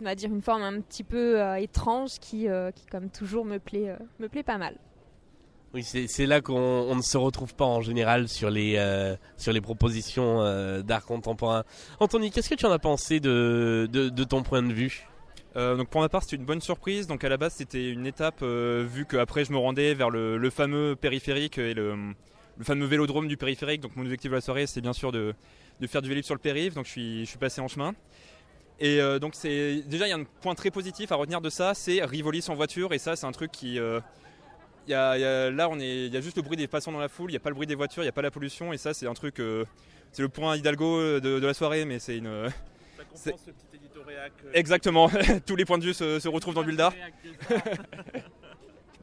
on 0.00 0.04
va 0.04 0.14
dire 0.14 0.30
une 0.30 0.42
forme 0.42 0.62
un 0.62 0.80
petit 0.80 1.04
peu 1.04 1.40
euh, 1.40 1.56
étrange 1.56 2.18
qui, 2.20 2.48
euh, 2.48 2.70
qui 2.70 2.86
comme 2.86 3.10
toujours 3.10 3.44
me 3.44 3.58
plaît, 3.58 3.90
euh, 3.90 3.96
me 4.18 4.28
plaît 4.28 4.42
pas 4.42 4.58
mal. 4.58 4.76
Oui, 5.74 5.82
c'est 5.84 6.26
là 6.26 6.42
qu'on 6.42 6.54
on 6.54 6.94
ne 6.94 7.00
se 7.00 7.16
retrouve 7.16 7.54
pas 7.54 7.64
en 7.64 7.80
général 7.80 8.28
sur 8.28 8.50
les, 8.50 8.74
euh, 8.76 9.16
sur 9.38 9.54
les 9.54 9.62
propositions 9.62 10.42
euh, 10.42 10.82
d'art 10.82 11.06
contemporain. 11.06 11.64
Anthony, 11.98 12.30
qu'est-ce 12.30 12.50
que 12.50 12.54
tu 12.54 12.66
en 12.66 12.70
as 12.72 12.78
pensé 12.78 13.20
de, 13.20 13.88
de, 13.90 14.10
de 14.10 14.24
ton 14.24 14.42
point 14.42 14.62
de 14.62 14.72
vue? 14.72 15.08
Euh, 15.56 15.76
donc 15.76 15.88
pour 15.88 16.02
ma 16.02 16.10
part, 16.10 16.24
c'était 16.24 16.36
une 16.36 16.44
bonne 16.44 16.60
surprise. 16.60 17.06
Donc 17.06 17.24
à 17.24 17.30
la 17.30 17.38
base, 17.38 17.54
c'était 17.54 17.88
une 17.88 18.04
étape 18.04 18.40
euh, 18.42 18.86
vu 18.86 19.06
qu'après 19.06 19.46
je 19.46 19.52
me 19.52 19.56
rendais 19.56 19.94
vers 19.94 20.10
le, 20.10 20.36
le 20.36 20.50
fameux 20.50 20.94
périphérique 20.94 21.56
et 21.56 21.72
le, 21.72 21.96
le 22.58 22.64
fameux 22.64 22.86
vélodrome 22.86 23.28
du 23.28 23.36
périphérique. 23.36 23.80
Donc 23.80 23.96
mon 23.96 24.02
objectif 24.02 24.30
de 24.30 24.36
la 24.36 24.40
soirée, 24.40 24.66
c'est 24.66 24.80
bien 24.80 24.92
sûr 24.92 25.12
de, 25.12 25.34
de 25.80 25.86
faire 25.86 26.02
du 26.02 26.08
vélo 26.08 26.22
sur 26.22 26.34
le 26.34 26.40
périph. 26.40 26.74
Donc 26.74 26.86
je 26.86 26.90
suis, 26.90 27.20
je 27.24 27.30
suis 27.30 27.38
passé 27.38 27.60
en 27.60 27.68
chemin. 27.68 27.94
Et 28.80 29.00
euh, 29.00 29.18
donc 29.18 29.34
c'est 29.34 29.82
déjà 29.86 30.06
il 30.06 30.10
y 30.10 30.12
a 30.12 30.16
un 30.16 30.24
point 30.24 30.54
très 30.54 30.70
positif 30.70 31.12
à 31.12 31.16
retenir 31.16 31.40
de 31.40 31.50
ça, 31.50 31.74
c'est 31.74 32.04
Rivoli 32.04 32.42
sans 32.42 32.54
voiture. 32.54 32.92
Et 32.92 32.98
ça, 32.98 33.14
c'est 33.16 33.26
un 33.26 33.32
truc 33.32 33.52
qui 33.52 33.78
euh, 33.78 34.00
il 34.88 34.90
y 34.90 34.94
a- 34.94 35.16
il 35.16 35.20
y 35.20 35.24
a- 35.24 35.50
là, 35.50 35.68
on 35.68 35.78
est, 35.78 36.06
il 36.06 36.12
y 36.12 36.16
a 36.16 36.20
juste 36.20 36.36
le 36.36 36.42
bruit 36.42 36.56
des 36.56 36.66
passants 36.66 36.90
dans 36.92 36.98
la 36.98 37.08
foule. 37.08 37.30
Il 37.30 37.34
n'y 37.34 37.36
a 37.36 37.40
pas 37.40 37.50
le 37.50 37.54
bruit 37.54 37.66
des 37.68 37.74
voitures, 37.76 38.02
il 38.02 38.06
n'y 38.06 38.10
a 38.10 38.12
pas 38.12 38.22
la 38.22 38.30
pollution. 38.32 38.72
Et 38.72 38.78
ça, 38.78 38.92
c'est 38.94 39.06
un 39.06 39.14
truc. 39.14 39.38
euh, 39.40 39.64
c'est 40.10 40.22
le 40.22 40.28
point 40.28 40.56
Hidalgo 40.56 41.20
de, 41.20 41.38
de 41.40 41.46
la 41.46 41.54
soirée, 41.54 41.84
mais 41.84 41.98
c'est 41.98 42.16
une. 42.18 42.48
Ça 42.96 43.04
compense 43.04 43.46
le 43.46 43.52
petit 43.52 43.76
édito 43.76 44.02
réac. 44.06 44.32
euh, 44.44 44.50
Exactement, 44.54 45.08
tous 45.46 45.56
les 45.56 45.64
points 45.64 45.78
de 45.78 45.84
vue 45.84 45.94
se, 45.94 46.18
se 46.18 46.28
retrouvent 46.28 46.54
dans 46.54 46.64
Buldar. 46.64 46.92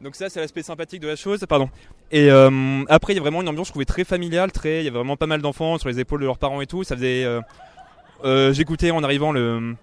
Donc 0.02 0.16
ça 0.16 0.30
c'est 0.30 0.40
l'aspect 0.40 0.64
sympathique 0.64 1.02
de 1.02 1.08
la 1.08 1.16
chose, 1.16 1.46
pardon. 1.48 1.70
Et 2.12 2.32
euh, 2.32 2.84
après 2.88 3.14
il 3.14 3.18
y 3.18 3.20
a 3.20 3.22
vraiment 3.22 3.42
une 3.42 3.50
ambiance 3.50 3.68
je 3.68 3.72
trouvais 3.72 3.86
très 3.86 4.04
familiale, 4.04 4.52
très, 4.52 4.82
il 4.82 4.86
y 4.86 4.88
avait 4.88 4.98
vraiment 4.98 5.18
pas 5.18 5.28
mal 5.28 5.42
d'enfants 5.42 5.78
sur 5.78 5.90
les 5.90 6.00
épaules 6.00 6.22
de 6.22 6.26
leurs 6.26 6.38
parents 6.38 6.62
et 6.62 6.68
tout. 6.68 6.84
Ça 6.84 6.96
faisait, 6.96 7.26
euh, 7.26 7.42
euh, 8.24 8.54
j'écoutais 8.54 8.92
en 8.92 9.04
arrivant 9.04 9.32
le 9.32 9.76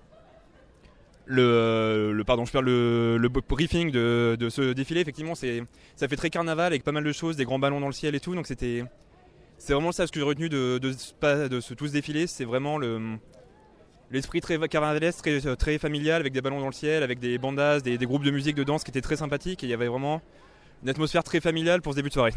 le, 1.29 2.12
le 2.12 2.24
pardon 2.24 2.44
je 2.44 2.52
perds 2.52 2.62
le, 2.62 3.18
briefing 3.48 3.90
de, 3.90 4.37
de 4.38 4.48
ce 4.48 4.72
défilé. 4.72 5.00
Effectivement 5.00 5.35
c'est 5.35 5.62
ça 5.96 6.09
fait 6.09 6.16
très 6.16 6.31
carnaval 6.31 6.66
avec 6.66 6.83
pas 6.83 6.92
mal 6.92 7.05
de 7.05 7.12
choses, 7.12 7.37
des 7.37 7.44
grands 7.44 7.59
ballons 7.59 7.81
dans 7.81 7.88
le 7.88 7.92
ciel 7.92 8.14
et 8.14 8.20
tout. 8.20 8.35
Donc 8.35 8.46
c'était 8.46 8.85
c'est 9.59 9.74
vraiment 9.74 9.92
ça 9.92 10.07
ce 10.07 10.12
que 10.12 10.20
j'ai 10.20 10.24
retenu 10.26 10.48
de, 10.48 10.79
de, 10.79 11.48
de 11.48 11.61
ce, 11.61 11.74
tout 11.74 11.87
ce 11.88 11.92
défilé, 11.92 12.26
c'est 12.26 12.44
vraiment 12.44 12.79
le 12.79 13.18
l'esprit 14.11 14.40
très 14.40 14.59
carnavalesque, 14.69 15.23
très, 15.23 15.57
très 15.57 15.79
familial, 15.79 16.21
avec 16.21 16.33
des 16.33 16.40
ballons 16.40 16.61
dans 16.61 16.66
le 16.66 16.73
ciel, 16.73 17.03
avec 17.03 17.19
des 17.19 17.38
bandas, 17.38 17.81
des, 17.81 17.99
groupes 17.99 18.25
de 18.25 18.31
musique 18.31 18.57
de 18.57 18.64
danse 18.64 18.85
qui 18.85 18.90
étaient 18.90 19.01
très 19.01 19.16
sympathiques. 19.16 19.62
Et 19.64 19.66
il 19.66 19.71
y 19.71 19.75
avait 19.75 19.88
vraiment 19.88 20.21
une 20.83 20.88
atmosphère 20.88 21.25
très 21.25 21.40
familiale 21.40 21.83
pour 21.83 21.92
ce 21.92 21.97
début 21.97 22.09
de 22.09 22.14
soirée. 22.14 22.35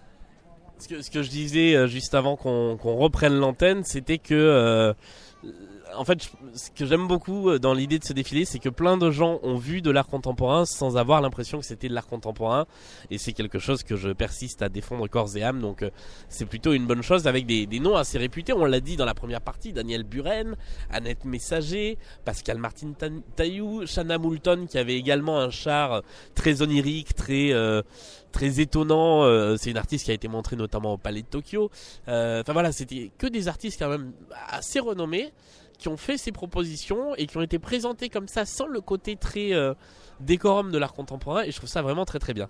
ce 0.78 1.10
que, 1.10 1.22
je 1.22 1.30
disais 1.30 1.74
euh, 1.74 1.86
juste 1.86 2.14
avant 2.14 2.36
qu'on 2.36 2.76
qu'on 2.76 2.96
reprenne 2.96 3.34
l'antenne, 3.34 3.84
c'était 3.84 4.18
que, 4.18 4.34
euh, 4.34 4.92
en 5.96 6.04
fait, 6.04 6.30
ce 6.54 6.70
que 6.70 6.86
j'aime 6.86 7.06
beaucoup 7.06 7.50
euh, 7.50 7.58
dans 7.58 7.74
l'idée 7.74 7.98
de 7.98 8.04
ce 8.04 8.12
défilé, 8.12 8.44
c'est 8.44 8.58
que 8.58 8.68
plein 8.68 8.96
de 8.96 9.10
gens 9.10 9.40
ont 9.42 9.56
vu 9.56 9.82
de 9.82 9.90
l'art 9.90 10.06
contemporain 10.06 10.64
sans 10.64 10.96
avoir 10.96 11.20
l'impression 11.20 11.58
que 11.58 11.64
c'était 11.64 11.88
de 11.88 11.94
l'art 11.94 12.06
contemporain, 12.06 12.66
et 13.10 13.18
c'est 13.18 13.32
quelque 13.32 13.58
chose 13.58 13.82
que 13.82 13.96
je 13.96 14.10
persiste 14.10 14.62
à 14.62 14.68
défendre 14.68 15.08
corps 15.08 15.36
et 15.36 15.42
âme. 15.42 15.60
Donc, 15.60 15.82
euh, 15.82 15.90
c'est 16.28 16.46
plutôt 16.46 16.72
une 16.72 16.86
bonne 16.86 17.02
chose 17.02 17.26
avec 17.26 17.46
des, 17.46 17.66
noms 17.80 17.96
assez 17.96 18.18
réputés. 18.18 18.52
On 18.52 18.64
l'a 18.64 18.80
dit 18.80 18.96
dans 18.96 19.04
la 19.04 19.14
première 19.14 19.40
partie 19.40 19.72
Daniel 19.72 20.02
Buren, 20.02 20.56
Annette 20.90 21.24
Messager, 21.24 21.98
Pascal 22.24 22.58
Martin 22.58 22.92
Taillou, 23.36 23.86
Shanna 23.86 24.18
Moulton, 24.18 24.66
qui 24.68 24.78
avait 24.78 24.96
également 24.96 25.38
un 25.38 25.50
char 25.50 26.02
très 26.34 26.62
onirique, 26.62 27.14
très 27.14 27.52
euh, 27.52 27.82
très 28.36 28.60
étonnant. 28.60 29.24
euh, 29.24 29.56
c'est 29.58 29.70
une 29.70 29.78
artiste 29.78 30.04
qui 30.04 30.10
a 30.10 30.14
été 30.14 30.28
montrée 30.28 30.56
notamment 30.56 30.92
au 30.92 30.98
Palais 30.98 31.22
de 31.22 31.26
Tokyo. 31.26 31.70
Euh, 32.08 32.42
Enfin 32.42 32.52
voilà, 32.52 32.70
c'était 32.70 33.10
que 33.16 33.26
des 33.26 33.48
artistes 33.48 33.78
quand 33.78 33.88
même 33.88 34.12
assez 34.48 34.78
renommés 34.78 35.32
qui 35.78 35.88
ont 35.88 35.96
fait 35.96 36.16
ces 36.16 36.32
propositions 36.32 37.14
et 37.16 37.26
qui 37.26 37.36
ont 37.36 37.42
été 37.42 37.58
présentés 37.58 38.08
comme 38.08 38.28
ça 38.28 38.44
sans 38.44 38.66
le 38.66 38.80
côté 38.80 39.16
très 39.16 39.52
euh, 39.52 39.74
décorum 40.20 40.70
de 40.70 40.78
l'art 40.78 40.94
contemporain. 40.94 41.42
Et 41.42 41.50
je 41.50 41.56
trouve 41.56 41.68
ça 41.68 41.82
vraiment 41.82 42.04
très 42.04 42.18
très 42.18 42.34
bien. 42.34 42.48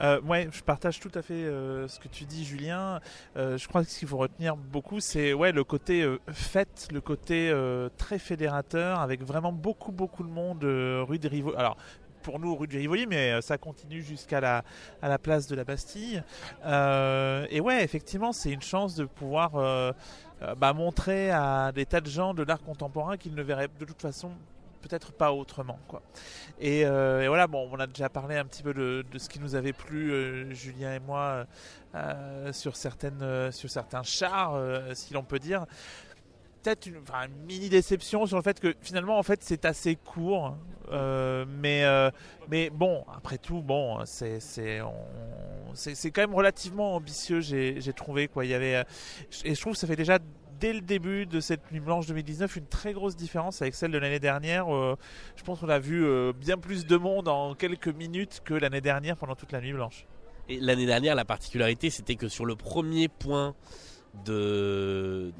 Euh, 0.00 0.20
ouais, 0.22 0.48
je 0.52 0.62
partage 0.62 1.00
tout 1.00 1.10
à 1.14 1.22
fait 1.22 1.34
euh, 1.34 1.88
ce 1.88 1.98
que 1.98 2.08
tu 2.08 2.24
dis, 2.24 2.44
Julien. 2.44 3.00
Euh, 3.36 3.56
je 3.56 3.66
crois 3.68 3.82
que 3.82 3.90
ce 3.90 3.98
qu'il 3.98 4.08
faut 4.08 4.18
retenir 4.18 4.56
beaucoup, 4.56 5.00
c'est 5.00 5.32
ouais 5.32 5.52
le 5.52 5.64
côté 5.64 6.06
fête, 6.28 6.88
le 6.92 7.00
côté 7.00 7.52
très 7.96 8.18
fédérateur, 8.18 9.00
avec 9.00 9.22
vraiment 9.22 9.52
beaucoup 9.52 9.92
beaucoup 9.92 10.22
de 10.22 10.28
monde 10.28 10.64
rue 10.64 11.18
des 11.18 11.28
Rivoli. 11.28 11.56
Alors 11.56 11.76
pour 12.22 12.40
nous 12.40 12.56
rue 12.56 12.66
de 12.66 12.76
Rivoli, 12.76 13.06
mais 13.06 13.40
ça 13.40 13.56
continue 13.56 14.02
jusqu'à 14.02 14.40
la 14.40 14.64
à 15.00 15.08
la 15.08 15.18
place 15.18 15.46
de 15.46 15.54
la 15.54 15.64
Bastille. 15.64 16.22
Et 16.64 17.60
ouais, 17.60 17.82
effectivement, 17.82 18.32
c'est 18.32 18.50
une 18.50 18.62
chance 18.62 18.94
de 18.96 19.04
pouvoir 19.04 19.94
euh, 20.42 20.54
bah, 20.54 20.72
montrer 20.72 21.30
à 21.30 21.72
des 21.72 21.86
tas 21.86 22.00
de 22.00 22.08
gens 22.08 22.34
de 22.34 22.42
l'art 22.42 22.62
contemporain 22.62 23.16
qu'ils 23.16 23.34
ne 23.34 23.42
verraient 23.42 23.68
de 23.80 23.84
toute 23.84 24.02
façon 24.02 24.30
peut-être 24.82 25.12
pas 25.12 25.32
autrement, 25.32 25.78
quoi. 25.88 26.00
Et, 26.60 26.86
euh, 26.86 27.24
voilà, 27.26 27.46
bon, 27.46 27.68
on 27.72 27.80
a 27.80 27.86
déjà 27.86 28.08
parlé 28.08 28.36
un 28.36 28.44
petit 28.44 28.62
peu 28.62 28.72
de, 28.72 29.04
ce 29.18 29.28
qui 29.28 29.40
nous 29.40 29.56
avait 29.56 29.72
plu, 29.72 30.12
euh, 30.12 30.52
Julien 30.52 30.94
et 30.94 31.00
moi, 31.00 31.46
sur 32.52 32.76
certaines, 32.76 33.50
sur 33.50 33.70
certains 33.70 34.02
chars, 34.02 34.60
si 34.92 35.14
l'on 35.14 35.22
peut 35.22 35.38
dire. 35.38 35.64
Peut-être 36.66 36.86
une, 36.86 37.00
mini 37.46 37.68
déception 37.68 38.26
sur 38.26 38.36
le 38.36 38.42
fait 38.42 38.58
que 38.58 38.74
finalement, 38.80 39.18
en 39.18 39.22
fait, 39.22 39.40
c'est 39.42 39.64
assez 39.64 39.94
court. 39.94 40.56
mais, 40.90 41.84
mais 42.50 42.70
bon, 42.70 43.04
après 43.14 43.38
tout, 43.38 43.62
bon, 43.62 44.04
c'est, 44.04 44.40
c'est, 44.40 44.80
c'est, 45.74 46.10
quand 46.10 46.22
même 46.22 46.34
relativement 46.34 46.96
ambitieux, 46.96 47.40
j'ai, 47.40 47.92
trouvé, 47.94 48.26
quoi. 48.26 48.44
Il 48.44 48.50
y 48.50 48.54
avait, 48.54 48.84
et 49.44 49.54
je 49.54 49.60
trouve 49.60 49.74
que 49.74 49.78
ça 49.78 49.86
fait 49.86 49.96
déjà 49.96 50.18
dès 50.60 50.72
le 50.72 50.80
début 50.80 51.26
de 51.26 51.40
cette 51.40 51.70
nuit 51.70 51.80
blanche 51.80 52.06
2019 52.06 52.56
une 52.56 52.66
très 52.66 52.92
grosse 52.92 53.16
différence 53.16 53.62
avec 53.62 53.74
celle 53.74 53.90
de 53.90 53.98
l'année 53.98 54.20
dernière. 54.20 54.74
Euh, 54.74 54.96
je 55.36 55.42
pense 55.42 55.60
qu'on 55.60 55.68
a 55.68 55.78
vu 55.78 56.04
euh, 56.04 56.32
bien 56.32 56.56
plus 56.56 56.86
de 56.86 56.96
monde 56.96 57.28
en 57.28 57.54
quelques 57.54 57.88
minutes 57.88 58.40
que 58.44 58.54
l'année 58.54 58.80
dernière 58.80 59.16
pendant 59.16 59.34
toute 59.34 59.52
la 59.52 59.60
nuit 59.60 59.72
blanche. 59.72 60.06
Et 60.48 60.60
l'année 60.60 60.86
dernière, 60.86 61.14
la 61.14 61.24
particularité, 61.24 61.90
c'était 61.90 62.14
que 62.14 62.28
sur 62.28 62.46
le 62.46 62.56
premier 62.56 63.08
point 63.08 63.54
de, 64.24 65.32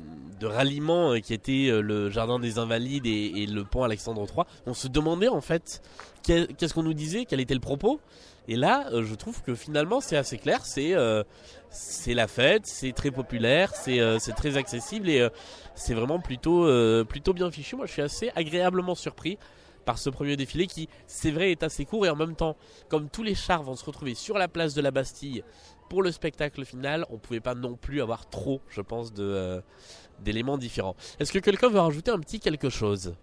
ralliement 0.43 1.13
euh, 1.13 1.19
qui 1.21 1.35
était 1.35 1.71
le 1.71 2.11
jardin 2.11 2.39
des 2.39 2.59
Invalides 2.59 3.07
et, 3.07 3.47
le 3.47 3.65
pont 3.65 3.83
Alexandre 3.83 4.27
III, 4.27 4.45
on 4.67 4.75
se 4.75 4.89
demandait 4.89 5.29
en 5.29 5.41
fait 5.41 5.83
qu'est-ce 6.23 6.75
qu'on 6.75 6.83
nous 6.83 6.95
disait, 6.95 7.25
quel 7.25 7.41
était 7.41 7.55
le 7.55 7.61
propos. 7.61 8.01
Et 8.49 8.55
là, 8.55 8.89
je 8.93 9.15
trouve 9.17 9.43
que 9.43 9.57
finalement, 9.57 10.01
c'est 10.01 10.17
assez 10.17 10.39
clair. 10.39 10.65
C'est 10.65 12.15
la 12.15 12.29
fête, 12.29 12.67
c'est 12.67 12.93
très 12.93 13.11
populaire, 13.11 13.75
c'est 13.75 14.01
euh, 14.01 14.19
très 14.37 14.57
accessible 14.57 15.09
et 15.09 15.21
euh, 15.21 15.29
c'est 15.75 15.95
vraiment 15.95 16.21
plutôt, 16.21 16.65
euh, 16.65 17.05
plutôt 17.05 17.33
bien 17.33 17.51
fichu. 17.51 17.77
Moi, 17.77 17.87
je 17.87 17.93
suis 17.93 18.03
assez 18.03 18.31
agréablement 18.35 18.95
surpris 18.95 19.39
par 19.85 19.99
ce 19.99 20.11
premier 20.11 20.37
défilé 20.37 20.67
qui, 20.67 20.89
c'est 21.07 21.31
vrai, 21.31 21.51
est 21.51 21.63
assez 21.63 21.85
court 21.85 22.07
et 22.07 22.11
en 22.11 22.17
même 22.17 22.35
temps, 22.35 22.57
comme 22.89 23.09
tous 23.09 23.23
les 23.23 23.35
chars 23.35 23.63
vont 23.63 23.77
se 23.77 23.85
retrouver 23.85 24.15
sur 24.15 24.39
la 24.39 24.49
place 24.49 24.75
de 24.75 24.81
la 24.81 24.91
Bastille 24.91 25.45
pour 25.89 26.03
le 26.03 26.13
spectacle 26.13 26.65
final, 26.65 27.07
on 27.11 27.19
pouvait 27.19 27.41
pas 27.41 27.55
non 27.55 27.77
plus 27.77 28.01
avoir 28.01 28.29
trop, 28.29 28.61
je 28.69 28.81
pense, 28.81 29.13
d'éléments 30.21 30.59
différents. 30.59 30.97
Est-ce 31.19 31.33
que 31.33 31.39
quelqu'un 31.39 31.69
veut 31.69 31.81
rajouter 31.81 32.11
un 32.11 32.19
petit 32.19 32.41
quelque 32.41 32.71
chose? 32.71 33.15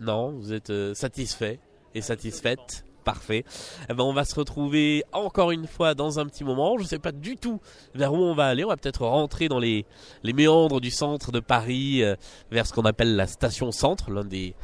Non, 0.00 0.32
vous 0.32 0.52
êtes 0.52 0.72
satisfait 0.94 1.60
et 1.94 2.00
satisfaite 2.00 2.84
Parfait. 3.04 3.44
Eh 3.90 3.92
ben, 3.92 4.02
on 4.02 4.14
va 4.14 4.24
se 4.24 4.34
retrouver 4.34 5.04
encore 5.12 5.50
une 5.50 5.66
fois 5.66 5.94
dans 5.94 6.18
un 6.18 6.26
petit 6.26 6.42
moment. 6.42 6.78
Je 6.78 6.84
ne 6.84 6.88
sais 6.88 6.98
pas 6.98 7.12
du 7.12 7.36
tout 7.36 7.60
vers 7.94 8.14
où 8.14 8.16
on 8.16 8.34
va 8.34 8.46
aller. 8.46 8.64
On 8.64 8.68
va 8.68 8.78
peut-être 8.78 9.04
rentrer 9.04 9.48
dans 9.48 9.58
les, 9.58 9.84
méandres 10.24 10.80
du 10.80 10.90
centre 10.90 11.30
de 11.30 11.40
Paris, 11.40 12.02
euh, 12.02 12.16
vers 12.50 12.66
ce 12.66 12.72
qu'on 12.72 12.86
appelle 12.86 13.14
la 13.14 13.26
station 13.26 13.72
centre, 13.72 14.10
l'un 14.10 14.24
des 14.24 14.54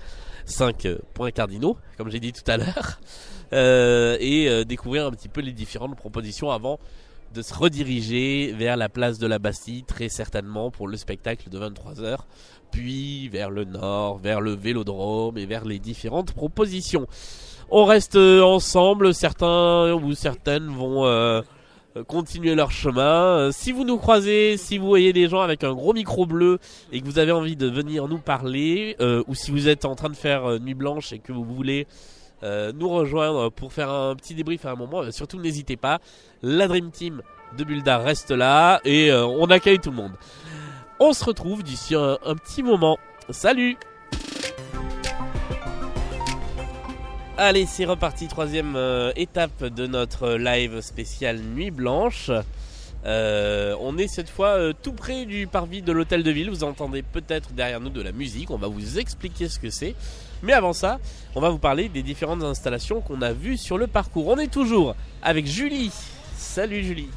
cinq 0.47 0.87
euh, 0.87 0.99
points 1.13 1.31
cardinaux, 1.33 1.77
comme 1.99 2.11
j'ai 2.11 2.19
dit 2.19 2.33
tout 2.33 2.49
à 2.51 2.57
l'heure, 2.57 2.99
euh, 2.99 3.40
et 3.53 4.65
découvrir 4.65 5.07
un 5.07 5.11
petit 5.11 5.29
peu 5.29 5.41
les 5.41 5.53
différentes 5.53 5.97
propositions 5.97 6.51
avant 6.51 6.79
de 7.35 7.43
se 7.43 7.55
rediriger 7.55 8.53
vers 8.57 8.77
la 8.77 8.89
place 8.89 9.19
de 9.19 9.27
la 9.27 9.39
Bastille, 9.39 9.85
très 9.85 10.09
certainement 10.09 10.71
pour 10.71 10.89
le 10.89 10.97
spectacle 10.97 11.49
de 11.49 11.59
23h, 11.59 12.19
puis 12.71 13.29
vers 13.29 13.51
le 13.51 13.65
nord, 13.65 14.19
vers 14.19 14.41
le 14.41 14.53
vélodrome 14.53 15.39
et 15.39 15.47
vers 15.47 15.65
les 15.65 15.79
différentes 15.79 16.33
propositions. 16.33 17.07
On 17.71 17.85
reste 17.85 18.17
euh, 18.17 18.43
ensemble, 18.43 19.15
certains 19.15 19.93
ou 19.93 20.13
certaines 20.15 20.67
vont 20.67 21.07
euh, 21.07 21.41
continuer 22.09 22.57
leur 22.57 22.73
chemin. 22.73 23.39
Euh, 23.39 23.51
si 23.53 23.71
vous 23.71 23.85
nous 23.85 23.97
croisez, 23.97 24.57
si 24.57 24.77
vous 24.77 24.89
voyez 24.89 25.13
des 25.13 25.29
gens 25.29 25.41
avec 25.41 25.63
un 25.63 25.73
gros 25.73 25.93
micro 25.93 26.27
bleu 26.27 26.59
et 26.91 27.01
que 27.01 27.07
vous 27.07 27.21
avez 27.21 27.31
envie 27.31 27.55
de 27.55 27.69
venir 27.69 28.09
nous 28.09 28.19
parler, 28.19 28.97
ou 29.29 29.35
si 29.37 29.53
vous 29.53 29.69
êtes 29.69 29.85
en 29.85 29.95
train 29.95 30.11
de 30.11 30.17
faire 30.17 30.59
nuit 30.59 30.75
blanche 30.75 31.13
et 31.13 31.21
que 31.21 31.33
vous 31.33 31.45
voulez 31.45 31.87
nous 32.43 32.89
rejoindre 32.89 33.51
pour 33.51 33.73
faire 33.73 33.91
un 33.91 34.15
petit 34.17 34.35
débrief 34.35 34.65
à 34.67 34.71
un 34.71 34.77
moment, 34.77 35.11
surtout 35.11 35.39
n'hésitez 35.39 35.77
pas. 35.77 36.01
La 36.43 36.69
Dream 36.69 36.91
Team 36.91 37.23
de 37.57 37.65
Buldar 37.65 38.03
reste 38.03 38.31
là 38.31 38.81
et 38.85 39.13
on 39.13 39.47
accueille 39.47 39.79
tout 39.79 39.91
le 39.91 39.97
monde. 39.97 40.13
On 40.99 41.13
se 41.13 41.25
retrouve 41.25 41.63
d'ici 41.63 41.95
un 41.95 42.35
petit 42.37 42.63
moment. 42.63 42.99
Salut 43.31 43.77
Allez, 47.43 47.65
c'est 47.65 47.87
reparti, 47.87 48.29
troisième 48.29 48.77
euh, 48.77 49.13
étape 49.17 49.65
de 49.65 49.87
notre 49.87 50.33
live 50.33 50.83
spécial 50.83 51.39
Nuit 51.39 51.71
Blanche. 51.71 52.31
Euh, 53.07 53.75
on 53.81 53.97
est 53.97 54.09
cette 54.09 54.29
fois 54.29 54.59
euh, 54.59 54.75
tout 54.75 54.93
près 54.93 55.25
du 55.25 55.47
parvis 55.47 55.81
de 55.81 55.91
l'hôtel 55.91 56.23
de 56.23 56.31
ville. 56.31 56.51
Vous 56.51 56.65
entendez 56.65 57.01
peut-être 57.01 57.55
derrière 57.55 57.81
nous 57.81 57.89
de 57.89 58.03
la 58.03 58.13
musique. 58.13 58.51
On 58.51 58.59
va 58.59 58.69
vous 58.69 58.99
expliquer 58.99 59.49
ce 59.49 59.59
que 59.59 59.71
c'est. 59.71 59.95
Mais 60.43 60.53
avant 60.53 60.73
ça, 60.73 60.99
on 61.35 61.41
va 61.41 61.51
vous 61.51 61.59
parler 61.59 61.89
des 61.89 62.03
différentes 62.03 62.43
installations 62.43 63.01
qu'on 63.01 63.23
a 63.23 63.33
vues 63.33 63.57
sur 63.57 63.79
le 63.79 63.87
parcours. 63.87 64.29
On 64.29 64.39
est 64.39 64.53
toujours 64.53 64.95
avec 65.23 65.47
Julie. 65.47 65.93
Salut 66.37 66.83
Julie. 66.83 67.11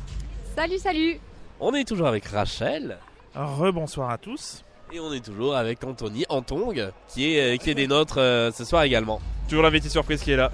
Salut, 0.55 0.77
salut. 0.77 1.19
On 1.59 1.73
est 1.73 1.87
toujours 1.87 2.07
avec 2.07 2.25
Rachel. 2.25 2.97
Rebonsoir 3.35 4.09
à 4.09 4.17
tous. 4.17 4.63
Et 4.91 4.99
on 4.99 5.11
est 5.11 5.23
toujours 5.23 5.55
avec 5.55 5.83
Anthony 5.83 6.25
Antong, 6.29 6.91
qui 7.07 7.35
est, 7.35 7.57
qui 7.57 7.71
est 7.71 7.75
des 7.75 7.87
nôtres 7.87 8.15
ce 8.17 8.63
soir 8.63 8.83
également. 8.83 9.19
Toujours 9.47 9.63
l'invité 9.63 9.89
surprise 9.89 10.21
qui 10.21 10.31
est 10.31 10.37
là. 10.37 10.51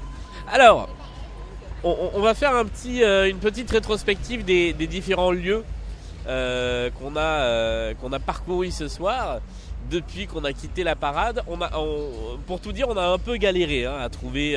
Alors, 0.52 0.88
on, 1.84 2.20
va 2.20 2.34
faire 2.34 2.54
un 2.54 2.64
petit, 2.64 3.02
euh, 3.02 3.28
une 3.28 3.38
petite 3.38 3.70
rétrospective 3.70 4.44
des, 4.44 4.72
différents 4.72 5.30
lieux 5.30 5.64
euh, 6.26 6.90
qu'on 6.90 7.16
a, 7.16 7.20
euh, 7.20 7.94
qu'on 7.94 8.12
a 8.12 8.18
parcourus 8.18 8.72
ce 8.72 8.88
soir. 8.88 9.40
Depuis 9.90 10.26
qu'on 10.26 10.44
a 10.44 10.52
quitté 10.52 10.84
la 10.84 10.96
parade, 10.96 11.42
on 11.46 11.60
a, 11.62 11.70
pour 12.46 12.60
tout 12.60 12.72
dire, 12.72 12.88
on 12.88 12.96
a 12.96 13.06
un 13.06 13.18
peu 13.18 13.36
galéré 13.36 13.86
hein, 13.86 13.96
à 13.98 14.08
trouver 14.10 14.54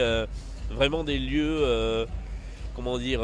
vraiment 0.69 1.03
des 1.03 1.17
lieux 1.17 2.07
comment 2.75 2.97
dire, 2.97 3.21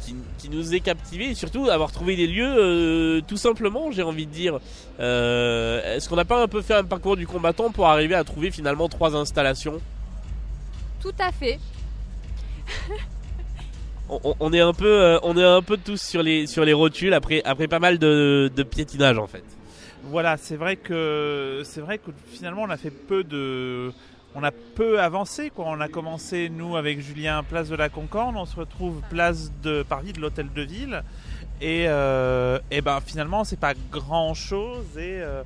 qui, 0.00 0.14
qui, 0.38 0.50
nous 0.50 0.74
aient 0.74 0.80
captivés 0.80 1.30
et 1.30 1.34
surtout 1.34 1.70
avoir 1.70 1.90
trouvé 1.90 2.16
des 2.16 2.26
lieux 2.26 3.22
tout 3.26 3.38
simplement, 3.38 3.90
j'ai 3.90 4.02
envie 4.02 4.26
de 4.26 4.32
dire. 4.32 4.58
Est-ce 4.98 6.06
qu'on 6.08 6.16
n'a 6.16 6.26
pas 6.26 6.42
un 6.42 6.48
peu 6.48 6.60
fait 6.60 6.74
un 6.74 6.84
parcours 6.84 7.16
du 7.16 7.26
combattant 7.26 7.70
pour 7.70 7.86
arriver 7.86 8.14
à 8.14 8.24
trouver 8.24 8.50
finalement 8.50 8.88
trois 8.88 9.16
installations? 9.16 9.80
Tout 11.00 11.14
à 11.18 11.30
fait. 11.32 11.58
on, 14.08 14.52
est 14.52 14.60
un 14.60 14.72
peu, 14.72 14.86
euh, 14.86 15.18
on 15.22 15.36
est 15.36 15.44
un 15.44 15.62
peu 15.62 15.76
tous 15.76 16.00
sur 16.00 16.22
les 16.22 16.46
sur 16.46 16.64
les 16.64 16.72
rotules 16.72 17.14
après 17.14 17.42
après 17.44 17.68
pas 17.68 17.78
mal 17.78 17.98
de, 17.98 18.50
de 18.54 18.62
piétinage 18.62 19.18
en 19.18 19.26
fait. 19.26 19.44
Voilà, 20.10 20.36
c'est 20.36 20.56
vrai 20.56 20.76
que 20.76 21.62
c'est 21.64 21.80
vrai 21.80 21.98
que 21.98 22.10
finalement 22.26 22.62
on 22.62 22.70
a 22.70 22.76
fait 22.76 22.90
peu 22.90 23.24
de 23.24 23.92
on 24.34 24.42
a 24.42 24.50
peu 24.50 25.00
avancé 25.00 25.50
quoi. 25.50 25.66
On 25.68 25.80
a 25.80 25.88
commencé 25.88 26.48
nous 26.48 26.76
avec 26.76 27.00
Julien 27.00 27.42
place 27.42 27.68
de 27.68 27.76
la 27.76 27.88
Concorde, 27.88 28.36
on 28.36 28.46
se 28.46 28.56
retrouve 28.56 29.02
place 29.10 29.52
de 29.62 29.82
Paris 29.82 30.12
de 30.12 30.20
l'hôtel 30.20 30.48
de 30.54 30.62
ville 30.62 31.02
et, 31.60 31.84
euh, 31.88 32.58
et 32.70 32.80
ben 32.80 33.00
finalement 33.04 33.44
c'est 33.44 33.58
pas 33.60 33.74
grand 33.90 34.34
chose 34.34 34.96
et 34.96 35.20
euh, 35.20 35.42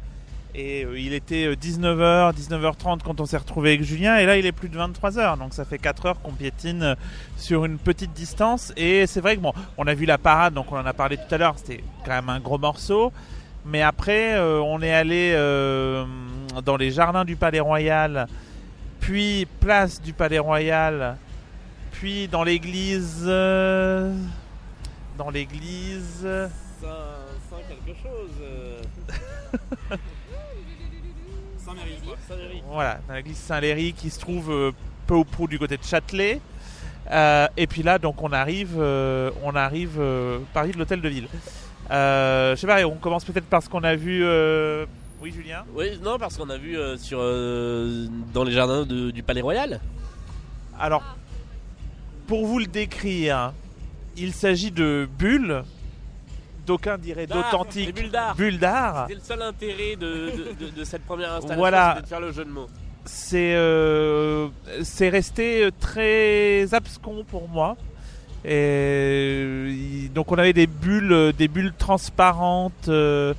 et 0.55 0.85
euh, 0.85 0.99
il 0.99 1.15
était 1.15 1.55
19h, 1.55 2.01
euh, 2.01 2.33
19h30 2.33 3.01
quand 3.03 3.21
on 3.21 3.27
s'est 3.27 3.39
retrouvé 3.39 3.71
avec 3.71 3.83
Julien. 3.83 4.19
Et 4.19 4.27
là, 4.27 4.37
il 4.37 4.45
est 4.47 4.53
plus 4.53 4.69
de 4.69 4.79
23h. 4.79 5.39
Donc 5.39 5.55
ça 5.55 5.65
fait 5.65 5.79
4 5.79 6.07
heures 6.07 6.21
qu'on 6.21 6.33
piétine 6.33 6.83
euh, 6.83 6.95
sur 7.37 7.65
une 7.65 7.79
petite 7.79 8.13
distance. 8.13 8.73
Et 8.77 9.07
c'est 9.07 9.21
vrai 9.21 9.37
que 9.37 9.41
bon, 9.41 9.53
on 9.79 9.87
a 9.87 9.95
vu 9.95 10.05
la 10.05 10.19
parade, 10.19 10.55
donc 10.55 10.71
on 10.71 10.77
en 10.77 10.87
a 10.87 10.93
parlé 10.93 11.17
tout 11.17 11.35
à 11.35 11.39
l'heure. 11.39 11.55
C'était 11.57 11.83
quand 12.05 12.13
même 12.13 12.29
un 12.29 12.41
gros 12.41 12.59
morceau. 12.59 13.13
Mais 13.65 13.83
après, 13.83 14.39
on 14.41 14.83
est 14.83 14.93
allé 14.93 15.33
dans 16.65 16.77
les 16.77 16.91
jardins 16.91 17.25
du 17.25 17.37
Palais 17.37 17.61
Royal, 17.61 18.27
puis 19.01 19.47
place 19.61 20.01
du 20.01 20.13
Palais 20.13 20.39
Royal, 20.39 21.17
puis 21.93 22.29
dans 22.29 22.43
l'église. 22.43 23.25
dans 23.25 24.11
l'église. 25.33 26.27
Saint, 26.81 27.59
quelque 27.69 27.97
chose. 28.03 28.31
Voilà, 32.69 32.99
dans 33.07 33.15
l'église 33.15 33.37
Saint-Léry 33.37 33.93
qui 33.93 34.11
se 34.11 34.19
trouve 34.19 34.51
euh, 34.51 34.73
peu 35.07 35.15
ou 35.15 35.25
prou 35.25 35.47
du 35.47 35.59
côté 35.59 35.77
de 35.77 35.85
Châtelet. 35.85 36.41
Euh, 37.11 37.47
et 37.57 37.67
puis 37.67 37.83
là, 37.83 37.99
donc 37.99 38.23
on 38.23 38.33
arrive, 38.33 38.77
euh, 38.79 39.31
on 39.43 39.55
arrive 39.55 40.01
Paris 40.55 40.73
de 40.73 40.79
l'hôtel 40.79 41.01
de 41.01 41.09
ville. 41.09 41.29
Je 41.93 42.55
sais 42.57 42.67
pas, 42.67 42.85
on 42.87 42.97
commence 42.97 43.25
peut-être 43.25 43.47
par 43.47 43.63
ce 43.63 43.69
qu'on 43.69 43.85
a 43.85 43.95
vu. 43.95 44.25
Oui, 45.23 45.31
Julien. 45.31 45.65
Oui, 45.75 45.99
non, 46.03 46.19
parce 46.19 46.37
qu'on 46.37 46.51
a 46.51 46.57
vu 46.57 46.77
sur 46.99 47.19
dans 47.19 48.45
les 48.45 48.53
jardins 48.53 48.85
du 48.85 49.23
Palais 49.23 49.41
Royal. 49.41 49.81
Alors, 50.79 51.03
pour 52.27 52.47
vous 52.47 52.59
le 52.59 52.67
décrire, 52.67 53.53
il 54.17 54.33
s'agit 54.33 54.71
de 54.71 55.09
bulles 55.19 55.63
d'aucuns 56.67 56.99
diraient 56.99 57.27
d'authentiques 57.27 57.95
bulles 58.37 58.59
d'art. 58.59 59.07
C'est 59.09 59.15
le 59.15 59.21
seul 59.21 59.43
intérêt 59.43 59.97
de, 59.97 60.85
cette 60.85 61.05
première 61.05 61.33
installation, 61.33 61.59
voilà. 61.59 62.01
de 62.01 62.07
faire 62.07 62.21
le 62.21 62.33
jeu 62.33 62.45
de 62.45 62.51
mots. 62.51 62.69
C'est 63.05 63.55
euh, 63.55 64.49
c'est 64.83 65.09
resté 65.09 65.69
très 65.81 66.73
abscon 66.73 67.25
pour 67.25 67.49
moi. 67.49 67.77
Et 68.45 70.11
donc 70.15 70.33
on 70.33 70.39
avait 70.39 70.53
des 70.53 70.67
bulles, 70.67 71.33
des 71.37 71.49
bulles 71.49 71.73
transparentes 71.79 72.89
euh, 72.89 73.35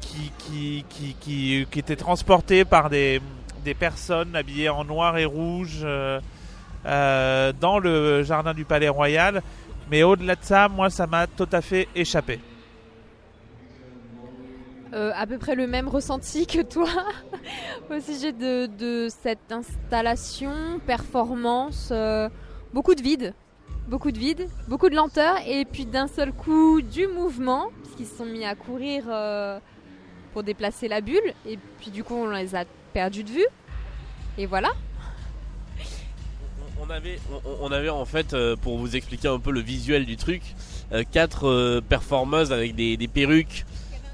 qui, 0.00 0.32
qui, 0.38 0.84
qui, 1.20 1.66
qui, 1.70 1.78
étaient 1.78 1.96
transportées 1.96 2.64
par 2.64 2.88
des, 2.88 3.20
des 3.64 3.74
personnes 3.74 4.34
habillées 4.34 4.70
en 4.70 4.84
noir 4.84 5.18
et 5.18 5.26
rouge 5.26 5.80
euh, 5.84 6.20
euh, 6.86 7.52
dans 7.60 7.78
le 7.78 8.22
jardin 8.22 8.54
du 8.54 8.64
Palais 8.64 8.88
Royal. 8.88 9.42
Mais 9.90 10.02
au-delà 10.02 10.34
de 10.36 10.44
ça, 10.44 10.68
moi, 10.68 10.90
ça 10.90 11.06
m'a 11.06 11.26
tout 11.26 11.48
à 11.52 11.60
fait 11.60 11.88
échappé. 11.94 12.40
Euh, 14.94 15.10
à 15.14 15.26
peu 15.26 15.38
près 15.38 15.54
le 15.54 15.66
même 15.66 15.88
ressenti 15.88 16.46
que 16.46 16.60
toi 16.60 16.88
au 17.90 17.98
sujet 18.00 18.32
de, 18.32 18.66
de 18.66 19.08
cette 19.08 19.50
installation, 19.50 20.52
performance, 20.86 21.88
euh, 21.92 22.28
beaucoup 22.74 22.94
de 22.94 23.00
vide, 23.00 23.32
beaucoup 23.88 24.10
de 24.10 24.18
vide, 24.18 24.48
beaucoup 24.68 24.88
de 24.88 24.94
lenteur 24.94 25.36
et 25.46 25.64
puis 25.64 25.86
d'un 25.86 26.06
seul 26.06 26.32
coup 26.32 26.80
du 26.82 27.06
mouvement 27.06 27.68
puisqu'ils 27.82 28.06
se 28.06 28.16
sont 28.16 28.26
mis 28.26 28.44
à 28.44 28.54
courir 28.54 29.04
euh, 29.08 29.58
pour 30.32 30.42
déplacer 30.42 30.88
la 30.88 31.00
bulle 31.00 31.34
et 31.46 31.58
puis 31.80 31.90
du 31.90 32.04
coup 32.04 32.14
on 32.14 32.30
les 32.30 32.54
a 32.54 32.64
perdus 32.92 33.24
de 33.24 33.30
vue 33.30 33.46
et 34.38 34.46
voilà. 34.46 34.70
On 36.80 36.90
avait, 36.90 37.20
on, 37.60 37.70
avait 37.70 37.90
en 37.90 38.04
fait, 38.04 38.34
euh, 38.34 38.56
pour 38.56 38.76
vous 38.76 38.96
expliquer 38.96 39.28
un 39.28 39.38
peu 39.38 39.52
le 39.52 39.60
visuel 39.60 40.04
du 40.04 40.16
truc, 40.16 40.42
euh, 40.92 41.04
quatre 41.08 41.80
performeuses 41.88 42.52
avec 42.52 42.74
des, 42.74 42.96
perruques. 43.08 43.64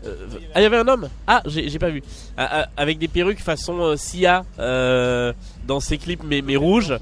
Ah, 0.04 0.60
il 0.60 0.62
y 0.62 0.66
avait 0.66 0.76
un 0.76 0.86
homme 0.86 1.08
Ah, 1.26 1.42
j'ai 1.46 1.78
pas 1.78 1.88
vu. 1.88 2.02
Ah, 2.36 2.48
ah, 2.50 2.68
avec 2.76 2.98
des 2.98 3.08
perruques 3.08 3.40
façon 3.40 3.96
Sia 3.96 4.44
dans 4.58 5.80
ses 5.80 5.96
clips, 5.96 6.22
mais, 6.24 6.42
mais 6.42 6.56
rouges. 6.56 6.94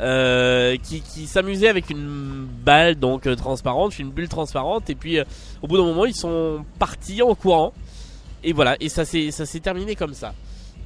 Euh, 0.00 0.76
qui, 0.82 1.00
qui 1.00 1.26
s'amusaient 1.26 1.68
avec 1.68 1.90
une 1.90 2.46
balle 2.64 2.96
donc 2.96 3.26
euh, 3.26 3.34
transparente, 3.34 3.98
une 3.98 4.10
bulle 4.10 4.28
transparente, 4.28 4.90
et 4.90 4.94
puis 4.94 5.18
euh, 5.18 5.24
au 5.62 5.66
bout 5.66 5.76
d'un 5.76 5.84
moment 5.84 6.04
ils 6.04 6.14
sont 6.14 6.64
partis 6.78 7.22
en 7.22 7.34
courant, 7.34 7.72
et 8.44 8.52
voilà, 8.52 8.76
et 8.80 8.88
ça 8.88 9.04
s'est 9.04 9.30
ça 9.30 9.46
s'est 9.46 9.60
terminé 9.60 9.94
comme 9.94 10.14
ça. 10.14 10.34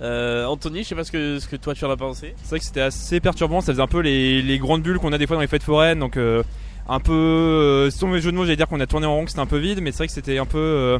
Anthony, 0.00 0.82
je 0.82 0.88
sais 0.88 0.94
pas 0.96 1.04
ce 1.04 1.12
que 1.12 1.38
ce 1.38 1.46
que 1.46 1.56
toi 1.56 1.74
tu 1.74 1.84
en 1.84 1.90
as 1.90 1.96
pensé. 1.96 2.34
C'est 2.42 2.50
vrai 2.50 2.58
que 2.58 2.64
c'était 2.64 2.80
assez 2.80 3.20
perturbant, 3.20 3.60
ça 3.60 3.72
faisait 3.72 3.82
un 3.82 3.86
peu 3.86 4.00
les, 4.00 4.42
les 4.42 4.58
grandes 4.58 4.82
bulles 4.82 4.98
qu'on 4.98 5.12
a 5.12 5.18
des 5.18 5.28
fois 5.28 5.36
dans 5.36 5.42
les 5.42 5.46
fêtes 5.46 5.62
foraines, 5.62 6.00
donc 6.00 6.18
un 6.88 7.00
peu, 7.00 7.88
sans 7.90 8.08
mes 8.08 8.20
jeux 8.20 8.32
de 8.32 8.36
mots, 8.36 8.44
j'allais 8.44 8.56
dire 8.56 8.66
qu'on 8.66 8.80
a 8.80 8.86
tourné 8.86 9.06
en 9.06 9.14
rond, 9.14 9.26
c'était 9.26 9.40
un 9.40 9.46
peu 9.46 9.58
vide, 9.58 9.80
mais 9.80 9.92
c'est 9.92 9.98
vrai 9.98 10.06
que 10.08 10.12
c'était 10.12 10.38
un 10.38 10.46
peu, 10.46 10.98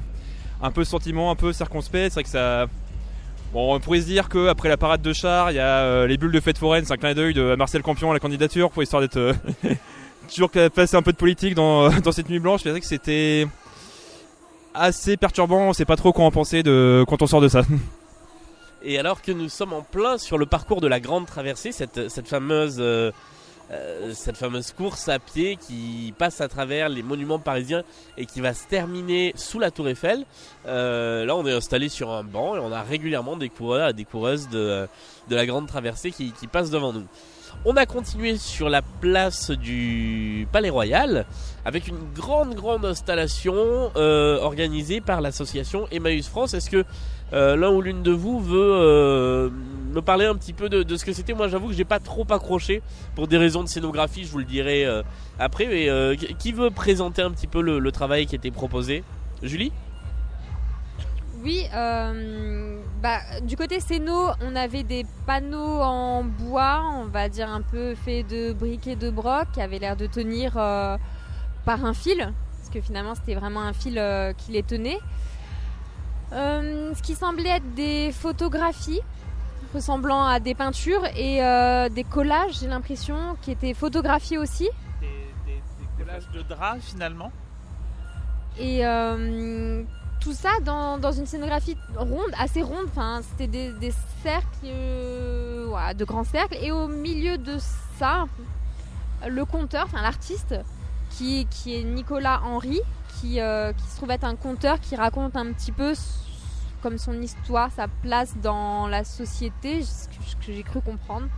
un 0.63 0.71
peu 0.71 0.85
sentiment, 0.85 1.31
un 1.31 1.35
peu 1.35 1.53
circonspect. 1.53 2.11
C'est 2.11 2.15
vrai 2.15 2.23
que 2.23 2.29
ça, 2.29 2.67
on 3.55 3.81
pourrait 3.81 4.01
se 4.01 4.07
dire 4.07 4.29
que 4.29 4.49
après 4.49 4.69
la 4.69 4.77
parade 4.77 5.03
de 5.03 5.13
chars, 5.13 5.51
il 5.51 5.55
y 5.55 5.61
a 5.61 5.81
euh, 5.81 6.07
les 6.07 6.17
bulles 6.17 6.33
de 6.33 6.41
fêtes 6.41 6.59
foraines, 6.59 6.85
c'est 6.85 6.93
un 6.93 6.97
clin 6.97 7.15
d'œil 7.15 7.35
de 7.35 7.55
Marcel 7.55 7.83
Campion 7.83 8.11
à 8.11 8.15
la 8.15 8.21
candidature, 8.21 8.71
pour 8.71 8.83
histoire 8.83 9.03
d'être 9.03 9.17
euh, 9.19 9.35
toujours 10.29 10.51
passer 10.75 10.97
un 10.97 11.03
peu 11.03 11.13
de 11.13 11.17
politique 11.17 11.55
dans 11.55 11.91
dans 12.01 12.13
cette 12.13 12.29
nuit 12.29 12.39
blanche. 12.39 12.61
C'est 12.63 12.81
que 12.81 12.87
c'était 12.87 13.47
assez 14.75 15.17
perturbant, 15.17 15.69
on 15.69 15.73
sait 15.73 15.85
pas 15.85 15.97
trop 15.97 16.13
quoi 16.13 16.25
en 16.25 16.31
penser 16.31 16.63
quand 16.63 17.23
on 17.23 17.27
sort 17.27 17.41
de 17.41 17.49
ça. 17.49 17.63
Et 18.85 18.99
alors 18.99 19.23
que 19.23 19.31
nous 19.31 19.49
sommes 19.49 19.75
en 19.75 19.83
plein 19.83 20.19
sur 20.19 20.39
le 20.39 20.47
parcours 20.47 20.81
de 20.81 20.89
la 20.89 20.99
Grande 20.99 21.27
Traversée, 21.27 21.73
cette, 21.73 22.09
cette 22.09 22.27
fameuse 22.27 22.83
euh, 23.73 24.13
cette 24.15 24.37
fameuse 24.37 24.73
course 24.73 25.09
à 25.09 25.19
pied 25.19 25.57
qui 25.57 26.13
passe 26.19 26.41
à 26.41 26.49
travers 26.49 26.89
les 26.89 27.03
monuments 27.03 27.39
parisiens 27.39 27.83
et 28.17 28.27
qui 28.27 28.41
va 28.41 28.55
se 28.55 28.67
terminer 28.67 29.33
sous 29.37 29.59
la 29.59 29.71
Tour 29.71 29.89
Eiffel. 29.89 30.25
Euh, 30.67 31.25
là, 31.25 31.37
on 31.37 31.47
est 31.47 31.53
installé 31.53 31.89
sur 31.89 32.11
un 32.11 32.23
banc 32.25 32.57
et 32.57 32.59
on 32.59 32.73
a 32.73 32.83
régulièrement 32.83 33.37
des 33.37 33.49
coureurs 33.49 33.91
et 33.91 33.93
des 33.95 34.05
coureuses 34.05 34.49
de, 34.49 34.87
de 35.29 35.37
la 35.37 35.47
Grande 35.47 35.67
Traversée 35.67 36.11
qui, 36.11 36.33
qui 36.33 36.47
passent 36.47 36.71
devant 36.71 36.93
nous. 36.93 37.07
On 37.65 37.77
a 37.77 37.87
continué 37.87 38.39
sur 38.39 38.69
la 38.69 38.83
place 38.83 39.51
du 39.51 40.49
Palais 40.51 40.71
Royal 40.71 41.27
avec 41.65 41.87
une 41.87 41.99
grande 42.15 42.55
grande 42.55 42.85
installation 42.85 43.93
euh, 43.97 44.39
organisée 44.41 45.01
par 45.01 45.21
l'association 45.21 45.87
Emmaüs 45.93 46.27
France. 46.29 46.55
Est-ce 46.55 46.71
que 46.71 46.85
euh, 47.33 47.57
l'un 47.57 47.71
ou 47.71 47.81
l'une 47.81 48.03
de 48.03 48.13
vous 48.13 48.41
veut 48.41 48.73
euh, 48.75 49.51
me 49.93 50.03
parler 50.03 50.27
un 50.27 50.35
petit 50.35 50.53
peu 50.53 50.69
de, 50.69 50.97
ce 50.97 51.05
que 51.05 51.13
c'était 51.13 51.33
Moi, 51.33 51.49
j'avoue 51.49 51.69
que 51.69 51.75
j'ai 51.75 51.85
pas 51.85 51.99
trop 51.99 52.27
accroché 52.31 52.83
pour 53.15 53.27
des 53.27 53.39
raisons 53.39 53.63
de 53.63 53.69
scénographie. 53.69 54.25
Je 54.25 54.31
vous 54.31 54.39
le 54.39 54.45
dirai 54.45 54.85
euh, 54.85 55.03
après. 55.39 55.67
Mais 55.67 56.17
qui- 56.39 56.53
veut 56.53 56.71
présenter 56.71 57.23
un 57.23 57.31
petit 57.31 57.47
peu 57.47 57.63
le, 57.63 57.93
travail 57.93 58.27
qui 58.27 58.35
était 58.35 58.51
proposé? 58.51 59.03
Julie? 59.43 59.73
Oui, 61.43 61.65
bah, 63.03 63.19
du 63.43 63.57
côté 63.57 63.81
Céno, 63.81 64.29
on 64.43 64.55
avait 64.55 64.85
des 64.85 65.05
panneaux 65.27 65.81
en 65.81 66.23
bois, 66.23 66.83
on 66.95 67.07
va 67.07 67.29
dire 67.29 67.49
un 67.49 67.63
peu 67.63 67.95
fait 67.95 68.23
de 68.23 68.53
briques 68.53 68.87
et 68.87 68.95
de 68.97 69.11
broc, 69.11 69.49
qui 69.53 69.61
avaient 69.61 69.81
l'air 69.81 69.97
de 69.97 70.07
tenir 70.07 70.53
par 70.53 71.85
un 71.85 71.95
fil, 71.95 72.33
parce 72.59 72.71
que 72.73 72.81
finalement 72.81 73.17
c'était 73.17 73.35
vraiment 73.35 73.63
un 73.63 73.73
fil 73.73 74.01
qui 74.39 74.53
les 74.53 74.63
tenait. 74.63 74.99
Euh, 76.33 76.95
ce 76.95 77.03
qui 77.03 77.15
semblait 77.15 77.51
être 77.51 77.75
des 77.75 78.11
photographies 78.13 79.01
ressemblant 79.75 80.25
à 80.27 80.41
des 80.41 80.55
peintures 80.55 81.05
et 81.17 81.43
euh, 81.43 81.89
des 81.89 82.05
collages, 82.05 82.59
j'ai 82.61 82.67
l'impression, 82.69 83.37
qui 83.43 83.51
étaient 83.51 83.75
photographiés 83.75 84.39
aussi. 84.39 84.69
Des, 85.01 85.07
des- 85.47 85.53
des 85.81 86.05
collages 86.05 86.29
de 86.31 86.43
draps 86.43 86.83
finalement. 86.85 87.33
Et 88.59 88.85
euh, 88.87 89.83
tout 90.21 90.35
ça 90.35 90.51
dans, 90.63 90.99
dans 90.99 91.13
une 91.13 91.25
scénographie 91.27 91.77
ronde, 91.97 92.31
assez 92.39 92.61
ronde. 92.63 92.85
Enfin, 92.89 93.21
c'était 93.23 93.47
des, 93.47 93.73
des 93.73 93.93
cercles, 94.23 94.47
euh, 94.67 95.95
de 95.95 96.05
grands 96.05 96.25
cercles. 96.25 96.57
Et 96.61 96.71
au 96.71 96.87
milieu 96.89 97.39
de 97.39 97.57
ça, 97.99 98.27
le 99.27 99.45
conteur, 99.47 99.85
enfin 99.87 100.03
l'artiste, 100.03 100.55
qui, 101.11 101.47
qui 101.51 101.77
est 101.77 101.83
Nicolas 101.85 102.41
Henry, 102.45 102.81
qui, 103.23 103.41
euh, 103.41 103.73
qui 103.73 103.85
se 103.85 103.97
trouve 103.97 104.11
être 104.11 104.25
un 104.25 104.37
conteur 104.37 104.81
qui 104.81 104.97
raconte 104.97 105.37
un 105.37 105.53
petit 105.53 105.73
peu 105.73 105.95
comme 106.83 106.99
son 106.99 107.23
histoire, 107.23 107.71
sa 107.71 107.87
place 107.87 108.37
dans 108.43 108.89
la 108.89 109.05
société, 109.05 109.83
ce 109.85 110.09
que, 110.09 110.53
j'ai 110.53 110.65
cru 110.65 110.81
comprendre. 110.81 111.29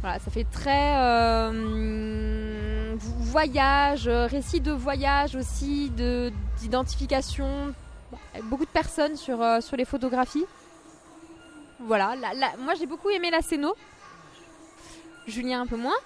Voilà, 0.00 0.20
ça 0.20 0.30
fait 0.30 0.44
très 0.44 0.96
euh, 0.96 2.94
voyage, 3.00 4.06
euh, 4.06 4.26
récit 4.26 4.60
de 4.60 4.70
voyage 4.70 5.34
aussi, 5.34 5.90
de 5.90 6.32
d'identification. 6.60 7.74
Beaucoup 8.44 8.64
de 8.64 8.70
personnes 8.70 9.16
sur, 9.16 9.38
sur 9.60 9.76
les 9.76 9.84
photographies. 9.84 10.46
Voilà, 11.80 12.14
moi 12.60 12.74
j'ai 12.78 12.86
beaucoup 12.86 13.10
aimé 13.10 13.30
la 13.30 13.42
scéno. 13.42 13.74
Julien 15.26 15.62
un 15.62 15.66
peu 15.66 15.76
moins. 15.76 15.96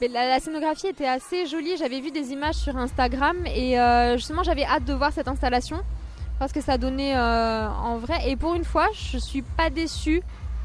La 0.00 0.38
scénographie 0.38 0.86
était 0.86 1.08
assez 1.08 1.46
jolie. 1.46 1.76
J'avais 1.76 2.00
vu 2.00 2.12
des 2.12 2.30
images 2.30 2.54
sur 2.54 2.76
Instagram 2.76 3.36
et 3.46 3.80
euh, 3.80 4.16
justement 4.16 4.44
j'avais 4.44 4.64
hâte 4.64 4.84
de 4.84 4.92
voir 4.92 5.12
cette 5.12 5.26
installation 5.26 5.80
parce 6.38 6.52
que 6.52 6.60
ça 6.60 6.78
donnait 6.78 7.16
euh, 7.16 7.68
en 7.68 7.98
vrai. 7.98 8.30
Et 8.30 8.36
pour 8.36 8.54
une 8.54 8.64
fois, 8.64 8.86
je 8.94 9.18
suis 9.18 9.42
pas 9.42 9.70
déçue. 9.70 10.22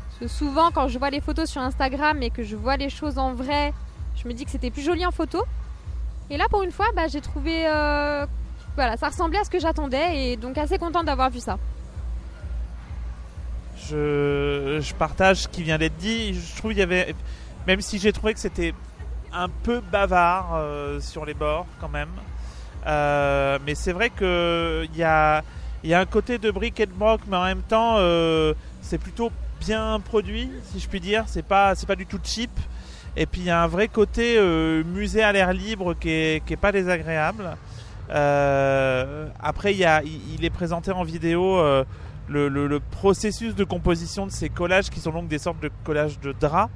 Parce 0.10 0.20
que 0.20 0.28
souvent, 0.28 0.70
quand 0.70 0.88
je 0.88 1.00
vois 1.00 1.10
les 1.10 1.20
photos 1.20 1.50
sur 1.50 1.62
Instagram 1.62 2.22
et 2.22 2.30
que 2.30 2.44
je 2.44 2.56
vois 2.56 2.78
les 2.78 2.90
choses 2.90 3.18
en 3.18 3.34
vrai, 3.34 3.74
je 4.16 4.28
me 4.28 4.34
dis 4.34 4.46
que 4.46 4.52
c'était 4.52 4.70
plus 4.70 4.84
joli 4.84 5.04
en 5.04 5.12
photo. 5.12 5.44
Et 6.30 6.38
là, 6.38 6.46
pour 6.52 6.62
une 6.62 6.72
fois, 6.72 6.86
bah, 6.96 7.08
j'ai 7.08 7.22
trouvé. 7.22 7.66
euh, 7.68 8.28
voilà, 8.76 8.98
ça 8.98 9.10
ressemblait 9.10 9.40
à 9.40 9.44
ce 9.44 9.50
que 9.50 9.60
j'attendais 9.60 10.32
et 10.32 10.38
donc 10.38 10.58
assez 10.60 10.78
contente 10.78 11.06
d'avoir 11.06 11.32
vu 11.32 11.40
ça. 11.40 11.58
Je, 13.78 14.80
je 14.80 14.94
partage 14.94 15.38
ce 15.44 15.48
qui 15.48 15.64
vient 15.64 15.80
d'être 15.80 15.98
dit. 15.98 16.36
Je 16.36 16.58
trouve 16.58 16.72
qu'il 16.72 16.80
y 16.80 16.84
avait, 16.84 17.16
même 17.66 17.82
si 17.82 17.98
j'ai 17.98 18.14
trouvé 18.14 18.36
que 18.36 18.40
c'était 18.40 18.74
un 19.34 19.50
peu 19.50 19.82
bavard 19.92 20.52
euh, 20.56 21.00
sur 21.00 21.26
les 21.26 21.34
bords 21.34 21.68
quand 21.80 21.90
même. 21.90 22.10
Euh, 22.86 23.58
mais 23.66 23.76
c'est 23.76 23.94
vrai 23.94 24.10
que 24.10 24.86
il 24.94 24.98
y 24.98 25.04
a, 25.04 25.44
un 25.84 26.06
côté 26.06 26.38
de 26.38 26.52
brick 26.52 26.80
et 26.80 26.86
de 26.86 26.92
broc, 26.92 27.22
mais 27.28 27.38
en 27.38 27.46
même 27.46 27.62
temps, 27.62 27.96
euh, 27.98 28.54
c'est 28.82 28.98
plutôt 28.98 29.32
bien 29.60 30.00
produit, 30.00 30.50
si 30.72 30.80
je 30.80 30.88
puis 30.88 31.00
dire. 31.00 31.24
C'est 31.28 31.46
pas, 31.46 31.76
du 31.98 32.06
tout 32.06 32.20
cheap. 32.24 32.52
Et 33.16 33.26
puis 33.26 33.42
il 33.42 33.48
y 33.48 33.50
a 33.52 33.62
un 33.62 33.68
vrai 33.68 33.88
côté 33.88 34.40
musée 34.86 35.22
à 35.22 35.32
l'air 35.32 35.54
libre 35.54 35.94
qui 35.94 36.10
est, 36.10 36.46
qui 36.46 36.54
est 36.54 36.58
pas 36.58 36.72
désagréable. 36.72 37.56
Après, 38.10 39.74
il, 39.74 40.46
est 40.46 40.50
présenté 40.50 40.92
en 40.92 41.04
vidéo. 41.04 41.62
le- 42.28 42.48
le 42.50 42.80
processus 42.80 43.54
de 43.54 43.64
composition 43.64 44.26
de 44.26 44.32
ces 44.32 44.50
collages 44.50 44.90
qui 44.90 45.00
sont 45.00 45.12
donc 45.12 45.28
des 45.28 45.40
sortes 45.40 45.60
de 45.62 45.70
collages 45.84 46.20
de 46.20 46.34
draps. 46.34 46.72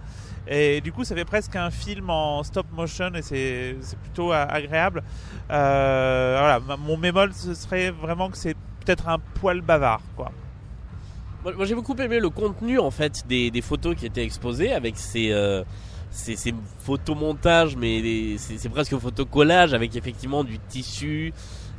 Et 0.50 0.82
du 0.82 0.92
coup, 0.92 1.04
ça 1.04 1.16
fait 1.16 1.26
presque 1.26 1.56
un 1.56 1.72
film 1.72 2.10
en 2.10 2.44
stop 2.44 2.68
motion 2.72 3.12
et 3.16 3.22
c'est 3.22 3.76
plutôt 4.02 4.32
agréable. 4.32 5.04
Euh, 5.52 6.36
voilà, 6.40 6.78
mon 6.78 6.98
bémol, 6.98 7.34
ce 7.34 7.54
serait 7.54 7.92
vraiment 7.92 8.30
que 8.30 8.38
c'est 8.38 8.56
peut-être 8.86 9.10
un 9.10 9.20
poil 9.20 9.62
bavard. 9.62 10.02
Quoi. 10.16 10.32
Moi, 11.44 11.66
j'ai 11.66 11.76
beaucoup 11.76 11.96
aimé 11.96 12.20
le 12.20 12.30
contenu 12.30 12.80
en 12.80 12.92
fait 12.92 13.24
des, 13.28 13.52
des 13.52 13.62
photos 13.62 13.96
qui 13.96 14.06
étaient 14.06 14.24
exposées 14.24 14.74
avec 14.74 14.98
ces, 14.98 15.32
euh, 15.32 15.64
ces, 16.12 16.54
photomontages, 16.80 17.76
mais 17.76 18.38
c'est 18.38 18.70
presque 18.70 18.98
photocollage 18.98 19.74
avec 19.74 19.96
effectivement 19.96 20.44
du 20.44 20.60
tissu, 20.60 21.34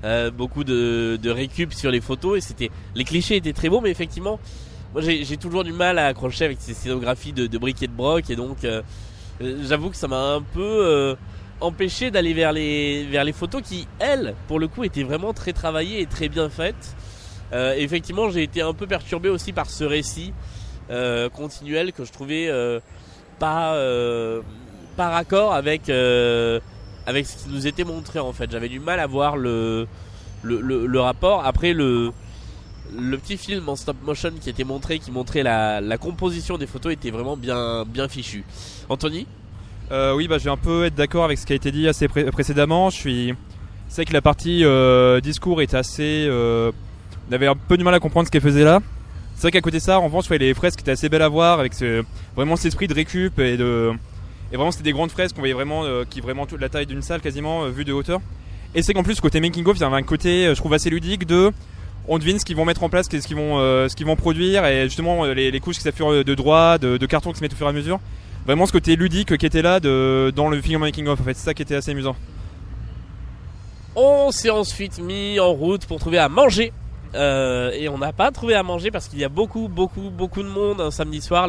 euh, 0.05 0.31
beaucoup 0.31 0.65
de, 0.65 1.19
de 1.21 1.31
récup 1.31 1.73
sur 1.73 1.91
les 1.91 2.01
photos 2.01 2.39
et 2.39 2.41
c'était 2.41 2.71
les 2.95 3.05
clichés 3.05 3.37
étaient 3.37 3.53
très 3.53 3.69
beaux, 3.69 3.81
mais 3.81 3.91
effectivement, 3.91 4.39
moi 4.93 5.03
j'ai 5.03 5.37
toujours 5.37 5.65
du 5.65 5.73
mal 5.73 5.99
à 5.99 6.07
accrocher 6.07 6.45
avec 6.47 6.59
ces 6.61 6.75
scénographies 6.75 7.33
de, 7.33 7.47
de 7.47 7.59
briques 7.59 7.83
et 7.83 7.87
de 7.89 7.93
broc 7.93 8.31
et 8.31 8.37
donc 8.37 8.65
euh, 8.65 8.83
j'avoue 9.41 9.91
que 9.91 9.97
ça 9.97 10.09
m'a 10.09 10.35
un 10.35 10.41
peu 10.41 10.61
euh, 10.63 11.15
empêché 11.61 12.11
d'aller 12.11 12.35
vers 12.35 12.53
les 12.53 13.05
vers 13.05 13.25
les 13.25 13.33
photos 13.33 13.63
qui 13.63 13.87
elles 13.99 14.35
pour 14.47 14.59
le 14.59 14.69
coup 14.69 14.85
étaient 14.85 15.03
vraiment 15.03 15.33
très 15.33 15.53
travaillées 15.53 16.01
et 16.01 16.07
très 16.07 16.29
bien 16.29 16.49
faites. 16.49 16.97
Euh, 17.53 17.75
effectivement, 17.79 18.29
j'ai 18.29 18.43
été 18.43 18.61
un 18.61 18.75
peu 18.75 18.87
perturbé 18.87 19.31
aussi 19.31 19.53
par 19.53 19.71
ce 19.71 19.85
récit 19.85 20.35
euh, 20.91 21.29
continuel 21.31 21.93
que 21.93 22.05
je 22.05 22.13
trouvais 22.13 22.49
euh, 22.49 22.81
pas 23.39 23.75
euh, 23.75 24.43
pas 24.97 25.09
raccord 25.11 25.55
avec 25.55 25.89
avec 27.07 27.27
ce 27.27 27.43
qui 27.45 27.49
nous 27.51 27.67
était 27.67 27.85
montré 27.85 28.19
en 28.19 28.33
fait. 28.33 28.51
J'avais 28.51 28.69
du 28.69 28.81
mal 28.81 29.01
à 29.01 29.07
voir 29.07 29.37
le, 29.37 29.87
le, 30.43 30.61
le 30.87 31.01
rapport. 31.01 31.47
Après 31.47 31.73
le 31.73 32.13
le 32.97 33.19
petit 33.19 33.37
film 33.37 33.69
en 33.69 33.77
stop 33.77 33.97
motion 34.05 34.33
qui 34.41 34.51
était 34.51 34.65
montré, 34.65 34.99
qui 34.99 35.11
montrait 35.11 35.43
la, 35.43 35.99
composition 35.99 36.59
des 36.59 36.67
photos, 36.67 36.93
était 36.93 37.11
vraiment 37.11 37.37
bien 37.37 37.85
bien 37.85 38.09
fichu. 38.09 38.45
Anthony 38.89 39.27
Euh, 39.91 40.15
oui, 40.15 40.29
bah, 40.29 40.39
je 40.39 40.45
vais 40.45 40.51
un 40.51 40.57
peu 40.57 40.85
être 40.85 40.95
d'accord 40.95 41.25
avec 41.25 41.39
ce 41.39 41.47
qui 41.47 41.53
a 41.53 41.57
été 41.57 41.71
dit 41.71 41.89
assez 41.89 42.09
pré- 42.09 42.25
précédemment. 42.31 42.91
Je 42.91 42.97
suis. 42.97 43.35
C'est 43.89 44.05
que 44.05 44.13
la 44.13 44.21
partie 44.21 44.65
euh, 44.65 45.21
discours 45.21 45.63
est 45.63 45.75
assez. 45.75 46.27
Euh... 46.29 46.73
On 47.31 47.33
avait 47.35 47.47
un 47.47 47.57
peu 47.57 47.77
du 47.77 47.85
mal 47.85 47.95
à 47.95 48.01
comprendre 48.01 48.27
ce 48.27 48.31
qu'elle 48.31 48.43
faisait 48.43 48.65
là. 48.65 48.81
C'est 49.35 49.43
vrai 49.43 49.51
qu'à 49.53 49.61
côté 49.61 49.77
de 49.77 49.83
ça, 49.83 50.01
en 50.01 50.05
revanche, 50.05 50.29
ouais, 50.31 50.39
les 50.39 50.53
fresques 50.53 50.81
étaient 50.81 50.91
assez 50.91 51.09
belles 51.09 51.23
à 51.23 51.29
voir 51.29 51.61
avec 51.61 51.73
ce... 51.73 52.03
vraiment 52.35 52.57
cet 52.57 52.67
esprit 52.67 52.89
de 52.89 52.95
récup 52.95 53.39
et 53.39 53.57
de. 53.57 53.93
Et 54.51 54.57
vraiment, 54.57 54.71
c'était 54.71 54.85
des 54.85 54.93
grandes 54.93 55.11
fresques 55.11 55.35
qu'on 55.35 55.43
voyait 55.43 55.55
vraiment, 55.55 55.85
euh, 55.85 56.05
qui 56.09 56.21
vraiment 56.21 56.47
toute 56.47 56.61
la 56.61 56.69
taille 56.69 56.87
d'une 56.87 57.03
salle 57.03 57.21
quasiment 57.21 57.65
euh, 57.65 57.71
vue 57.71 57.85
de 57.85 57.93
hauteur. 57.93 58.21
Et 58.75 58.83
c'est 58.83 58.95
qu'en 58.95 59.03
plus, 59.03 59.21
côté 59.21 59.41
making 59.41 59.65
of, 59.67 59.77
il 59.77 59.81
y 59.81 59.85
avait 59.85 59.97
un 59.97 60.03
côté, 60.03 60.47
euh, 60.47 60.55
je 60.55 60.61
trouve 60.61 60.75
assez 60.75 60.91
ludique 60.91 61.27
de. 61.27 61.53
On 62.09 62.19
devine 62.19 62.39
ce 62.39 62.45
qu'ils 62.45 62.57
vont 62.57 62.65
mettre 62.65 62.83
en 62.83 62.89
place, 62.89 63.07
ce 63.11 63.27
qu'ils 63.27 63.37
vont, 63.37 63.59
euh, 63.61 64.15
produire 64.17 64.65
et 64.67 64.85
justement 64.85 65.25
euh, 65.25 65.35
les, 65.35 65.61
couches 65.61 65.77
qui 65.77 65.83
s'affurent 65.83 66.25
de 66.25 66.35
droit, 66.35 66.79
de, 66.79 67.07
carton 67.07 67.33
qui 67.33 67.39
se 67.39 67.45
mettent 67.45 67.53
au 67.53 67.57
fur 67.57 67.67
et 67.67 67.71
à 67.71 67.73
mesure 67.73 68.01
vraiment 68.47 68.65
ce 68.65 68.73
côté 68.73 68.97
ludique 68.97 69.37
qui 69.37 69.45
était 69.45 69.61
là 69.61 69.79
dans 69.79 70.49
le 70.49 70.61
film 70.63 70.81
making 70.81 71.07
of 71.07 71.21
en 71.21 71.25
fait 71.25 71.35
c'est 71.35 71.45
ça 71.45 71.55
qui 71.55 71.61
était 71.61 71.75
assez 71.75 71.91
amusant 71.91 72.17
On 73.95 74.31
s'est 74.31 74.49
ensuite 74.49 74.99
mis 75.01 75.39
en 75.39 75.53
route 75.53 75.85
pour 75.87 75.99
trouver 75.99 76.19
à 76.19 76.29
manger. 76.29 76.73
Euh, 77.15 77.71
et 77.73 77.89
on 77.89 77.99
n'a 77.99 78.13
pas 78.13 78.31
trouvé 78.31 78.55
à 78.55 78.63
manger 78.63 78.91
parce 78.91 79.09
qu'il 79.09 79.19
y 79.19 79.25
a 79.25 79.29
beaucoup, 79.29 79.69
beaucoup, 79.69 80.11
beaucoup 80.11 80.43
de 80.43 80.49
monde 80.49 80.81
un 80.81 80.91
samedi 80.91 81.21
soir. 81.21 81.49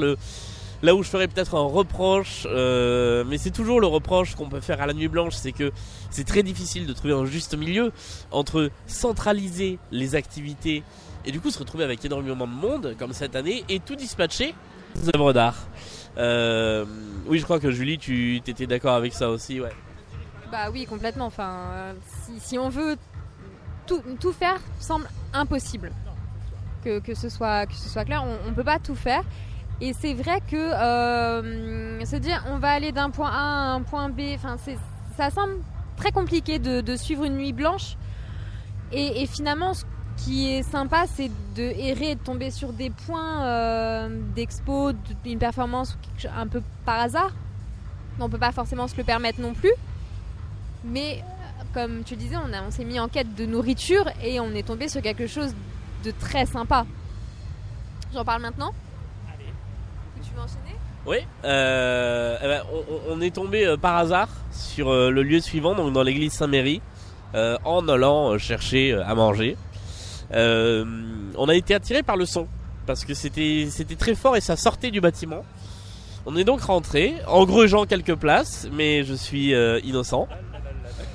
Là 0.82 0.96
où 0.96 1.04
je 1.04 1.10
ferais 1.10 1.28
peut-être 1.28 1.56
un 1.56 1.66
reproche, 1.66 2.48
euh, 2.50 3.24
mais 3.28 3.38
c'est 3.38 3.52
toujours 3.52 3.82
le 3.82 3.88
reproche 3.88 4.36
qu'on 4.36 4.50
peut 4.50 4.62
faire 4.62 4.82
à 4.82 4.88
la 4.88 4.94
nuit 4.94 5.08
blanche, 5.08 5.34
c'est 5.36 5.52
que 5.52 5.72
c'est 6.10 6.26
très 6.26 6.44
difficile 6.44 6.88
de 6.88 6.94
trouver 6.94 7.14
un 7.14 7.26
juste 7.26 7.58
milieu 7.58 7.92
entre 8.32 8.72
centraliser 8.88 9.80
les 9.92 10.16
activités 10.16 10.84
et 11.26 11.32
du 11.32 11.40
coup 11.40 11.52
se 11.52 11.60
retrouver 11.60 11.84
avec 11.84 12.04
énormément 12.06 12.48
de 12.48 12.54
monde 12.54 12.96
comme 12.98 13.14
cette 13.14 13.36
année 13.36 13.64
et 13.70 13.80
tout 13.80 13.96
dispatcher 13.96 14.54
des 14.96 15.10
œuvres 15.16 15.34
d'art. 15.34 15.68
Euh, 16.18 16.86
oui, 17.28 17.40
je 17.40 17.44
crois 17.44 17.60
que 17.60 17.72
Julie, 17.72 17.98
tu 17.98 18.38
étais 18.38 18.66
d'accord 18.66 18.96
avec 18.96 19.14
ça 19.14 19.30
aussi, 19.30 19.62
ouais. 19.62 19.74
Bah 20.52 20.70
oui, 20.72 20.86
complètement. 20.86 21.28
Enfin, 21.28 21.94
si, 22.26 22.40
si 22.40 22.58
on 22.58 22.70
veut 22.70 22.98
tout, 23.86 24.02
tout 24.20 24.34
faire, 24.34 24.60
semble 24.80 25.08
impossible. 25.34 25.92
Que, 26.84 27.00
que, 27.00 27.14
ce, 27.14 27.30
soit, 27.30 27.66
que 27.66 27.74
ce 27.74 27.90
soit 27.90 28.06
clair, 28.06 28.24
on 28.24 28.50
ne 28.50 28.56
peut 28.56 28.64
pas 28.64 28.80
tout 28.80 28.96
faire. 28.96 29.24
Et 29.82 29.94
c'est 29.94 30.14
vrai 30.14 30.42
que 30.42 30.58
euh, 30.58 32.06
se 32.06 32.16
dire 32.18 32.44
on 32.50 32.58
va 32.58 32.72
aller 32.72 32.92
d'un 32.92 33.10
point 33.12 33.30
A 33.30 33.72
à 33.72 33.74
un 33.74 33.82
point 33.82 34.10
B, 34.10 34.22
enfin, 34.36 34.58
ça 35.16 35.30
semble 35.30 35.56
très 35.96 36.12
compliqué 36.12 36.60
de, 36.60 36.96
suivre 36.96 37.24
une 37.24 37.38
nuit 37.38 37.54
blanche. 37.54 37.96
Et, 38.92 39.28
finalement, 39.28 39.74
ce 39.76 39.84
qui 40.18 40.52
est 40.52 40.64
sympa, 40.64 41.06
c'est 41.08 41.30
de 41.56 41.62
errer 41.62 42.16
de 42.16 42.20
tomber 42.20 42.50
sur 42.50 42.74
des 42.74 42.90
points 42.90 43.44
euh, 43.44 44.10
d'expo, 44.36 44.92
d'une 45.24 45.38
performance 45.38 45.98
un 46.36 46.48
peu 46.48 46.64
par 46.86 47.00
hasard. 47.00 47.32
On 48.20 48.30
peut 48.30 48.40
pas 48.40 48.52
forcément 48.52 48.88
se 48.88 48.98
le 48.98 49.04
permettre 49.04 49.40
non 49.40 49.54
plus. 49.54 49.72
Mais 50.84 51.24
comme 51.74 52.04
tu 52.04 52.16
disais, 52.16 52.36
on, 52.36 52.72
s'est 52.72 52.84
mis 52.84 53.00
en 53.00 53.08
quête 53.08 53.36
de 53.36 53.46
nourriture 53.46 54.06
et 54.24 54.40
on 54.40 54.52
est 54.52 54.66
tombé 54.66 54.90
sur 54.90 55.02
quelque 55.02 55.28
chose 55.28 55.54
de 56.04 56.12
très 56.12 56.46
sympa. 56.46 56.86
J'en 58.14 58.26
parle 58.26 58.42
maintenant 58.42 58.74
Oui, 61.06 61.18
euh, 61.46 62.38
eh 62.42 62.48
ben, 62.48 62.64
on, 63.10 63.22
est 63.22 63.34
tombé 63.34 63.66
euh, 63.66 63.78
par 63.78 63.96
hasard 63.96 64.30
sur 64.52 64.90
euh, 64.90 65.10
le 65.10 65.24
lieu 65.24 65.40
suivant, 65.40 65.74
donc 65.74 65.94
dans 65.94 66.04
l'église 66.04 66.34
Saint-Méry, 66.34 66.82
euh, 67.36 67.58
en 67.64 67.88
allant 67.88 68.38
chercher 68.38 68.94
à 68.94 69.16
manger. 69.16 69.56
Euh, 70.34 70.86
on 71.36 71.50
a 71.50 71.56
été 71.56 71.74
attiré 71.74 72.04
par 72.04 72.18
le 72.18 72.26
son 72.26 72.48
parce 72.86 73.06
que 73.06 73.14
c'était 73.14 73.68
c'était 73.70 73.96
très 73.96 74.16
fort 74.16 74.36
et 74.36 74.42
ça 74.42 74.56
sortait 74.56 74.92
du 74.92 75.02
bâtiment. 75.02 75.44
On 76.26 76.36
est 76.36 76.44
donc 76.44 76.62
rentré 76.62 77.16
en 77.28 77.46
grugeant 77.46 77.86
quelques 77.86 78.16
places, 78.16 78.68
mais 78.72 79.04
je 79.04 79.14
suis 79.14 79.54
euh, 79.54 79.80
innocent. 79.84 80.28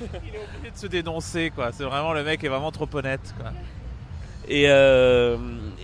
Il 0.01 0.05
est 0.35 0.39
obligé 0.39 0.71
de 0.73 0.77
se 0.77 0.87
dénoncer, 0.87 1.51
quoi. 1.53 1.71
C'est 1.71 1.83
vraiment 1.83 2.13
le 2.13 2.23
mec 2.23 2.43
est 2.43 2.49
vraiment 2.49 2.71
trop 2.71 2.87
honnête, 2.93 3.33
quoi. 3.39 3.51
Et, 4.47 4.65
euh, 4.67 5.37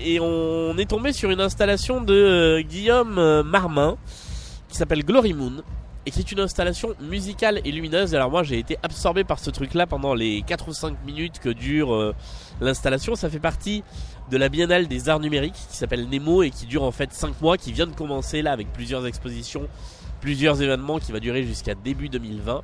et 0.03 0.19
on 0.19 0.77
est 0.77 0.89
tombé 0.89 1.13
sur 1.13 1.29
une 1.29 1.41
installation 1.41 2.01
de 2.01 2.13
euh, 2.13 2.61
Guillaume 2.61 3.17
euh, 3.17 3.43
Marmin 3.43 3.97
qui 4.69 4.77
s'appelle 4.77 5.03
Glory 5.03 5.33
Moon 5.33 5.63
et 6.05 6.11
qui 6.11 6.19
est 6.19 6.31
une 6.31 6.39
installation 6.39 6.95
musicale 6.99 7.61
et 7.63 7.71
lumineuse. 7.71 8.15
Alors 8.15 8.31
moi 8.31 8.43
j'ai 8.43 8.57
été 8.57 8.77
absorbé 8.83 9.23
par 9.23 9.39
ce 9.39 9.49
truc 9.49 9.73
là 9.73 9.85
pendant 9.85 10.13
les 10.13 10.41
4 10.41 10.69
ou 10.69 10.73
5 10.73 11.05
minutes 11.05 11.39
que 11.39 11.49
dure 11.49 11.93
euh, 11.93 12.15
l'installation. 12.59 13.15
Ça 13.15 13.29
fait 13.29 13.39
partie 13.39 13.83
de 14.29 14.37
la 14.37 14.49
Biennale 14.49 14.87
des 14.87 15.09
Arts 15.09 15.19
Numériques 15.19 15.53
qui 15.69 15.77
s'appelle 15.77 16.07
Nemo 16.09 16.43
et 16.43 16.49
qui 16.49 16.65
dure 16.65 16.83
en 16.83 16.91
fait 16.91 17.13
5 17.13 17.41
mois, 17.41 17.57
qui 17.57 17.71
vient 17.71 17.87
de 17.87 17.95
commencer 17.95 18.41
là 18.41 18.51
avec 18.51 18.71
plusieurs 18.73 19.05
expositions, 19.05 19.67
plusieurs 20.19 20.61
événements 20.61 20.99
qui 20.99 21.11
va 21.11 21.19
durer 21.19 21.43
jusqu'à 21.43 21.75
début 21.75 22.09
2020. 22.09 22.61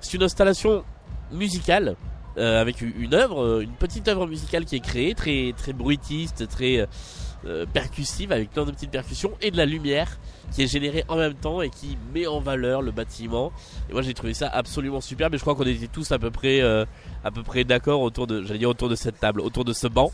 C'est 0.00 0.14
une 0.14 0.22
installation 0.22 0.84
musicale 1.32 1.96
euh, 2.38 2.60
avec 2.60 2.80
une 2.80 3.14
œuvre, 3.14 3.42
euh, 3.42 3.60
une 3.60 3.72
petite 3.72 4.08
œuvre 4.08 4.26
musicale 4.26 4.64
qui 4.64 4.76
est 4.76 4.80
créée, 4.80 5.14
très 5.14 5.52
très 5.56 5.72
bruitiste, 5.72 6.48
très 6.48 6.78
euh, 6.78 6.86
euh, 7.46 7.66
percussive, 7.70 8.32
avec 8.32 8.50
plein 8.50 8.64
de 8.64 8.70
petites 8.70 8.90
percussions 8.90 9.32
et 9.42 9.50
de 9.50 9.58
la 9.58 9.66
lumière 9.66 10.18
qui 10.50 10.62
est 10.62 10.66
générée 10.66 11.04
en 11.08 11.16
même 11.16 11.34
temps 11.34 11.60
et 11.60 11.68
qui 11.68 11.98
met 12.14 12.26
en 12.26 12.40
valeur 12.40 12.80
le 12.80 12.90
bâtiment. 12.90 13.52
Et 13.90 13.92
moi 13.92 14.00
j'ai 14.00 14.14
trouvé 14.14 14.32
ça 14.32 14.48
absolument 14.48 15.02
superbe 15.02 15.34
et 15.34 15.36
je 15.36 15.42
crois 15.42 15.54
qu'on 15.54 15.64
était 15.64 15.88
tous 15.88 16.10
à 16.12 16.18
peu 16.18 16.30
près 16.30 16.62
euh, 16.62 16.86
à 17.22 17.30
peu 17.30 17.42
près 17.42 17.64
d'accord 17.64 18.00
autour 18.00 18.26
de, 18.26 18.42
j'allais 18.44 18.60
dire 18.60 18.70
autour 18.70 18.88
de 18.88 18.94
cette 18.94 19.20
table, 19.20 19.42
autour 19.42 19.66
de 19.66 19.74
ce 19.74 19.86
banc. 19.88 20.10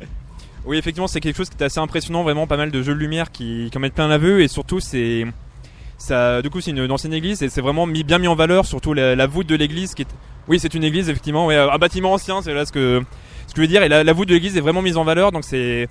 oui 0.64 0.78
effectivement 0.78 1.06
c'est 1.06 1.20
quelque 1.20 1.36
chose 1.36 1.50
qui 1.50 1.56
était 1.56 1.66
assez 1.66 1.80
impressionnant 1.80 2.22
vraiment 2.22 2.46
pas 2.46 2.56
mal 2.56 2.70
de 2.70 2.82
jeux 2.82 2.94
de 2.94 2.98
lumière 2.98 3.30
qui, 3.30 3.68
qui 3.70 3.76
en 3.76 3.80
mettent 3.82 3.94
plein 3.94 4.08
la 4.08 4.16
vue 4.16 4.42
et 4.42 4.48
surtout 4.48 4.80
c'est 4.80 5.26
du 6.42 6.50
coup 6.50 6.60
c'est 6.60 6.70
une, 6.70 6.90
ancienne 6.90 7.12
église 7.12 7.42
et 7.42 7.48
c'est 7.48 7.60
vraiment 7.60 7.86
bien 7.86 8.18
mis 8.18 8.28
en 8.28 8.34
valeur 8.34 8.66
surtout 8.66 8.92
la, 8.92 9.26
voûte 9.26 9.46
de 9.46 9.54
l'église 9.54 9.94
qui 9.94 10.02
est 10.02 10.08
oui 10.48 10.58
c'est 10.58 10.74
une 10.74 10.84
église 10.84 11.08
effectivement 11.08 11.48
un 11.50 11.78
bâtiment 11.78 12.12
ancien 12.12 12.42
c'est 12.42 12.52
là 12.52 12.66
ce 12.66 12.72
que 12.72 13.02
ce 13.46 13.52
que 13.54 13.56
je 13.56 13.60
veux 13.62 13.68
dire. 13.68 13.82
Et 13.82 13.88
la, 13.88 14.12
voûte 14.12 14.28
de 14.28 14.34
l'église 14.34 14.56
est 14.56 14.60
vraiment 14.60 14.82
mise 14.82 14.96
en 14.96 15.04
valeur 15.04 15.32
donc 15.32 15.44
c'est 15.44 15.88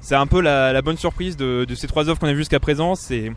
c'est 0.00 0.14
un 0.14 0.26
peu 0.26 0.40
la, 0.40 0.80
bonne 0.82 0.96
surprise 0.96 1.36
de, 1.36 1.66
ces 1.74 1.86
trois 1.86 2.08
œuvres 2.08 2.18
qu'on 2.18 2.28
a 2.28 2.32
vues 2.32 2.38
jusqu'à 2.38 2.60
présent. 2.60 2.94
C'est 2.94 3.32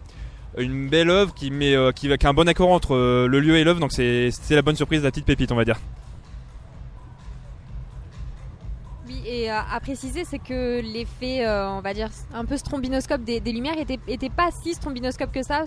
une 0.57 0.87
belle 0.89 1.09
œuvre 1.09 1.33
qui 1.33 1.51
met 1.51 1.75
euh, 1.75 1.91
qui, 1.91 2.11
a 2.11 2.17
un 2.23 2.33
bon 2.33 2.47
accord 2.47 2.71
entre 2.71 2.95
euh, 2.95 3.27
le 3.27 3.39
lieu 3.39 3.57
et 3.57 3.63
l'œuvre 3.63 3.79
donc 3.79 3.91
c'est 3.91 4.31
la 4.49 4.61
bonne 4.63 4.75
surprise 4.75 5.03
la 5.03 5.11
petite 5.11 5.25
pépite 5.25 5.51
on 5.51 5.55
va 5.55 5.63
dire 5.63 5.79
et 9.29 9.51
euh, 9.51 9.55
à 9.55 9.79
préciser, 9.79 10.25
c'est 10.25 10.39
que 10.39 10.81
l'effet, 10.81 11.45
euh, 11.45 11.69
on 11.69 11.81
va 11.81 11.93
dire, 11.93 12.09
un 12.33 12.45
peu 12.45 12.57
strombinoscope 12.57 13.21
des, 13.21 13.39
lumières 13.39 13.75
était, 13.77 14.29
pas 14.29 14.49
si 14.51 14.73
strombinoscope 14.73 15.31
que 15.31 15.43
ça. 15.43 15.65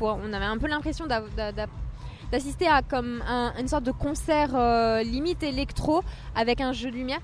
on 0.00 0.32
avait 0.34 0.44
un 0.44 0.58
peu 0.58 0.66
l'impression 0.66 1.06
d'assister 1.06 2.68
à 2.68 2.82
comme 2.82 3.22
un- 3.26 3.54
une 3.58 3.68
sorte 3.68 3.84
de 3.84 3.90
concert 3.90 4.50
euh, 4.54 5.02
limite 5.02 5.42
électro 5.42 6.02
avec 6.34 6.60
un 6.60 6.72
jeu 6.72 6.90
de 6.90 6.96
lumière. 6.96 7.20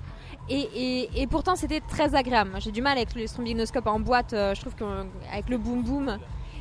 Et, 0.48 1.26
pourtant, 1.28 1.56
c'était 1.56 1.80
très 1.80 2.14
agréable. 2.14 2.52
J'ai 2.60 2.70
du 2.70 2.80
mal 2.80 2.96
avec 2.96 3.14
le 3.14 3.26
strombinoscope 3.26 3.86
en 3.86 4.00
boîte. 4.00 4.30
je 4.32 4.60
trouve 4.60 4.76
qu'avec 4.76 5.48
le 5.50 5.58
boom 5.58 5.82
boom, 5.82 6.18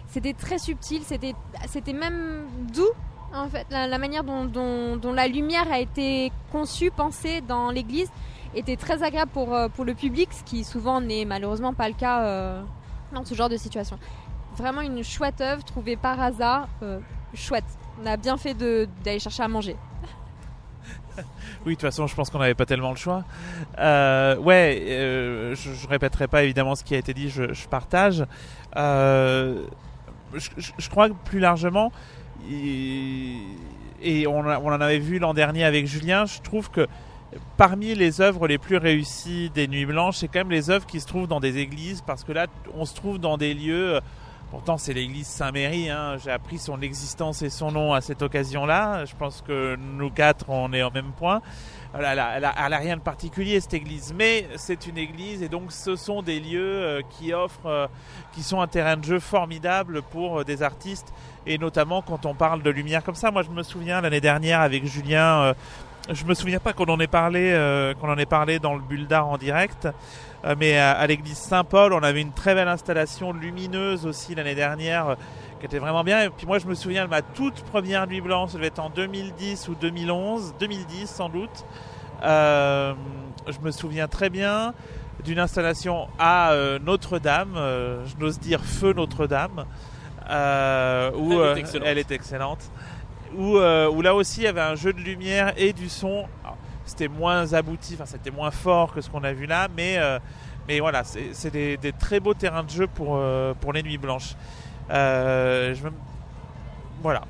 c'était 0.07 0.33
très 0.33 0.57
subtil. 0.57 1.03
C'était 1.05 1.93
même 1.93 2.47
doux. 2.73 2.91
En 3.33 3.47
fait, 3.47 3.65
la, 3.69 3.97
manière 3.97 4.23
dont 4.23 5.13
la 5.13 5.27
lumière 5.27 5.71
a 5.71 5.79
été 5.79 6.31
conçue, 6.51 6.89
pensée 6.89 7.41
dans 7.41 7.69
l'église, 7.69 8.09
était 8.55 8.77
très 8.77 9.03
agréable 9.03 9.31
pour, 9.31 9.53
euh, 9.53 9.67
pour 9.67 9.85
le 9.85 9.93
public, 9.93 10.29
ce 10.31 10.43
qui 10.43 10.63
souvent 10.63 11.01
n'est 11.01 11.25
malheureusement 11.25 11.73
pas 11.73 11.87
le 11.87 11.93
cas 11.93 12.23
euh, 12.23 12.61
dans 13.13 13.25
ce 13.25 13.35
genre 13.35 13.49
de 13.49 13.57
situation. 13.57 13.99
Vraiment 14.57 14.81
une 14.81 15.03
chouette 15.03 15.41
œuvre 15.41 15.63
trouvée 15.63 15.97
par 15.97 16.21
hasard, 16.21 16.67
euh, 16.81 16.99
chouette. 17.33 17.65
On 18.01 18.05
a 18.05 18.17
bien 18.17 18.37
fait 18.37 18.53
d'aller 18.53 19.19
chercher 19.19 19.43
à 19.43 19.47
manger. 19.47 19.75
Oui, 21.65 21.71
de 21.71 21.79
toute 21.79 21.89
façon, 21.89 22.05
je 22.05 22.13
pense 22.13 22.29
qu'on 22.29 22.37
n'avait 22.37 22.53
pas 22.53 22.67
tellement 22.67 22.91
le 22.91 22.95
choix. 22.95 23.23
Ouais, 23.79 24.83
je, 24.85 25.55
je 25.55 25.87
répéterai 25.87 26.27
pas 26.27 26.43
évidemment 26.43 26.75
ce 26.75 26.83
qui 26.83 26.93
a 26.93 26.99
été 26.99 27.11
dit, 27.11 27.29
je, 27.29 27.67
partage. 27.67 28.23
Je, 28.75 29.63
crois 30.91 31.09
que 31.09 31.15
plus 31.23 31.39
largement, 31.39 31.91
et, 32.51 33.37
et 34.03 34.27
on, 34.27 34.41
on 34.41 34.67
en 34.67 34.81
avait 34.81 34.99
vu 34.99 35.17
l'an 35.17 35.33
dernier 35.33 35.63
avec 35.63 35.87
Julien, 35.87 36.25
je 36.25 36.39
trouve 36.41 36.69
que 36.69 36.87
parmi 37.57 37.95
les 37.95 38.21
œuvres 38.21 38.47
les 38.47 38.57
plus 38.57 38.77
réussies 38.77 39.49
des 39.53 39.67
Nuits 39.67 39.85
Blanches, 39.85 40.17
c'est 40.17 40.27
quand 40.27 40.39
même 40.39 40.51
les 40.51 40.69
œuvres 40.69 40.85
qui 40.85 40.99
se 40.99 41.07
trouvent 41.07 41.27
dans 41.27 41.39
des 41.39 41.57
églises, 41.57 42.01
parce 42.05 42.23
que 42.23 42.31
là, 42.31 42.47
on 42.73 42.85
se 42.85 42.95
trouve 42.95 43.19
dans 43.19 43.37
des 43.37 43.53
lieux 43.53 43.99
Pourtant, 44.51 44.77
c'est 44.77 44.93
l'église 44.93 45.27
Saint-Méry. 45.27 45.89
Hein. 45.89 46.17
J'ai 46.23 46.31
appris 46.31 46.59
son 46.59 46.79
existence 46.81 47.41
et 47.41 47.49
son 47.49 47.71
nom 47.71 47.93
à 47.93 48.01
cette 48.01 48.21
occasion-là. 48.21 49.03
Je 49.05 49.13
pense 49.15 49.43
que 49.45 49.75
nous 49.75 50.09
quatre, 50.09 50.49
on 50.49 50.71
est 50.71 50.83
au 50.83 50.91
même 50.91 51.11
point. 51.11 51.41
Elle 51.93 52.15
n'a 52.15 52.77
rien 52.77 52.97
de 52.97 53.01
particulier 53.01 53.59
cette 53.59 53.73
église, 53.73 54.13
mais 54.17 54.47
c'est 54.55 54.87
une 54.87 54.97
église 54.97 55.41
et 55.41 55.49
donc 55.49 55.71
ce 55.71 55.95
sont 55.95 56.21
des 56.21 56.39
lieux 56.39 56.61
euh, 56.61 57.01
qui 57.09 57.33
offrent, 57.33 57.67
euh, 57.67 57.87
qui 58.33 58.43
sont 58.43 58.59
un 58.59 58.67
terrain 58.67 58.97
de 58.97 59.03
jeu 59.03 59.19
formidable 59.19 60.01
pour 60.01 60.41
euh, 60.41 60.43
des 60.43 60.61
artistes 60.61 61.13
et 61.45 61.57
notamment 61.57 62.01
quand 62.01 62.25
on 62.25 62.33
parle 62.33 62.63
de 62.63 62.69
lumière 62.69 63.03
comme 63.03 63.15
ça. 63.15 63.31
Moi, 63.31 63.43
je 63.43 63.49
me 63.49 63.63
souviens 63.63 64.01
l'année 64.01 64.21
dernière 64.21 64.59
avec 64.59 64.85
Julien, 64.85 65.53
je 66.09 66.25
me 66.25 66.33
souviens 66.33 66.59
pas 66.59 66.73
qu'on 66.73 66.85
en 66.85 66.99
ait 66.99 67.07
parlé, 67.07 67.93
qu'on 67.99 68.09
en 68.09 68.17
ait 68.17 68.25
parlé 68.25 68.59
dans 68.59 68.75
le 68.75 68.81
Bulldar 68.81 69.27
en 69.27 69.37
direct. 69.37 69.87
mais 70.57 70.77
à, 70.77 71.05
l'église 71.07 71.37
Saint-Paul, 71.37 71.93
on 71.93 72.03
avait 72.03 72.21
une 72.21 72.33
très 72.33 72.53
belle 72.53 72.67
installation 72.67 73.33
lumineuse 73.33 74.05
aussi 74.05 74.35
l'année 74.35 74.55
dernière 74.55 75.15
qui 75.59 75.65
était 75.65 75.79
vraiment 75.79 76.03
bien. 76.03 76.23
Et 76.23 76.29
puis 76.29 76.45
moi, 76.45 76.59
je 76.59 76.67
me 76.67 76.75
souviens 76.75 77.05
de 77.05 77.09
ma 77.09 77.21
toute 77.21 77.61
première 77.63 78.07
nuit 78.07 78.21
blanche, 78.21 78.51
ça 78.51 78.57
devait 78.57 78.67
être 78.67 78.79
en 78.79 78.89
2010 78.89 79.67
ou 79.69 79.75
2011, 79.75 80.55
2010 80.59 81.09
sans 81.09 81.29
doute. 81.29 81.65
Euh, 82.23 82.93
je 83.47 83.59
me 83.59 83.71
souviens 83.71 84.07
très 84.07 84.29
bien 84.29 84.73
d'une 85.23 85.39
installation 85.39 86.07
à 86.19 86.51
euh, 86.51 86.79
Notre-Dame, 86.79 87.55
euh, 87.57 88.05
je 88.05 88.15
n'ose 88.17 88.39
dire 88.39 88.61
Feu 88.63 88.93
Notre-Dame, 88.93 89.65
où 91.15 91.41
elle 91.83 91.97
est 91.97 92.11
excellente, 92.11 92.71
où, 93.37 93.57
où, 93.57 94.01
là 94.01 94.15
aussi 94.15 94.41
il 94.41 94.43
y 94.43 94.47
avait 94.47 94.61
un 94.61 94.75
jeu 94.75 94.93
de 94.93 94.99
lumière 94.99 95.53
et 95.57 95.73
du 95.73 95.89
son. 95.89 96.25
C'était 96.85 97.07
moins 97.07 97.53
abouti, 97.53 97.95
enfin 97.95 98.05
c'était 98.05 98.31
moins 98.31 98.51
fort 98.51 98.93
que 98.93 99.01
ce 99.01 99.09
qu'on 99.09 99.23
a 99.23 99.33
vu 99.33 99.47
là, 99.47 99.67
mais, 99.75 99.97
mais 100.67 100.79
voilà, 100.79 101.03
c'est 101.03 101.51
des, 101.51 101.93
très 101.99 102.19
beaux 102.19 102.35
terrains 102.35 102.63
de 102.63 102.69
jeu 102.69 102.87
pour, 102.87 103.19
pour 103.59 103.73
les 103.73 103.81
nuits 103.81 103.97
blanches. 103.97 104.35
Voilà. 107.01 107.21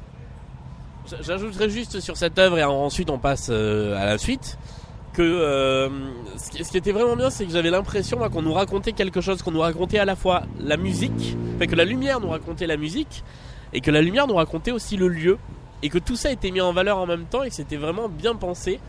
J'ajouterai 1.21 1.69
juste 1.69 1.99
sur 1.99 2.17
cette 2.17 2.37
œuvre 2.37 2.57
et 2.57 2.63
ensuite 2.63 3.09
on 3.09 3.19
passe 3.19 3.49
à 3.49 4.05
la 4.05 4.17
suite 4.17 4.57
que 5.15 5.21
euh, 5.21 5.89
ce, 6.37 6.49
qui, 6.51 6.77
était 6.77 6.91
vraiment 6.91 7.15
bien, 7.15 7.29
c'est 7.29 7.45
que 7.45 7.51
j'avais 7.51 7.69
l'impression 7.69 8.17
qu'on 8.29 8.41
nous 8.41 8.53
racontait 8.53 8.91
quelque 8.91 9.21
chose, 9.21 9.41
qu'on 9.41 9.51
nous 9.51 9.61
racontait 9.61 9.97
à 9.97 10.05
la 10.05 10.15
fois 10.15 10.43
la 10.59 10.77
musique, 10.77 11.37
enfin 11.55 11.67
que 11.67 11.75
la 11.75 11.85
lumière 11.85 12.19
nous 12.19 12.29
racontait 12.29 12.67
la 12.67 12.75
musique, 12.75 13.23
et 13.71 13.81
que 13.81 13.91
la 13.91 14.01
lumière 14.01 14.27
nous 14.27 14.35
racontait 14.35 14.71
aussi 14.71 14.97
le 14.97 15.07
lieu, 15.07 15.37
et 15.85 15.89
que 15.89 15.99
tout 15.99 16.15
ça 16.15 16.31
était 16.31 16.49
mis 16.49 16.61
en 16.61 16.73
valeur 16.73 16.97
en 16.97 17.05
même 17.05 17.25
temps, 17.25 17.43
et 17.43 17.49
que 17.49 17.55
c'était 17.55 17.75
vraiment 17.75 18.09
bien 18.09 18.33
pensé. 18.33 18.79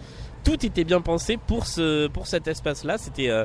Tout 0.45 0.65
était 0.65 0.85
bien 0.85 1.03
pensé 1.03 1.37
pour 1.37 1.67
ce 1.67 2.07
pour 2.07 2.27
cet 2.27 2.49
espace-là. 2.49 2.97
C'était 2.97 3.29
euh, 3.29 3.45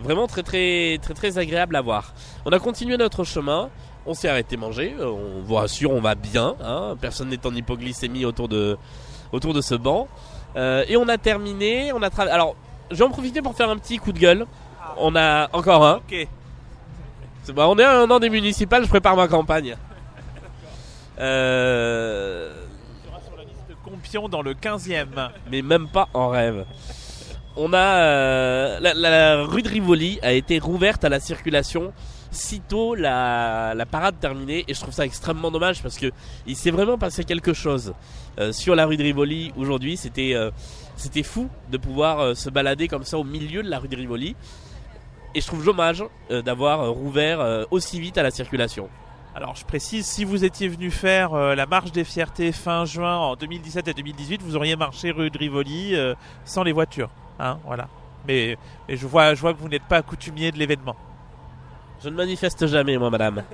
vraiment 0.00 0.26
très 0.26 0.42
très 0.42 0.98
très 1.00 1.14
très 1.14 1.38
agréable 1.38 1.76
à 1.76 1.80
voir. 1.80 2.12
On 2.44 2.50
a 2.50 2.58
continué 2.58 2.98
notre 2.98 3.24
chemin. 3.24 3.70
On 4.04 4.12
s'est 4.12 4.28
arrêté 4.28 4.58
manger. 4.58 4.94
On 5.00 5.40
vous 5.42 5.54
rassure, 5.54 5.92
on 5.92 6.02
va 6.02 6.14
bien. 6.14 6.56
Hein. 6.62 6.94
Personne 7.00 7.30
n'est 7.30 7.46
en 7.46 7.54
hypoglycémie 7.54 8.26
autour 8.26 8.48
de 8.48 8.76
autour 9.32 9.54
de 9.54 9.62
ce 9.62 9.74
banc. 9.74 10.06
Euh, 10.56 10.84
et 10.86 10.98
on 10.98 11.08
a 11.08 11.16
terminé, 11.16 11.92
on 11.94 12.02
a 12.02 12.10
travaillé. 12.10 12.34
Alors, 12.34 12.54
je 12.90 12.96
vais 12.96 13.04
en 13.04 13.10
profiter 13.10 13.40
pour 13.40 13.54
faire 13.54 13.70
un 13.70 13.78
petit 13.78 13.96
coup 13.96 14.12
de 14.12 14.18
gueule. 14.18 14.44
On 14.98 15.16
a 15.16 15.48
encore 15.54 15.86
un. 15.86 15.96
Ok. 15.96 16.28
Bon, 17.54 17.74
on 17.74 17.78
est 17.78 17.84
un 17.84 18.10
an 18.10 18.18
des 18.20 18.28
municipales, 18.28 18.84
je 18.84 18.88
prépare 18.88 19.16
ma 19.16 19.26
campagne. 19.26 19.74
Euh... 21.18 22.60
dans 24.28 24.42
le 24.42 24.54
15e. 24.54 25.30
Mais 25.50 25.62
même 25.62 25.88
pas 25.88 26.08
en 26.14 26.28
rêve. 26.28 26.64
On 27.56 27.72
a 27.72 27.78
euh, 27.78 28.78
la, 28.80 29.44
rue 29.44 29.62
de 29.62 29.68
Rivoli 29.68 30.18
a 30.22 30.32
été 30.32 30.58
rouverte 30.58 31.04
à 31.04 31.08
la 31.08 31.20
circulation 31.20 31.92
sitôt 32.30 32.94
la, 32.94 33.74
la 33.74 33.86
parade 33.86 34.14
terminée 34.20 34.64
et 34.68 34.74
je 34.74 34.80
trouve 34.80 34.94
ça 34.94 35.04
extrêmement 35.04 35.50
dommage 35.50 35.82
parce 35.82 35.98
que 35.98 36.12
il 36.46 36.54
s'est 36.54 36.70
vraiment 36.70 36.96
passé 36.96 37.24
quelque 37.24 37.52
chose. 37.52 37.92
Euh, 38.38 38.52
sur 38.52 38.76
la 38.76 38.86
rue 38.86 38.96
de 38.96 39.02
Rivoli 39.02 39.52
aujourd'hui. 39.56 39.96
C'était 39.96 40.34
euh, 40.34 40.50
c'était 40.96 41.24
fou 41.24 41.48
de 41.70 41.76
pouvoir 41.76 42.36
se 42.36 42.48
balader 42.50 42.86
comme 42.86 43.04
ça 43.04 43.18
au 43.18 43.24
milieu 43.24 43.62
de 43.62 43.68
la 43.68 43.78
rue 43.80 43.88
de 43.88 43.96
Rivoli. 43.96 44.36
Et 45.34 45.40
je 45.40 45.46
trouve 45.46 45.64
dommage 45.64 46.02
d'avoir 46.28 46.90
rouvert 46.90 47.66
aussi 47.70 48.00
vite 48.00 48.18
à 48.18 48.24
la 48.24 48.32
circulation. 48.32 48.88
Alors 49.34 49.54
je 49.54 49.64
précise, 49.64 50.06
si 50.06 50.24
vous 50.24 50.44
étiez 50.44 50.68
venu 50.68 50.90
faire 50.90 51.34
la 51.34 51.66
marche 51.66 51.92
des 51.92 52.04
fiertés 52.04 52.50
fin 52.52 52.84
juin 52.84 53.16
en 53.16 53.36
2017 53.36 53.88
et 53.88 53.94
2018, 53.94 54.42
vous 54.42 54.56
auriez 54.56 54.74
marché 54.76 55.12
rue 55.12 55.30
de 55.30 55.38
Rivoli 55.38 55.94
sans 56.44 56.64
les 56.64 56.72
voitures. 56.72 57.10
Hein, 57.38 57.58
voilà. 57.64 57.88
Mais, 58.26 58.58
je, 58.88 59.06
vois, 59.06 59.34
que 59.34 59.58
vous 59.58 59.68
n'êtes 59.68 59.84
pas 59.84 59.98
accoutumier 59.98 60.52
de 60.52 60.58
l'événement. 60.58 60.96
Je 62.02 62.08
ne 62.08 62.14
manifeste 62.14 62.66
jamais, 62.66 62.96
moi, 62.98 63.10
madame. 63.10 63.42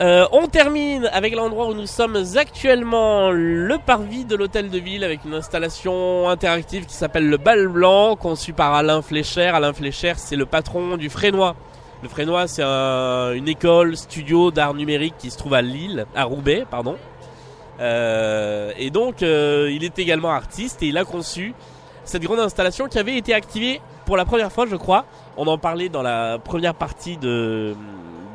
Euh, 0.00 0.26
on 0.32 0.48
termine 0.48 1.08
avec 1.12 1.36
l'endroit 1.36 1.68
où 1.68 1.72
nous 1.72 1.86
sommes 1.86 2.18
actuellement, 2.34 3.30
le 3.30 3.78
parvis 3.78 4.24
de 4.24 4.34
l'hôtel 4.34 4.68
de 4.68 4.78
ville, 4.80 5.04
avec 5.04 5.24
une 5.24 5.34
installation 5.34 6.28
interactive 6.28 6.84
qui 6.86 6.94
s'appelle 6.94 7.28
le 7.28 7.36
Bal 7.36 7.68
Blanc, 7.68 8.16
conçu 8.16 8.52
par 8.52 8.74
Alain 8.74 9.02
Flécher. 9.02 9.46
Alain 9.46 9.72
Flécher, 9.72 10.14
c'est 10.16 10.34
le 10.34 10.46
patron 10.46 10.96
du 10.96 11.10
Frénois. 11.10 11.54
Le 12.04 12.10
Frénois, 12.10 12.46
c'est 12.48 12.62
une 12.62 13.48
école 13.48 13.96
studio 13.96 14.50
d'art 14.50 14.74
numérique 14.74 15.14
qui 15.16 15.30
se 15.30 15.38
trouve 15.38 15.54
à 15.54 15.62
Lille, 15.62 16.04
à 16.14 16.24
Roubaix, 16.24 16.66
pardon. 16.70 16.98
Euh, 17.80 18.72
et 18.76 18.90
donc, 18.90 19.22
euh, 19.22 19.70
il 19.72 19.84
est 19.84 19.98
également 19.98 20.28
artiste 20.28 20.82
et 20.82 20.88
il 20.88 20.98
a 20.98 21.06
conçu 21.06 21.54
cette 22.04 22.20
grande 22.20 22.40
installation 22.40 22.88
qui 22.88 22.98
avait 22.98 23.16
été 23.16 23.32
activée 23.32 23.80
pour 24.04 24.18
la 24.18 24.26
première 24.26 24.52
fois, 24.52 24.66
je 24.66 24.76
crois. 24.76 25.06
On 25.38 25.46
en 25.46 25.56
parlait 25.56 25.88
dans 25.88 26.02
la 26.02 26.38
première 26.38 26.74
partie 26.74 27.16
de, 27.16 27.74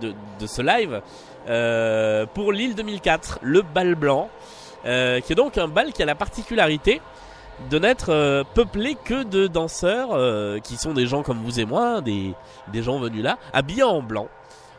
de, 0.01 0.47
ce 0.47 0.63
live. 0.63 1.03
Euh, 1.47 2.25
pour 2.25 2.51
l'île 2.51 2.73
2004, 2.73 3.37
le 3.43 3.61
bal 3.61 3.93
blanc, 3.93 4.31
qui 4.83 4.89
est 4.89 5.35
donc 5.37 5.59
un 5.59 5.67
bal 5.67 5.93
qui 5.93 6.01
a 6.01 6.07
la 6.07 6.15
particularité 6.15 7.01
de 7.69 7.79
n'être 7.79 8.09
euh, 8.09 8.43
peuplé 8.53 8.95
que 9.03 9.23
de 9.23 9.47
danseurs 9.47 10.61
qui 10.61 10.77
sont 10.77 10.93
des 10.93 11.07
gens 11.07 11.23
comme 11.23 11.39
vous 11.39 11.59
et 11.59 11.65
moi, 11.65 12.01
des, 12.01 12.33
des 12.71 12.83
gens 12.83 12.99
venus 12.99 13.23
là, 13.23 13.37
habillés 13.53 13.83
en 13.83 14.01
blanc. 14.01 14.27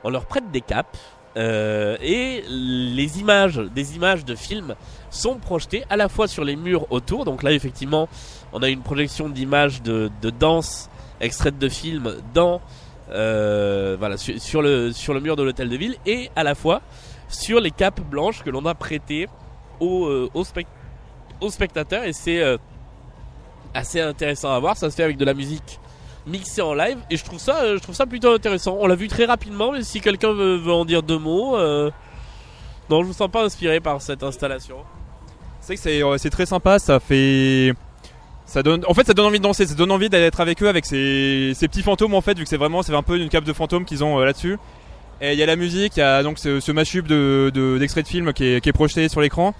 On 0.04 0.10
leur 0.10 0.26
prête 0.26 0.50
des 0.50 0.60
capes 0.60 0.96
et 1.36 2.42
les 2.48 3.20
images, 3.20 3.58
des 3.58 3.94
images 3.94 4.24
de 4.24 4.34
films 4.34 4.74
sont 5.10 5.36
projetées 5.36 5.84
à 5.88 5.96
la 5.96 6.08
fois 6.08 6.26
sur 6.26 6.44
les 6.44 6.56
murs 6.56 6.86
autour. 6.90 7.24
Donc 7.24 7.42
là, 7.42 7.52
effectivement, 7.52 8.08
on 8.52 8.62
a 8.62 8.68
une 8.68 8.82
projection 8.82 9.28
d'images 9.28 9.82
de, 9.82 10.10
de 10.22 10.30
danse 10.30 10.90
extraites 11.20 11.58
de 11.58 11.68
films 11.68 12.16
dans 12.34 12.60
euh, 13.12 13.96
voilà, 13.98 14.16
sur, 14.16 14.62
le, 14.62 14.92
sur 14.92 15.14
le 15.14 15.20
mur 15.20 15.34
de 15.34 15.42
l'hôtel 15.42 15.68
de 15.68 15.76
ville 15.76 15.96
et 16.06 16.30
à 16.36 16.44
la 16.44 16.54
fois 16.54 16.80
sur 17.28 17.60
les 17.60 17.72
capes 17.72 18.00
blanches 18.00 18.44
que 18.44 18.50
l'on 18.50 18.64
a 18.66 18.74
prêtées 18.74 19.26
aux, 19.80 20.06
euh, 20.06 20.30
aux, 20.32 21.50
spectateurs 21.50 22.04
et 22.04 22.12
c'est 22.12 22.40
euh, 22.40 22.56
assez 23.74 24.00
intéressant 24.00 24.52
à 24.52 24.58
voir. 24.58 24.76
Ça 24.76 24.90
se 24.90 24.96
fait 24.96 25.04
avec 25.04 25.16
de 25.16 25.24
la 25.24 25.34
musique 25.34 25.80
mixée 26.26 26.62
en 26.62 26.74
live 26.74 26.98
et 27.10 27.16
je 27.16 27.24
trouve 27.24 27.38
ça, 27.38 27.74
je 27.74 27.80
trouve 27.80 27.94
ça 27.94 28.06
plutôt 28.06 28.32
intéressant. 28.32 28.76
On 28.80 28.86
l'a 28.86 28.94
vu 28.94 29.08
très 29.08 29.24
rapidement, 29.24 29.72
mais 29.72 29.82
si 29.82 30.00
quelqu'un 30.00 30.32
veut, 30.32 30.72
en 30.72 30.84
dire 30.84 31.02
deux 31.02 31.18
mots, 31.18 31.56
non, 32.90 33.02
je 33.02 33.08
me 33.08 33.12
sens 33.12 33.30
pas 33.30 33.44
inspiré 33.44 33.80
par 33.80 34.02
cette 34.02 34.22
installation. 34.22 34.76
C'est 35.60 35.76
que 35.76 36.18
c'est 36.18 36.30
très 36.30 36.46
sympa, 36.46 36.78
ça 36.78 36.98
fait 36.98 37.74
ça 38.50 38.64
donne, 38.64 38.84
en 38.88 38.94
fait, 38.94 39.06
ça 39.06 39.14
donne 39.14 39.26
envie 39.26 39.38
de 39.38 39.44
danser, 39.44 39.64
ça 39.64 39.74
donne 39.74 39.92
envie 39.92 40.08
d'être 40.08 40.40
avec 40.40 40.60
eux, 40.60 40.68
avec 40.68 40.84
ces, 40.84 41.52
ces, 41.54 41.68
petits 41.68 41.82
fantômes 41.82 42.14
en 42.14 42.20
fait, 42.20 42.36
vu 42.36 42.42
que 42.42 42.48
c'est 42.48 42.56
vraiment, 42.56 42.82
c'est 42.82 42.92
un 42.92 43.02
peu 43.04 43.16
une 43.16 43.28
cape 43.28 43.44
de 43.44 43.52
fantômes 43.52 43.84
qu'ils 43.84 44.02
ont 44.02 44.18
euh, 44.18 44.24
là-dessus. 44.24 44.58
Et 45.20 45.34
il 45.34 45.38
y 45.38 45.42
a 45.44 45.46
la 45.46 45.54
musique, 45.54 45.96
il 45.96 46.00
y 46.00 46.02
a 46.02 46.24
donc 46.24 46.40
ce, 46.40 46.58
ce 46.58 46.72
de, 46.72 47.78
d'extrait 47.78 48.02
de, 48.02 48.08
film 48.08 48.32
qui 48.32 48.44
est, 48.44 48.60
qui 48.60 48.68
est 48.68 48.72
projeté 48.72 49.08
sur 49.08 49.20
l'écran. 49.20 49.54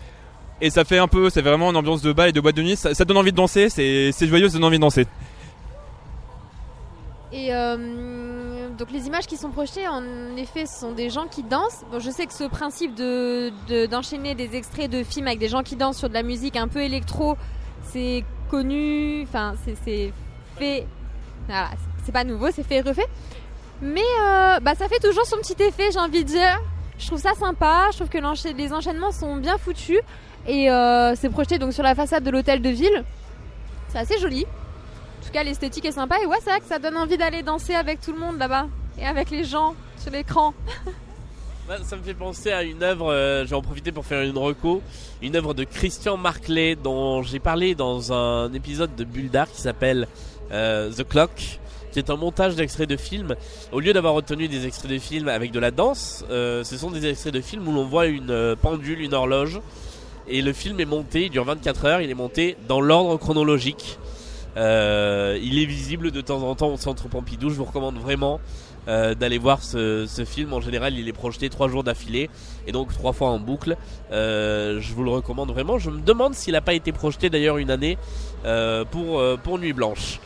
Et 0.61 0.71
ça 0.71 0.85
fait 0.85 0.99
un 0.99 1.09
peu, 1.09 1.31
c'est 1.31 1.41
vraiment 1.41 1.71
une 1.71 1.77
ambiance 1.77 2.03
de 2.03 2.13
bal 2.13 2.29
et 2.29 2.33
de 2.33 2.41
boîte 2.41 2.57
de 2.57 2.63
nuit. 2.63 2.77
Ça, 2.77 3.05
donne 3.05 3.17
envie 3.17 3.33
de 3.33 3.37
danser, 3.37 3.71
c'est, 3.71 4.13
joyeux, 4.27 4.49
ça 4.49 4.55
donne 4.55 4.65
envie 4.65 4.77
de 4.77 4.83
danser. 4.83 5.07
Et 7.33 7.55
euh, 7.55 8.69
donc 8.77 8.91
les 8.91 9.07
images 9.07 9.27
qui 9.27 9.37
sont 9.37 9.51
projetées, 9.51 9.89
en 9.89 10.03
effet, 10.37 10.67
ce 10.67 10.81
sont 10.81 10.93
des 10.93 11.09
gens 11.09 11.27
qui 11.29 11.43
dansent. 11.43 11.85
Je 11.99 12.11
sais 12.11 12.27
que 12.27 12.35
ce 12.35 12.45
principe 12.45 12.95
de, 12.95 13.87
d'enchaîner 13.87 14.35
des 14.35 14.57
extraits 14.57 14.91
de 14.91 15.03
films 15.03 15.29
avec 15.29 15.39
des 15.39 15.49
gens 15.49 15.63
qui 15.63 15.77
dansent 15.77 15.99
sur 15.99 16.09
de 16.09 16.15
la 16.15 16.23
musique 16.23 16.57
un 16.57 16.69
peu 16.69 16.83
électro, 16.83 17.37
c'est 17.85 18.25
connu, 18.51 19.23
enfin 19.23 19.55
c'est 19.65 19.77
fait, 20.57 20.87
c'est 22.05 22.13
pas 22.13 22.25
nouveau, 22.25 22.49
c'est 22.53 22.65
fait 22.65 22.77
et 22.77 22.81
refait. 22.83 23.07
Mais 23.81 24.01
euh, 24.01 24.61
bah, 24.61 24.75
ça 24.75 24.89
fait 24.89 24.99
toujours 24.99 25.25
son 25.25 25.39
petit 25.39 25.63
effet, 25.63 25.91
j'ai 25.93 26.01
envie 26.01 26.25
de 26.25 26.29
dire. 26.29 26.61
Je 26.99 27.07
trouve 27.07 27.21
ça 27.21 27.33
sympa, 27.33 27.89
je 27.93 27.97
trouve 27.97 28.11
que 28.11 28.19
les 28.55 28.73
enchaînements 28.75 29.11
sont 29.11 29.37
bien 29.37 29.57
foutus 29.57 30.01
et 30.47 30.71
euh, 30.71 31.15
c'est 31.17 31.29
projeté 31.29 31.59
donc 31.59 31.73
sur 31.73 31.83
la 31.83 31.95
façade 31.95 32.25
de 32.25 32.31
l'hôtel 32.31 32.63
de 32.63 32.71
ville. 32.71 33.05
C'est 33.89 33.99
assez 33.99 34.19
joli. 34.19 34.45
En 34.45 35.27
tout 35.27 35.33
cas, 35.33 35.43
l'esthétique 35.43 35.85
est 35.85 35.93
sympa 35.93 36.17
et 36.23 36.27
ouais, 36.27 36.39
c'est 36.43 36.51
vrai 36.51 36.61
que 36.61 36.67
ça 36.67 36.79
donne 36.79 36.97
envie 36.97 37.19
d'aller 37.19 37.43
danser 37.43 37.75
avec 37.75 38.01
tout 38.01 38.13
le 38.13 38.19
monde 38.19 38.39
là-bas 38.39 38.67
et 38.99 39.05
avec 39.05 39.31
les 39.31 39.45
gens 39.45 39.75
sur 39.99 40.11
l'écran. 40.11 40.55
Ça 41.85 41.97
me 41.97 42.03
fait 42.03 42.15
penser 42.15 42.51
à 42.51 42.65
une 42.65 42.83
œuvre, 42.83 43.13
euh, 43.13 43.47
en 43.53 43.63
profiter 43.63 43.93
pour 43.93 44.05
faire 44.05 44.23
une 44.23 44.37
reco, 44.37 44.83
une 45.23 45.37
œuvre 45.37 45.55
de 45.55 45.63
Christian 45.63 46.17
Marclay 46.17 46.75
dont 46.75 47.23
j'ai 47.23 47.39
parlé 47.39 47.77
dans 47.77 48.13
un 48.13 48.53
épisode 48.53 48.97
de 48.97 49.05
Bulldar 49.05 49.49
qui 49.49 49.61
s'appelle 49.61 50.09
euh, 50.51 50.91
The 50.91 51.09
Clock 51.09 51.61
qui 51.93 51.99
est 51.99 52.11
un 52.11 52.17
montage 52.17 52.57
d'extraits 52.57 52.89
de 52.89 52.97
films. 52.97 53.37
Au 53.73 53.81
lieu 53.81 53.93
d'avoir 53.93 54.15
retenu 54.15 54.49
des 54.49 54.67
extraits 54.67 54.91
de 54.91 54.99
films 54.99 55.29
avec 55.29 55.53
de 55.53 55.59
la 55.61 55.71
danse, 55.71 56.25
euh, 56.31 56.65
ce 56.65 56.77
sont 56.77 56.91
des 56.91 57.07
extraits 57.07 57.35
de 57.35 57.41
films 57.41 57.67
où 57.67 57.73
l'on 57.73 57.85
voit 57.85 58.07
une 58.07 58.57
pendule, 58.61 59.01
une 59.01 59.15
horloge, 59.15 59.61
et 60.31 60.43
le 60.43 60.53
film 60.53 60.81
est 60.81 60.85
monté, 60.87 61.25
il 61.25 61.31
dure 61.31 61.45
24 61.45 61.85
heures, 61.85 62.01
il 62.01 62.11
est 62.11 62.15
monté 62.15 62.57
dans 62.69 62.81
l'ordre 62.81 63.17
chronologique. 63.17 63.99
Euh, 64.57 65.39
il 65.43 65.59
est 65.61 65.65
visible 65.65 66.11
de 66.11 66.21
temps 66.21 66.43
en 66.43 66.55
temps 66.55 66.69
au 66.69 66.77
centre 66.77 67.09
Pompidou. 67.09 67.51
Je 67.51 67.55
vous 67.55 67.65
recommande 67.65 67.99
vraiment 67.99 68.41
euh, 68.89 69.15
d'aller 69.15 69.39
voir 69.39 69.63
ce, 69.63 70.07
film. 70.27 70.53
En 70.53 70.61
général, 70.61 70.99
il 70.99 71.09
est 71.09 71.13
projeté 71.13 71.49
trois 71.49 71.69
jours 71.69 71.85
d'affilée 71.85 72.31
et 72.67 72.73
donc 72.73 72.93
trois 72.93 73.13
fois 73.13 73.29
en 73.31 73.39
boucle. 73.39 73.77
Euh, 74.13 74.81
je 74.81 74.95
vous 74.95 75.05
le 75.05 75.11
recommande 75.11 75.51
vraiment. 75.51 75.79
Je 75.79 75.91
me 75.91 76.01
demande 76.01 76.35
s'il 76.35 76.53
n'a 76.55 76.61
pas 76.61 76.75
été 76.75 76.93
projeté 76.93 77.31
d'ailleurs 77.31 77.59
une 77.59 77.71
année 77.71 77.99
pour 78.91 79.23
pour 79.43 79.59
Nuit 79.59 79.73
Blanche. 79.73 80.21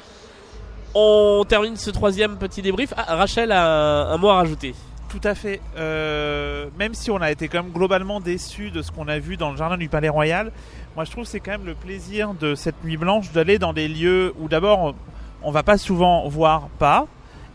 On 0.95 1.45
termine 1.49 1.77
ce 1.77 1.91
troisième 1.91 2.37
petit 2.39 2.63
débrief. 2.63 2.95
Ah, 2.97 3.17
Rachel 3.17 3.51
a 3.51 3.67
un, 3.67 4.13
un 4.13 4.17
mot 4.17 4.29
à 4.29 4.37
rajouter. 4.37 4.75
Tout 5.15 5.29
à 5.29 5.37
fait. 5.37 5.61
Euh, 5.77 6.67
même 6.77 6.93
si 6.93 7.09
on 7.13 7.19
a 7.19 7.31
été 7.31 7.47
quand 7.47 7.63
même 7.63 7.73
globalement 7.73 8.19
déçu 8.19 8.73
de 8.73 8.83
ce 8.83 8.91
qu'on 8.91 9.07
a 9.07 9.21
vu 9.21 9.37
dans 9.37 9.53
le 9.53 9.57
jardin 9.57 9.77
du 9.77 9.89
Palais 9.89 10.09
Royal, 10.09 10.51
moi 10.97 11.05
je 11.05 11.13
trouve 11.13 11.25
c'est 11.25 11.39
quand 11.39 11.53
même 11.53 11.67
le 11.67 11.77
plaisir 11.77 12.35
de 12.35 12.57
cette 12.57 12.83
nuit 12.83 12.97
blanche 12.97 13.31
d'aller 13.31 13.61
dans 13.61 13.73
des 13.73 13.87
lieux 13.87 14.35
où 14.41 14.49
d'abord 14.49 14.97
on 15.45 15.53
va 15.53 15.63
pas 15.63 15.79
souvent 15.79 16.29
voir 16.29 16.69
pas, 16.81 17.07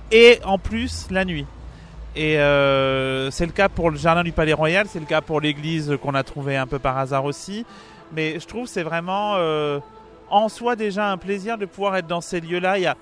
et 0.10 0.40
en 0.46 0.58
plus 0.58 1.08
la 1.12 1.26
nuit. 1.26 1.46
Et 2.16 2.40
euh, 2.40 3.30
c'est 3.30 3.46
le 3.46 3.52
cas 3.52 3.68
pour 3.68 3.92
le 3.92 3.98
jardin 3.98 4.24
du 4.24 4.32
Palais 4.32 4.54
Royal, 4.54 4.88
c'est 4.88 5.02
le 5.02 5.06
cas 5.06 5.20
pour 5.20 5.42
l'église 5.42 5.98
qu'on 6.02 6.16
a 6.16 6.24
trouvé 6.24 6.56
un 6.56 6.66
peu 6.66 6.80
par 6.80 6.98
hasard 6.98 7.26
aussi. 7.26 7.66
Mais 8.16 8.40
je 8.40 8.48
trouve 8.48 8.68
c'est 8.68 8.84
vraiment 8.84 9.34
euh, 9.36 9.82
en 10.30 10.48
soi 10.48 10.78
déjà 10.78 11.12
un 11.12 11.18
plaisir 11.18 11.58
de 11.58 11.66
pouvoir 11.66 11.98
être 11.98 12.08
dans 12.08 12.22
ces 12.22 12.40
lieux-là. 12.40 12.78
Il 12.78 12.84
y 12.84 12.88
a, 12.88 12.96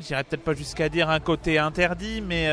j'irais 0.00 0.24
peut-être 0.24 0.42
pas 0.42 0.54
jusqu'à 0.54 0.88
dire 0.88 1.10
un 1.10 1.20
côté 1.20 1.60
interdit, 1.60 2.20
mais 2.20 2.48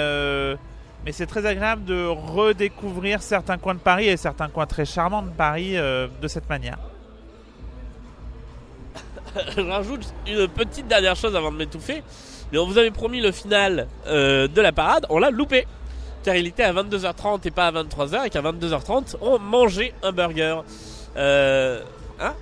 mais 1.06 1.12
c'est 1.12 1.26
très 1.26 1.46
agréable 1.46 1.84
de 1.86 2.06
redécouvrir 2.06 3.22
certains 3.22 3.58
coins 3.58 3.74
de 3.76 3.80
Paris 3.80 4.08
et 4.08 4.18
certains 4.18 4.50
coins 4.50 4.66
très 4.68 4.86
charmants 4.86 5.22
de 5.24 5.30
Paris 5.32 5.78
euh, 5.78 6.08
de 6.22 6.28
cette 6.28 6.48
manière. 6.50 6.78
Je 9.56 9.62
rajoute 9.62 10.14
une 10.28 10.48
petite 10.48 10.88
dernière 10.88 11.16
chose 11.16 11.36
avant 11.36 11.52
de 11.52 11.58
m'étouffer. 11.58 12.04
Mais 12.52 12.58
on 12.58 12.66
vous 12.66 12.78
avait 12.78 12.92
promis 12.92 13.22
le 13.22 13.32
final 13.32 13.88
euh, 14.08 14.48
de 14.48 14.62
la 14.62 14.72
parade, 14.74 15.06
on 15.10 15.20
l'a 15.20 15.30
loupé. 15.32 15.66
Car 16.24 16.36
il 16.36 16.46
était 16.48 16.64
à 16.64 16.74
22h30 16.74 17.40
et 17.48 17.52
pas 17.52 17.68
à 17.68 17.72
23h, 17.72 18.26
et 18.28 18.30
qu'à 18.30 18.42
22h30, 18.42 19.16
on 19.22 19.40
mangeait 19.40 19.94
un 20.04 20.12
burger. 20.12 20.58
Euh, 21.18 21.82
hein? 22.20 22.34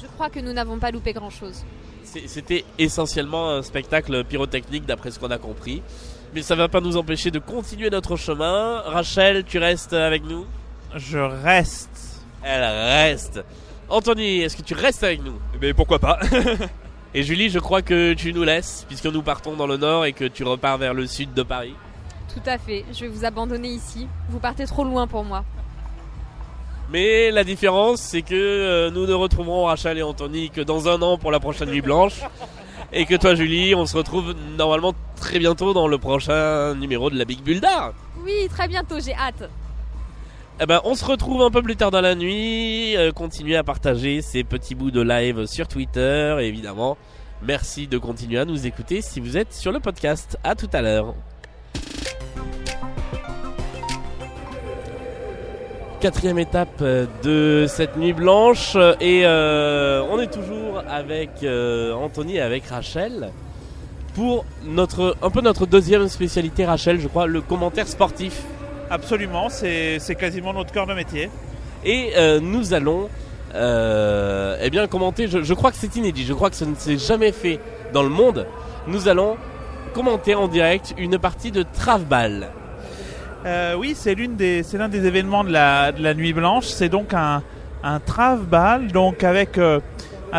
Je 0.00 0.06
crois 0.06 0.30
que 0.30 0.38
nous 0.40 0.52
n'avons 0.52 0.78
pas 0.78 0.90
loupé 0.90 1.12
grand-chose. 1.12 1.64
C'est- 2.04 2.28
C'était 2.28 2.64
essentiellement 2.78 3.50
un 3.50 3.62
spectacle 3.62 4.24
pyrotechnique 4.24 4.86
d'après 4.86 5.10
ce 5.10 5.18
qu'on 5.18 5.30
a 5.32 5.38
compris. 5.38 5.82
Mais 6.36 6.42
ça 6.42 6.54
va 6.54 6.68
pas 6.68 6.82
nous 6.82 6.98
empêcher 6.98 7.30
de 7.30 7.38
continuer 7.38 7.88
notre 7.88 8.16
chemin. 8.16 8.82
Rachel, 8.84 9.42
tu 9.44 9.56
restes 9.56 9.94
avec 9.94 10.22
nous 10.22 10.44
Je 10.94 11.16
reste. 11.16 12.20
Elle 12.42 12.62
reste. 12.62 13.42
Anthony, 13.88 14.42
est-ce 14.42 14.54
que 14.54 14.60
tu 14.60 14.74
restes 14.74 15.02
avec 15.02 15.24
nous? 15.24 15.40
Eh 15.54 15.56
ben 15.56 15.72
pourquoi 15.72 15.98
pas 15.98 16.20
Et 17.14 17.22
Julie, 17.22 17.48
je 17.48 17.58
crois 17.58 17.80
que 17.80 18.12
tu 18.12 18.34
nous 18.34 18.44
laisses, 18.44 18.84
puisque 18.86 19.06
nous 19.06 19.22
partons 19.22 19.56
dans 19.56 19.66
le 19.66 19.78
nord 19.78 20.04
et 20.04 20.12
que 20.12 20.26
tu 20.26 20.44
repars 20.44 20.76
vers 20.76 20.92
le 20.92 21.06
sud 21.06 21.32
de 21.32 21.42
Paris. 21.42 21.72
Tout 22.34 22.42
à 22.44 22.58
fait. 22.58 22.84
Je 22.92 23.06
vais 23.06 23.08
vous 23.08 23.24
abandonner 23.24 23.68
ici. 23.68 24.06
Vous 24.28 24.38
partez 24.38 24.66
trop 24.66 24.84
loin 24.84 25.06
pour 25.06 25.24
moi. 25.24 25.42
Mais 26.90 27.30
la 27.30 27.44
différence, 27.44 28.02
c'est 28.02 28.20
que 28.20 28.34
euh, 28.34 28.90
nous 28.90 29.06
ne 29.06 29.14
retrouverons 29.14 29.64
Rachel 29.64 29.96
et 29.96 30.02
Anthony 30.02 30.50
que 30.50 30.60
dans 30.60 30.86
un 30.86 31.00
an 31.00 31.16
pour 31.16 31.30
la 31.30 31.40
prochaine 31.40 31.70
nuit 31.70 31.80
blanche. 31.80 32.20
Et 32.92 33.04
que 33.04 33.14
toi, 33.14 33.34
Julie, 33.34 33.74
on 33.74 33.86
se 33.86 33.96
retrouve 33.96 34.34
normalement 34.56 34.94
très 35.16 35.38
bientôt 35.38 35.72
dans 35.72 35.88
le 35.88 35.98
prochain 35.98 36.74
numéro 36.74 37.10
de 37.10 37.18
la 37.18 37.24
Big 37.24 37.42
Bulle 37.42 37.60
d'Art. 37.60 37.92
Oui, 38.24 38.48
très 38.48 38.68
bientôt, 38.68 38.96
j'ai 39.00 39.14
hâte. 39.14 39.48
Eh 40.58 40.64
ben, 40.64 40.80
on 40.84 40.94
se 40.94 41.04
retrouve 41.04 41.42
un 41.42 41.50
peu 41.50 41.62
plus 41.62 41.76
tard 41.76 41.90
dans 41.90 42.00
la 42.00 42.14
nuit. 42.14 42.96
Euh, 42.96 43.12
continuez 43.12 43.56
à 43.56 43.64
partager 43.64 44.22
ces 44.22 44.42
petits 44.42 44.74
bouts 44.74 44.90
de 44.90 45.02
live 45.02 45.44
sur 45.46 45.68
Twitter. 45.68 46.36
Et 46.40 46.46
évidemment, 46.46 46.96
merci 47.42 47.86
de 47.88 47.98
continuer 47.98 48.38
à 48.38 48.46
nous 48.46 48.66
écouter 48.66 49.02
si 49.02 49.20
vous 49.20 49.36
êtes 49.36 49.52
sur 49.52 49.70
le 49.70 49.80
podcast. 49.80 50.38
À 50.44 50.54
tout 50.54 50.70
à 50.72 50.80
l'heure. 50.80 51.14
Quatrième 56.00 56.38
étape 56.38 56.82
euh, 56.82 57.06
de 57.22 57.66
cette 57.66 57.96
nuit 57.96 58.12
blanche 58.12 58.76
et 59.00 59.22
euh, 59.24 60.02
on 60.10 60.20
est 60.20 60.30
toujours 60.30 60.82
avec 60.88 61.30
euh, 61.42 61.94
Anthony 61.94 62.36
et 62.36 62.40
avec 62.42 62.66
Rachel 62.66 63.30
pour 64.14 64.44
notre 64.66 65.16
un 65.22 65.30
peu 65.30 65.40
notre 65.40 65.64
deuxième 65.64 66.06
spécialité 66.08 66.66
Rachel 66.66 67.00
je 67.00 67.08
crois 67.08 67.26
le 67.26 67.40
commentaire 67.40 67.88
sportif 67.88 68.42
Absolument, 68.90 69.48
c'est 69.48 69.98
c'est 69.98 70.14
quasiment 70.16 70.52
notre 70.52 70.70
cœur 70.70 70.86
de 70.86 70.92
métier. 70.92 71.30
et 71.84 72.12
euh, 72.16 72.40
nous 72.40 72.74
allons 72.74 73.08
eh 73.54 74.68
bien 74.70 74.86
commenter. 74.88 75.28
Je, 75.28 75.42
je 75.42 75.54
crois 75.54 75.70
que 75.70 75.78
c'est 75.78 75.96
inédit. 75.96 76.24
Je 76.26 76.34
crois 76.34 76.50
que 76.50 76.56
ça 76.56 76.66
ne 76.66 76.74
s'est 76.74 76.98
jamais 76.98 77.32
fait 77.32 77.58
dans 77.94 78.02
le 78.02 78.10
monde. 78.10 78.46
Nous 78.86 79.08
allons 79.08 79.38
commenter 79.94 80.34
en 80.34 80.46
direct 80.46 80.94
une 80.98 81.18
partie 81.18 81.52
de 81.52 81.62
Travball. 81.62 82.50
Euh, 83.46 83.74
oui, 83.78 83.94
c'est 83.96 84.16
l'une 84.16 84.34
des, 84.34 84.62
l'un 84.72 84.88
des 84.88 85.06
événements 85.06 85.44
de 85.44 85.52
la, 85.52 85.92
de 85.92 86.02
la 86.02 86.14
nuit 86.14 86.32
blanche. 86.32 86.64
C'est 86.64 86.88
donc 86.88 87.14
un, 87.14 87.44
un 87.84 88.00
travball, 88.00 88.90
donc 88.90 89.22
euh, 89.22 89.80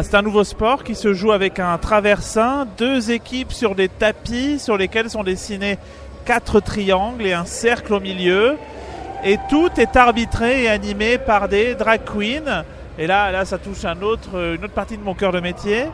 c'est 0.02 0.16
un 0.16 0.22
nouveau 0.22 0.44
sport 0.44 0.84
qui 0.84 0.94
se 0.94 1.14
joue 1.14 1.32
avec 1.32 1.58
un 1.60 1.78
traversin, 1.78 2.68
deux 2.78 3.12
équipes 3.12 3.54
sur 3.54 3.76
des 3.76 3.88
tapis 3.88 4.60
sur 4.60 4.76
lesquels 4.76 5.10
sont 5.10 5.24
dessinés 5.24 5.78
quatre 6.26 6.60
triangles 6.60 7.26
et 7.26 7.32
un 7.32 7.46
cercle 7.46 7.94
au 7.94 8.02
milieu. 8.02 8.58
Et 9.24 9.38
tout 9.50 9.70
est 9.78 9.96
arbitré 9.96 10.64
et 10.64 10.70
animé 10.70 11.18
par 11.18 11.48
des 11.48 11.76
drag 11.76 12.02
queens. 12.04 12.66
Et 13.00 13.08
là, 13.08 13.32
là, 13.32 13.46
ça 13.46 13.58
touche 13.58 13.86
un 13.86 14.02
autre, 14.02 14.36
une 14.36 14.66
autre 14.66 14.74
partie 14.74 14.98
de 14.98 15.04
mon 15.04 15.14
cœur 15.14 15.32
de 15.32 15.40
métier. 15.40 15.86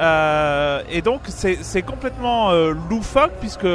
Euh, 0.00 0.82
et 0.90 1.00
donc, 1.00 1.20
c'est 1.28 1.58
c'est 1.62 1.82
complètement 1.82 2.50
loufoque 2.90 3.32
puisque 3.40 3.68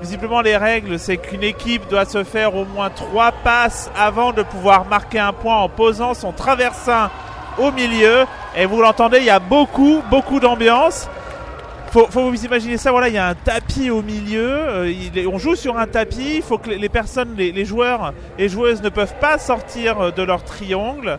visiblement 0.00 0.40
les 0.40 0.56
règles, 0.56 0.98
c'est 0.98 1.18
qu'une 1.18 1.42
équipe 1.42 1.88
doit 1.88 2.06
se 2.06 2.24
faire 2.24 2.54
au 2.56 2.64
moins 2.64 2.90
trois 2.90 3.32
passes 3.32 3.90
avant 3.96 4.32
de 4.32 4.42
pouvoir 4.42 4.86
marquer 4.86 5.18
un 5.18 5.32
point 5.32 5.56
en 5.56 5.68
posant 5.68 6.14
son 6.14 6.32
traversin 6.32 7.10
au 7.58 7.70
milieu. 7.70 8.24
Et 8.56 8.66
vous 8.66 8.80
l'entendez, 8.80 9.18
il 9.18 9.24
y 9.24 9.30
a 9.30 9.38
beaucoup, 9.38 10.02
beaucoup 10.10 10.40
d'ambiance. 10.40 11.08
Faut, 11.92 12.06
faut 12.08 12.30
vous 12.30 12.44
imaginer 12.44 12.76
ça, 12.76 12.92
voilà, 12.92 13.08
il 13.08 13.14
y 13.14 13.18
a 13.18 13.26
un 13.26 13.34
tapis 13.34 13.90
au 13.90 14.00
milieu, 14.00 14.48
euh, 14.48 14.92
on 15.26 15.38
joue 15.38 15.56
sur 15.56 15.76
un 15.76 15.88
tapis, 15.88 16.36
il 16.36 16.42
faut 16.42 16.56
que 16.56 16.70
les, 16.70 16.78
les 16.78 16.88
personnes, 16.88 17.34
les, 17.36 17.50
les 17.50 17.64
joueurs 17.64 18.14
et 18.38 18.48
joueuses 18.48 18.80
ne 18.80 18.90
peuvent 18.90 19.16
pas 19.20 19.38
sortir 19.38 20.00
euh, 20.00 20.10
de 20.12 20.22
leur 20.22 20.44
triangle. 20.44 21.18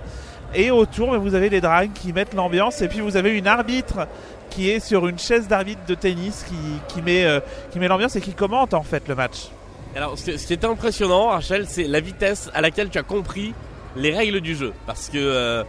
Et 0.55 0.71
autour, 0.71 1.11
ben, 1.11 1.17
vous 1.17 1.35
avez 1.35 1.49
des 1.49 1.59
drags 1.59 1.91
qui 1.93 2.13
mettent 2.13 2.33
l'ambiance, 2.33 2.81
et 2.81 2.87
puis 2.87 3.01
vous 3.01 3.17
avez 3.17 3.37
une 3.37 3.47
arbitre 3.47 4.07
qui 4.51 4.69
est 4.69 4.79
sur 4.79 5.07
une 5.07 5.17
chaise 5.17 5.47
d'arbitre 5.47 5.81
de 5.87 5.95
tennis 5.95 6.45
qui, 6.47 6.55
qui 6.93 7.01
met, 7.01 7.25
euh, 7.25 7.39
qui 7.71 7.79
met 7.79 7.87
l'ambiance 7.87 8.15
et 8.15 8.21
qui 8.21 8.33
commente 8.33 8.75
en 8.75 8.83
fait 8.83 9.07
le 9.07 9.15
match. 9.15 9.47
Alors, 9.95 10.17
ce 10.17 10.31
qui 10.31 10.53
est 10.53 10.63
impressionnant, 10.63 11.29
Rachel, 11.29 11.65
c'est 11.67 11.83
la 11.83 11.99
vitesse 11.99 12.49
à 12.53 12.61
laquelle 12.61 12.89
tu 12.89 12.97
as 12.97 13.03
compris 13.03 13.53
les 13.95 14.15
règles 14.15 14.39
du 14.39 14.55
jeu. 14.55 14.73
Parce 14.85 15.09
que 15.09 15.17
euh, 15.17 15.63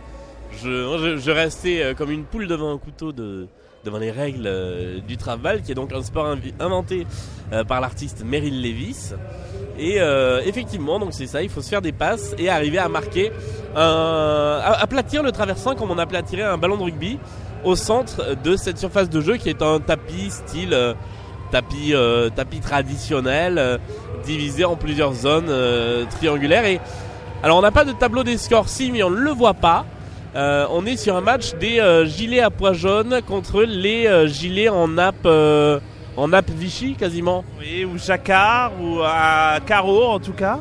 je 0.63 1.31
restais 1.31 1.83
euh, 1.83 1.95
comme 1.95 2.11
une 2.11 2.25
poule 2.25 2.47
devant 2.47 2.73
un 2.73 2.79
couteau 2.79 3.13
de, 3.13 3.49
devant 3.85 3.99
les 3.99 4.11
règles 4.11 4.47
euh, 4.47 5.01
du 5.01 5.17
Travball, 5.17 5.63
qui 5.63 5.73
est 5.73 5.75
donc 5.75 5.93
un 5.93 6.03
sport 6.03 6.37
inventé 6.61 7.07
euh, 7.53 7.65
par 7.65 7.81
l'artiste 7.81 8.23
Meryl 8.25 8.63
Levis. 8.63 9.13
Et 9.79 9.97
euh, 10.01 10.41
effectivement, 10.45 10.99
donc 10.99 11.13
c'est 11.13 11.27
ça, 11.27 11.43
il 11.43 11.49
faut 11.49 11.63
se 11.63 11.69
faire 11.69 11.83
des 11.83 11.93
passes 11.93 12.35
et 12.39 12.49
arriver 12.49 12.79
à 12.79 12.89
marquer, 12.89 13.33
un, 13.75 14.61
à- 14.63 14.81
aplatir 14.83 15.23
le 15.23 15.33
traversin 15.33 15.75
comme 15.75 15.91
on 15.91 15.99
aplatirait 15.99 16.43
un 16.43 16.59
ballon 16.59 16.77
de 16.77 16.85
rugby 16.85 17.19
au 17.65 17.75
centre 17.75 18.37
de 18.43 18.57
cette 18.57 18.79
surface 18.79 19.09
de 19.09 19.21
jeu 19.21 19.37
qui 19.37 19.49
est 19.49 19.63
un 19.63 19.81
tapis 19.81 20.31
style 20.31 20.77
tapis 21.53 21.95
tapis 22.35 22.59
traditionnel 22.61 23.79
divisé 24.25 24.65
en 24.65 24.75
plusieurs 24.75 25.13
zones 25.15 25.51
triangulaires 26.11 26.65
et 26.65 26.81
alors 27.45 27.59
on 27.59 27.63
n'a 27.63 27.71
pas 27.71 27.85
de 27.85 27.93
tableau 27.93 28.25
des 28.25 28.37
scores 28.37 28.69
si 28.69 28.91
mais 28.91 29.05
on 29.05 29.11
ne 29.11 29.17
le 29.17 29.31
voit 29.31 29.55
pas 29.55 29.87
Euh, 30.35 30.67
on 30.71 30.87
est 30.87 30.97
sur 30.97 31.15
un 31.17 31.21
match 31.21 31.55
des 31.61 31.79
euh, 31.79 32.07
gilets 32.07 32.41
à 32.41 32.49
pois 32.51 32.73
jaunes 32.73 33.21
contre 33.29 33.63
les 33.65 34.07
euh, 34.07 34.27
gilets 34.27 34.71
en 34.71 34.89
nappe 34.89 35.27
euh, 35.27 35.79
en 36.17 36.29
nappe 36.29 36.51
Vichy 36.51 36.95
quasiment 36.95 37.45
Oui, 37.59 37.85
ou 37.85 37.99
jacquard, 37.99 38.73
ou 38.81 39.01
à 39.05 39.59
carreau 39.67 40.05
en 40.07 40.19
tout 40.21 40.33
cas. 40.33 40.59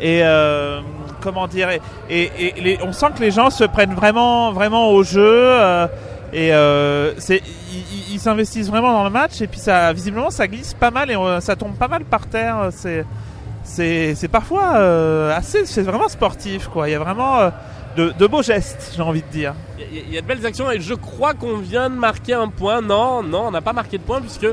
Et 0.00 0.20
euh, 0.22 0.80
comment 1.22 1.46
dire 1.46 1.68
Et, 1.70 1.80
et- 2.08 2.58
et 2.58 2.60
les- 2.62 2.78
on 2.82 2.92
sent 2.92 3.06
que 3.16 3.20
les 3.20 3.30
gens 3.30 3.50
se 3.50 3.64
prennent 3.64 3.94
vraiment, 3.94 4.52
vraiment 4.52 4.88
au 4.90 5.02
jeu. 5.02 5.20
euh, 5.22 5.86
et 6.32 6.52
euh, 6.54 7.12
ils- 8.10 8.18
s'investissent 8.18 8.70
vraiment 8.70 8.92
dans 8.92 9.04
le 9.04 9.10
match. 9.10 9.40
Et 9.42 9.46
puis 9.46 9.60
ça, 9.60 9.92
visiblement, 9.92 10.30
ça 10.30 10.46
glisse 10.48 10.72
pas 10.72 10.90
mal 10.90 11.10
et 11.10 11.14
euh, 11.16 11.40
ça 11.40 11.56
tombe 11.56 11.74
pas 11.76 11.88
mal 11.88 12.04
par 12.04 12.26
terre. 12.26 12.68
C'est, 12.70 13.04
c'est, 13.62 14.28
parfois 14.28 14.76
euh, 14.76 15.34
assez, 15.36 15.66
c'est 15.66 15.82
vraiment 15.82 16.08
sportif 16.08 16.68
quoi. 16.68 16.88
Il 16.88 16.92
y 16.92 16.94
a 16.94 16.98
vraiment 16.98 17.38
euh, 17.40 17.50
de, 17.96 18.12
de 18.18 18.26
beaux 18.26 18.42
gestes, 18.42 18.92
j'ai 18.96 19.02
envie 19.02 19.22
de 19.22 19.28
dire. 19.28 19.54
Il 19.78 19.96
y, 19.96 19.98
a- 19.98 20.02
il 20.08 20.14
y 20.14 20.18
a 20.18 20.20
de 20.20 20.26
belles 20.26 20.44
actions 20.46 20.70
et 20.70 20.80
je 20.80 20.94
crois 20.94 21.34
qu'on 21.34 21.56
vient 21.58 21.88
de 21.90 21.94
marquer 21.94 22.34
un 22.34 22.48
point. 22.48 22.80
Non, 22.80 23.22
non, 23.22 23.46
on 23.46 23.50
n'a 23.50 23.60
pas 23.60 23.72
marqué 23.72 23.98
de 23.98 24.02
point 24.02 24.20
puisque 24.20 24.46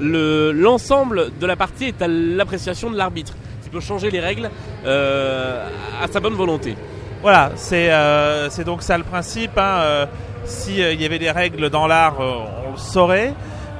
le 0.00 0.52
l'ensemble 0.52 1.30
de 1.38 1.46
la 1.46 1.56
partie 1.56 1.86
est 1.86 2.02
à 2.02 2.08
l'appréciation 2.08 2.90
de 2.90 2.96
l'arbitre, 2.96 3.34
qui 3.62 3.68
peut 3.70 3.80
changer 3.80 4.10
les 4.10 4.20
règles 4.20 4.50
euh, 4.84 5.66
à 6.02 6.08
sa 6.08 6.20
bonne 6.20 6.34
volonté. 6.34 6.76
Voilà, 7.22 7.52
c'est 7.54 7.88
euh, 7.92 8.48
donc 8.66 8.82
ça 8.82 8.98
le 8.98 9.04
principe. 9.04 9.56
Hein, 9.56 9.78
euh, 9.80 10.06
si 10.44 10.78
il 10.78 11.00
y 11.00 11.04
avait 11.04 11.20
des 11.20 11.30
règles 11.30 11.70
dans 11.70 11.86
l'art, 11.86 12.16
on 12.18 12.72
le 12.72 12.76
saurait. 12.76 13.32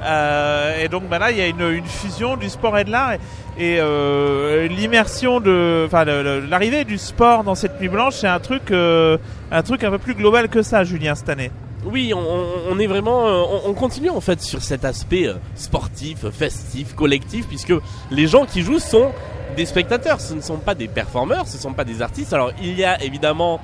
Euh, 0.03 0.83
et 0.83 0.87
donc 0.87 1.07
bah 1.09 1.19
là, 1.19 1.31
il 1.31 1.37
y 1.37 1.41
a 1.41 1.47
une, 1.47 1.83
fusion 1.85 2.37
du 2.37 2.49
sport 2.49 2.77
et 2.77 2.83
de 2.83 2.91
l'art. 2.91 3.13
Et, 3.57 3.77
euh, 3.79 4.67
l'immersion 4.67 5.39
de, 5.39 5.83
enfin 5.85 6.05
l'arrivée 6.05 6.85
du 6.85 6.97
sport 6.97 7.43
dans 7.43 7.55
cette 7.55 7.79
nuit 7.79 7.89
blanche, 7.89 8.15
c'est 8.15 8.27
un 8.27 8.39
truc, 8.39 8.71
euh, 8.71 9.17
un 9.51 9.61
truc 9.61 9.83
un 9.83 9.91
peu 9.91 9.99
plus 9.99 10.15
global 10.15 10.49
que 10.49 10.61
ça, 10.61 10.83
Julien, 10.83 11.15
cette 11.15 11.29
année. 11.29 11.51
Oui, 11.85 12.13
on, 12.13 12.79
est 12.79 12.87
vraiment, 12.87 13.25
on, 13.25 13.69
on 13.69 13.73
continue 13.73 14.09
en 14.09 14.21
fait 14.21 14.41
sur 14.41 14.61
cet 14.61 14.85
aspect 14.85 15.27
sportif, 15.55 16.29
festif, 16.29 16.95
collectif, 16.95 17.45
puisque 17.47 17.73
les 18.09 18.25
gens 18.25 18.45
qui 18.45 18.61
jouent 18.61 18.79
sont 18.79 19.11
des 19.57 19.65
spectateurs, 19.65 20.21
ce 20.21 20.33
ne 20.33 20.41
sont 20.41 20.57
pas 20.57 20.75
des 20.75 20.87
performeurs, 20.87 21.45
ce 21.45 21.57
ne 21.57 21.61
sont 21.61 21.73
pas 21.73 21.83
des 21.83 22.01
artistes. 22.01 22.33
Alors 22.33 22.51
il 22.61 22.77
y 22.77 22.85
a 22.85 23.03
évidemment 23.03 23.59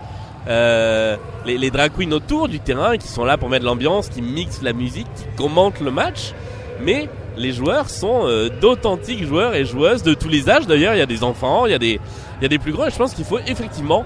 euh, 0.48 1.18
les, 1.46 1.58
les 1.58 1.72
drag 1.72 1.92
queens 1.98 2.12
autour 2.12 2.48
du 2.48 2.60
terrain 2.60 2.98
qui 2.98 3.08
sont 3.08 3.26
là 3.26 3.38
pour 3.38 3.50
mettre 3.50 3.66
l'ambiance, 3.66 4.10
qui 4.10 4.22
mixent 4.22 4.62
la 4.62 4.74
musique, 4.74 5.08
qui 5.16 5.26
commentent 5.38 5.82
le 5.82 5.92
match, 5.92 6.34
mais 6.82 7.10
les 7.38 7.52
joueurs 7.52 7.90
sont 7.90 8.22
euh, 8.24 8.50
d'authentiques 8.62 9.26
joueurs 9.26 9.56
et 9.56 9.66
joueuses 9.66 10.04
de 10.04 10.14
tous 10.14 10.30
les 10.30 10.50
âges. 10.50 10.68
D'ailleurs, 10.68 10.94
il 10.94 11.00
y 11.00 11.04
a 11.04 11.06
des 11.06 11.24
enfants, 11.24 11.66
il 11.66 11.72
y 11.72 11.76
a 11.76 11.80
des, 11.80 12.00
il 12.40 12.44
y 12.44 12.46
a 12.46 12.50
des 12.50 12.60
plus 12.60 12.72
grands, 12.72 12.88
et 12.88 12.92
je 12.92 12.98
pense 12.98 13.14
qu'il 13.14 13.26
faut 13.26 13.40
effectivement 13.40 14.06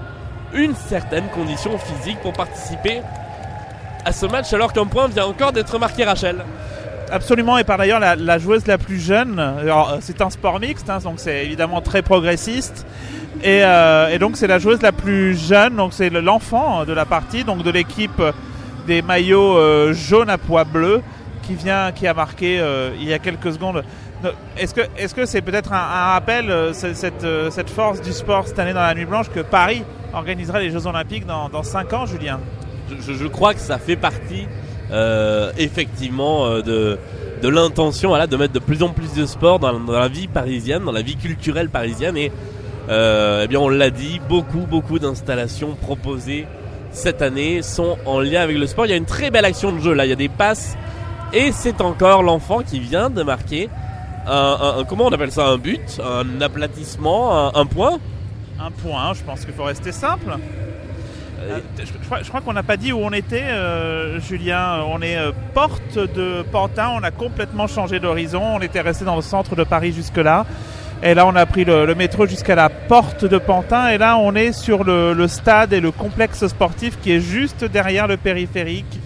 une 0.54 0.74
certaine 0.74 1.28
condition 1.34 1.76
physique 1.78 2.18
pour 2.20 2.32
participer 2.32 3.00
à 4.04 4.12
ce 4.12 4.26
match 4.26 4.52
alors 4.52 4.72
qu'un 4.72 4.86
point 4.86 5.08
vient 5.08 5.26
encore 5.26 5.52
d'être 5.52 5.78
marqué 5.78 6.04
Rachel. 6.04 6.44
Absolument, 7.10 7.58
et 7.58 7.64
par 7.64 7.78
d'ailleurs 7.78 8.00
la, 8.00 8.38
joueuse 8.38 8.66
la 8.66 8.78
plus 8.78 8.98
jeune. 8.98 9.38
Euh, 9.38 9.98
c'est 10.00 10.20
un 10.20 10.30
sport 10.30 10.60
mixte, 10.60 10.88
hein, 10.90 10.98
donc 11.02 11.14
c'est 11.18 11.44
évidemment 11.44 11.80
très 11.80 12.02
progressiste. 12.02 12.86
Et, 13.42 13.62
euh, 13.64 14.08
et 14.08 14.18
donc 14.18 14.36
c'est 14.36 14.46
la 14.46 14.58
joueuse 14.58 14.80
la 14.82 14.92
plus 14.92 15.36
jeune, 15.36 15.76
donc 15.76 15.92
c'est 15.92 16.08
le- 16.10 16.20
l'enfant 16.20 16.84
de 16.84 16.92
la 16.92 17.04
partie, 17.04 17.44
donc 17.44 17.62
de 17.62 17.70
l'équipe 17.70 18.22
des 18.86 19.02
maillots 19.02 19.56
euh, 19.58 19.92
jaunes 19.92 20.30
à 20.30 20.38
pois 20.38 20.64
bleus, 20.64 21.02
qui 21.42 21.54
vient, 21.54 21.92
qui 21.92 22.06
a 22.06 22.14
marqué 22.14 22.58
euh, 22.60 22.90
il 22.98 23.08
y 23.08 23.12
a 23.12 23.18
quelques 23.18 23.52
secondes. 23.52 23.82
Est-ce 24.56 24.72
que 24.72 24.80
est-ce 24.96 25.26
c'est 25.26 25.42
peut-être 25.42 25.72
un, 25.74 26.12
rappel 26.12 26.50
euh, 26.50 26.72
ce- 26.72 26.94
cette 26.94 27.24
euh, 27.24 27.50
cette 27.50 27.68
force 27.68 28.00
du 28.00 28.12
sport 28.12 28.46
cette 28.46 28.58
année 28.58 28.72
dans 28.72 28.80
la 28.80 28.94
nuit 28.94 29.04
blanche 29.04 29.28
que 29.28 29.40
Paris 29.40 29.82
organisera 30.14 30.60
les 30.60 30.70
Jeux 30.70 30.86
Olympiques 30.86 31.26
dans 31.26 31.50
dans 31.50 31.62
cinq 31.62 31.92
ans, 31.92 32.06
Julien? 32.06 32.40
Je, 33.06 33.26
crois 33.26 33.52
que 33.52 33.60
ça 33.60 33.78
fait 33.78 33.96
partie 33.96 34.46
euh, 34.92 35.50
effectivement 35.58 36.46
euh, 36.46 36.62
de, 36.62 36.98
de 37.42 37.48
l'intention 37.48 38.10
voilà, 38.10 38.26
de 38.26 38.36
mettre 38.36 38.52
de 38.52 38.58
plus 38.58 38.82
en 38.82 38.90
plus 38.90 39.12
de 39.14 39.26
sport 39.26 39.58
dans, 39.58 39.78
dans 39.80 39.92
la 39.98 40.08
vie 40.08 40.28
parisienne, 40.28 40.84
dans 40.84 40.92
la 40.92 41.02
vie 41.02 41.16
culturelle 41.16 41.68
parisienne. 41.70 42.16
Et 42.16 42.30
euh, 42.30 42.30
eh 42.88 43.46
bien 43.48 43.60
on 43.60 43.68
l'a 43.68 43.90
dit, 43.90 44.20
beaucoup, 44.28 44.66
beaucoup 44.68 44.98
d'installations 44.98 45.74
proposées 45.74 46.46
cette 46.90 47.22
année 47.22 47.62
sont 47.62 47.96
en 48.06 48.20
lien 48.20 48.42
avec 48.42 48.56
le 48.56 48.66
sport. 48.66 48.86
Il 48.86 48.90
y 48.90 48.92
a 48.92 48.96
une 48.96 49.04
très 49.04 49.30
belle 49.30 49.44
action 49.44 49.72
de 49.72 49.80
jeu 49.80 49.92
là, 49.94 50.06
il 50.06 50.10
y 50.10 50.12
a 50.12 50.16
des 50.16 50.28
passes. 50.28 50.76
Et 51.32 51.50
c'est 51.50 51.80
encore 51.80 52.22
l'enfant 52.22 52.60
qui 52.62 52.78
vient 52.78 53.10
de 53.10 53.22
marquer 53.24 53.68
un, 54.26 54.32
un- 54.32 54.78
un- 54.80 54.84
comment 54.84 55.06
on 55.06 55.12
appelle 55.12 55.32
ça? 55.32 55.46
Un 55.48 55.58
but, 55.58 56.00
un 56.04 56.40
aplatissement, 56.40 57.48
un, 57.56 57.60
un 57.60 57.66
point? 57.66 57.98
Un 58.60 58.70
point, 58.70 59.12
je 59.14 59.22
pense 59.24 59.44
qu'il 59.44 59.52
faut 59.54 59.64
rester 59.64 59.90
simple. 59.90 60.36
Euh, 61.40 61.58
je, 61.78 61.84
je 62.22 62.28
crois, 62.28 62.40
qu'on 62.40 62.52
n'a 62.52 62.62
pas 62.62 62.76
dit 62.76 62.92
où 62.92 63.00
on 63.02 63.12
était, 63.12 63.42
euh, 63.42 64.20
Julien. 64.20 64.82
On 64.88 65.02
est 65.02 65.16
euh, 65.18 65.32
porte 65.52 65.98
de 65.98 66.42
Pantin. 66.52 66.90
On 66.94 67.02
a 67.02 67.10
complètement 67.10 67.66
changé 67.66 67.98
d'horizon. 67.98 68.42
On 68.56 68.60
était 68.60 68.80
resté 68.80 69.04
dans 69.04 69.16
le 69.16 69.22
centre 69.22 69.56
de 69.56 69.64
Paris 69.64 69.92
jusque-là. 69.92 70.46
Et 71.02 71.14
là, 71.14 71.26
on 71.26 71.36
a 71.36 71.44
pris 71.44 71.64
le, 71.64 71.94
métro 71.94 72.26
jusqu'à 72.26 72.54
la 72.54 72.68
porte 72.68 73.24
de 73.24 73.38
Pantin. 73.38 73.88
Et 73.88 73.98
là, 73.98 74.16
on 74.16 74.34
est 74.34 74.52
sur 74.52 74.84
le, 74.84 75.26
stade 75.28 75.72
et 75.72 75.80
le 75.80 75.90
complexe 75.90 76.46
sportif 76.46 76.98
qui 77.00 77.12
est 77.12 77.20
juste 77.20 77.64
derrière 77.64 78.06
le 78.06 78.16
périphérique. 78.16 79.00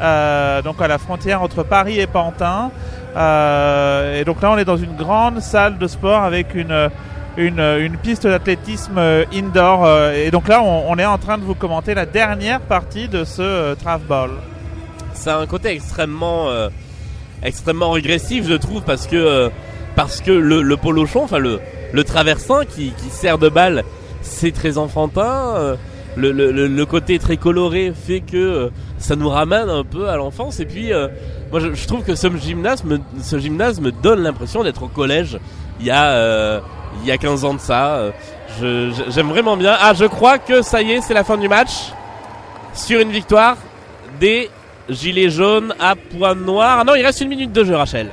Euh, 0.00 0.62
donc 0.62 0.80
à 0.80 0.88
la 0.88 0.96
frontière 0.96 1.42
entre 1.42 1.62
Paris 1.62 1.98
et 1.98 2.06
Pantin. 2.06 2.70
Euh, 3.16 4.20
et 4.20 4.24
donc 4.24 4.40
là, 4.40 4.50
on 4.52 4.58
est 4.58 4.64
dans 4.64 4.76
une 4.76 4.96
grande 4.96 5.40
salle 5.40 5.76
de 5.78 5.86
sport 5.86 6.22
avec 6.22 6.54
une 6.54 6.90
une, 7.36 7.96
piste 8.02 8.26
d'athlétisme 8.26 9.00
indoor. 9.32 9.84
euh, 9.86 10.12
et 10.12 10.30
donc 10.30 10.48
là, 10.48 10.62
on, 10.62 10.96
est 10.98 11.06
en 11.06 11.16
train 11.16 11.38
de 11.38 11.44
vous 11.44 11.54
commenter 11.54 11.94
la 11.94 12.04
dernière 12.04 12.60
partie 12.60 13.08
de 13.08 13.24
ce 13.24 13.74
Trav 13.74 14.02
Ball. 14.02 14.30
c'est 15.14 15.30
un 15.30 15.46
côté 15.46 15.70
extrêmement 15.70 16.48
extrêmement 17.42 17.92
régressif 17.92 18.46
je 18.46 18.54
trouve 18.54 18.82
parce 18.82 19.06
que 19.06 19.50
parce 20.00 20.22
que 20.22 20.30
le, 20.30 20.62
le 20.62 20.76
polochon 20.78 21.24
enfin 21.24 21.38
le 21.38 22.04
traversin 22.04 22.64
qui, 22.64 22.94
sert 23.10 23.36
de 23.36 23.50
balle 23.50 23.84
c'est 24.22 24.50
très 24.50 24.78
enfantin 24.78 25.54
euh, 25.56 25.76
le, 26.16 26.84
côté 26.84 27.18
très 27.18 27.36
coloré 27.36 27.92
fait 27.94 28.20
que 28.20 28.36
euh, 28.36 28.68
ça 28.96 29.14
nous 29.14 29.28
ramène 29.28 29.68
un 29.68 29.84
peu 29.84 30.08
à 30.08 30.16
l'enfance 30.16 30.58
et 30.58 30.64
puis 30.64 30.90
euh, 30.90 31.08
moi 31.50 31.60
je, 31.60 31.86
trouve 31.86 32.02
que 32.02 32.14
ce 32.14 32.28
gymnase 32.38 32.82
me, 32.82 33.90
donne 33.90 34.22
l'impression 34.22 34.64
d'être 34.64 34.84
au 34.84 34.88
collège 34.88 35.38
il 35.80 35.86
y 35.86 35.90
a 35.90 36.06
euh, 36.12 36.60
il 37.02 37.06
y 37.06 37.12
a 37.12 37.18
15 37.18 37.44
ans 37.44 37.54
de 37.54 37.60
ça 37.60 38.02
j'aime 38.60 39.28
vraiment 39.28 39.58
bien 39.58 39.76
ah 39.78 39.92
je 39.92 40.06
crois 40.06 40.38
que 40.38 40.62
ça 40.62 40.80
y 40.80 40.92
est 40.92 41.02
c'est 41.02 41.14
la 41.14 41.24
fin 41.24 41.36
du 41.36 41.48
match 41.48 41.92
sur 42.72 43.00
une 43.00 43.10
victoire 43.10 43.58
des 44.18 44.48
Gilets 44.88 45.30
jaunes 45.30 45.72
à 45.78 45.94
point 45.94 46.34
noir. 46.34 46.78
Ah 46.80 46.84
non, 46.84 46.94
il 46.96 47.04
reste 47.04 47.20
une 47.20 47.28
minute 47.28 47.52
de 47.52 47.62
jeu, 47.62 47.76
Rachel. 47.76 48.08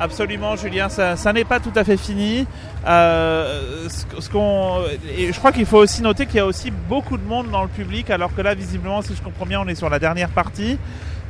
Absolument, 0.00 0.54
Julien, 0.54 0.88
ça, 0.88 1.32
n'est 1.32 1.44
pas 1.44 1.58
tout 1.58 1.72
à 1.74 1.82
fait 1.82 1.96
fini. 1.96 2.46
Euh, 2.86 3.88
ce, 3.88 4.28
qu'on, 4.28 4.82
et 5.16 5.32
je 5.32 5.38
crois 5.38 5.50
qu'il 5.50 5.66
faut 5.66 5.78
aussi 5.78 6.02
noter 6.02 6.26
qu'il 6.26 6.36
y 6.36 6.40
a 6.40 6.46
aussi 6.46 6.70
beaucoup 6.70 7.16
de 7.16 7.24
monde 7.24 7.50
dans 7.50 7.62
le 7.62 7.68
public, 7.68 8.08
alors 8.10 8.34
que 8.34 8.40
là, 8.40 8.54
visiblement, 8.54 9.02
si 9.02 9.14
je 9.16 9.22
comprends 9.22 9.46
bien, 9.46 9.60
on 9.60 9.66
est 9.66 9.74
sur 9.74 9.90
la 9.90 9.98
dernière 9.98 10.28
partie. 10.28 10.78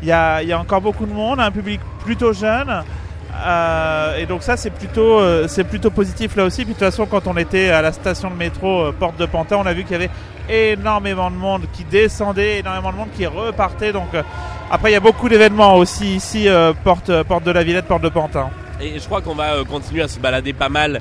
Il 0.02 0.08
y 0.08 0.12
a, 0.12 0.42
encore 0.58 0.82
beaucoup 0.82 1.06
de 1.06 1.12
monde, 1.12 1.40
un 1.40 1.50
public 1.50 1.80
plutôt 2.04 2.32
jeune. 2.32 2.84
Euh, 3.46 4.16
et 4.16 4.26
donc 4.26 4.42
ça 4.42 4.56
c'est 4.56 4.70
plutôt 4.70 5.20
euh, 5.20 5.46
c'est 5.46 5.62
plutôt 5.62 5.90
positif 5.90 6.34
là 6.34 6.44
aussi. 6.44 6.64
De 6.64 6.70
toute 6.70 6.78
façon 6.78 7.06
quand 7.06 7.28
on 7.28 7.36
était 7.36 7.68
à 7.68 7.82
la 7.82 7.92
station 7.92 8.30
de 8.30 8.34
métro 8.34 8.90
Porte 8.98 9.16
de 9.16 9.26
Pantin, 9.26 9.58
on 9.58 9.66
a 9.66 9.72
vu 9.74 9.84
qu'il 9.84 9.92
y 9.92 9.94
avait 9.94 10.10
énormément 10.48 11.30
de 11.30 11.36
monde 11.36 11.66
qui 11.72 11.84
descendait, 11.84 12.60
énormément 12.60 12.90
de 12.90 12.96
monde 12.96 13.10
qui 13.16 13.26
repartait. 13.26 13.92
Donc 13.92 14.08
après 14.70 14.90
il 14.90 14.94
y 14.94 14.96
a 14.96 15.00
beaucoup 15.00 15.28
d'événements 15.28 15.76
aussi 15.76 16.16
ici 16.16 16.48
euh, 16.48 16.72
Porte 16.84 17.22
Porte 17.24 17.44
de 17.44 17.50
la 17.50 17.62
Villette, 17.62 17.86
Porte 17.86 18.02
de 18.02 18.08
Pantin. 18.08 18.50
Et 18.80 18.98
je 18.98 19.04
crois 19.04 19.20
qu'on 19.20 19.34
va 19.34 19.54
euh, 19.54 19.64
continuer 19.64 20.02
à 20.02 20.08
se 20.08 20.20
balader 20.20 20.52
pas 20.52 20.68
mal 20.68 21.00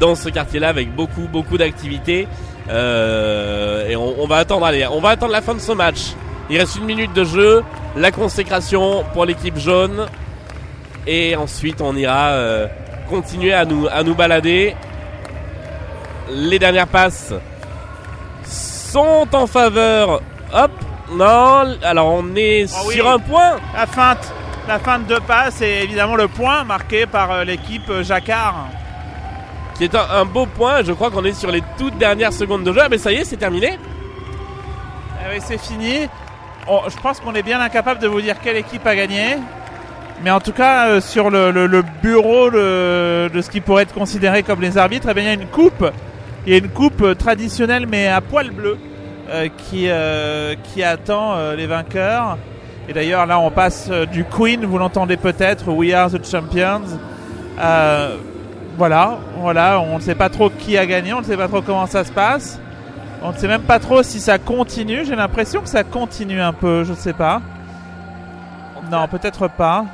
dans 0.00 0.14
ce 0.14 0.28
quartier-là 0.28 0.68
avec 0.68 0.94
beaucoup, 0.94 1.28
beaucoup 1.30 1.56
d'activités. 1.56 2.26
Euh, 2.68 3.88
et 3.88 3.96
on, 3.96 4.26
va 4.26 4.38
attendre, 4.38 4.68
on 4.90 5.00
va 5.00 5.10
attendre 5.10 5.32
la 5.32 5.40
fin 5.40 5.54
de 5.54 5.60
ce 5.60 5.72
match. 5.72 6.14
Il 6.50 6.58
reste 6.58 6.76
une 6.76 6.84
minute 6.84 7.12
de 7.12 7.24
jeu, 7.24 7.62
la 7.96 8.10
consécration 8.10 9.04
pour 9.12 9.24
l'équipe 9.24 9.56
jaune. 9.56 10.06
Et 11.06 11.36
ensuite, 11.36 11.80
on 11.80 11.96
ira 11.96 12.30
euh, 12.30 12.66
continuer 13.08 13.52
à 13.52 13.64
nous, 13.64 13.86
à 13.90 14.02
nous 14.02 14.14
balader. 14.14 14.74
Les 16.30 16.58
dernières 16.58 16.88
passes 16.88 17.32
sont 18.44 19.26
en 19.32 19.46
faveur. 19.46 20.22
Hop, 20.52 20.70
non, 21.16 21.76
alors 21.82 22.08
on 22.12 22.34
est 22.36 22.66
Ah 22.74 22.80
oui. 22.86 22.94
sur 22.94 23.08
un 23.10 23.18
point. 23.18 23.56
La 23.74 23.86
feinte, 23.86 24.32
la 24.68 24.78
feinte 24.78 25.06
de 25.06 25.16
passe 25.16 25.60
et 25.62 25.82
évidemment 25.82 26.16
le 26.16 26.28
point 26.28 26.64
marqué 26.64 27.06
par 27.06 27.30
euh, 27.32 27.44
l'équipe 27.44 27.88
euh, 27.90 28.02
Jacquard. 28.02 28.66
qui 29.76 29.84
est 29.84 29.94
un, 29.94 30.06
un 30.14 30.24
beau 30.24 30.46
point. 30.46 30.82
Je 30.82 30.92
crois 30.92 31.10
qu'on 31.10 31.24
est 31.24 31.32
sur 31.34 31.50
les 31.50 31.62
toutes 31.78 31.98
dernières 31.98 32.32
secondes 32.32 32.64
de 32.64 32.72
jeu. 32.72 32.80
Ah, 32.82 32.88
mais 32.90 32.98
ça 32.98 33.12
y 33.12 33.16
est, 33.16 33.24
c'est 33.24 33.36
terminé. 33.36 33.78
Eh 35.20 35.34
oui, 35.34 35.42
c'est 35.44 35.58
fini. 35.60 36.08
On- 36.66 36.88
je 36.88 36.96
pense 36.98 37.20
qu'on 37.20 37.34
est 37.34 37.42
bien 37.42 37.60
incapable 37.60 38.00
de 38.00 38.06
vous 38.08 38.20
dire 38.20 38.36
quelle 38.42 38.56
équipe 38.56 38.86
a 38.86 38.94
gagné. 38.94 39.36
Mais 40.22 40.30
en 40.30 40.40
tout 40.40 40.52
cas, 40.52 40.88
euh, 40.88 41.00
sur 41.00 41.30
le, 41.30 41.50
le- 41.50 41.66
le 41.66 41.82
bureau 42.02 42.50
de, 42.50 43.28
de 43.28 43.40
ce 43.42 43.50
qui 43.50 43.60
pourrait 43.60 43.82
être 43.84 43.94
considéré 43.94 44.42
comme 44.44 44.60
les 44.60 44.78
arbitres, 44.78 45.08
eh 45.10 45.14
bien, 45.14 45.24
il 45.24 45.26
y 45.26 45.30
a 45.30 45.34
une 45.34 45.46
coupe. 45.48 45.84
Il 46.46 46.52
y 46.52 46.54
a 46.54 46.58
une 46.58 46.68
coupe 46.68 47.16
traditionnelle 47.18 47.86
mais 47.88 48.08
à 48.08 48.20
poil 48.20 48.50
bleu 48.50 48.76
qui, 49.48 49.88
euh, 49.88 50.54
qui 50.62 50.82
attend 50.82 51.34
euh, 51.34 51.56
les 51.56 51.66
vainqueurs. 51.66 52.38
Et 52.88 52.92
d'ailleurs, 52.92 53.26
là, 53.26 53.38
on 53.38 53.50
passe 53.50 53.88
euh, 53.90 54.06
du 54.06 54.24
Queen, 54.24 54.64
vous 54.64 54.78
l'entendez 54.78 55.16
peut-être, 55.16 55.68
We 55.68 55.92
Are 55.92 56.10
the 56.10 56.24
Champions. 56.24 56.98
Euh, 57.60 58.16
voilà, 58.76 59.18
voilà, 59.38 59.80
on 59.80 59.96
ne 59.96 60.00
sait 60.00 60.14
pas 60.14 60.28
trop 60.28 60.50
qui 60.50 60.76
a 60.76 60.86
gagné, 60.86 61.12
on 61.12 61.20
ne 61.20 61.24
sait 61.24 61.36
pas 61.36 61.48
trop 61.48 61.62
comment 61.62 61.86
ça 61.86 62.04
se 62.04 62.12
passe. 62.12 62.58
On 63.22 63.32
ne 63.32 63.36
sait 63.36 63.46
même 63.46 63.62
pas 63.62 63.78
trop 63.78 64.02
si 64.02 64.18
ça 64.18 64.38
continue. 64.38 65.04
J'ai 65.04 65.14
l'impression 65.14 65.60
que 65.60 65.68
ça 65.68 65.84
continue 65.84 66.40
un 66.40 66.52
peu, 66.52 66.82
je 66.82 66.90
ne 66.90 66.96
sais 66.96 67.12
pas. 67.12 67.40
Non, 68.90 69.06
peut-être 69.06 69.48
pas. 69.48 69.84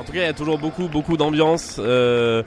En 0.00 0.04
tout 0.04 0.12
cas, 0.12 0.20
il 0.20 0.26
y 0.26 0.28
a 0.28 0.32
toujours 0.32 0.58
beaucoup, 0.58 0.88
beaucoup 0.88 1.16
d'ambiance. 1.16 1.76
Euh, 1.78 2.42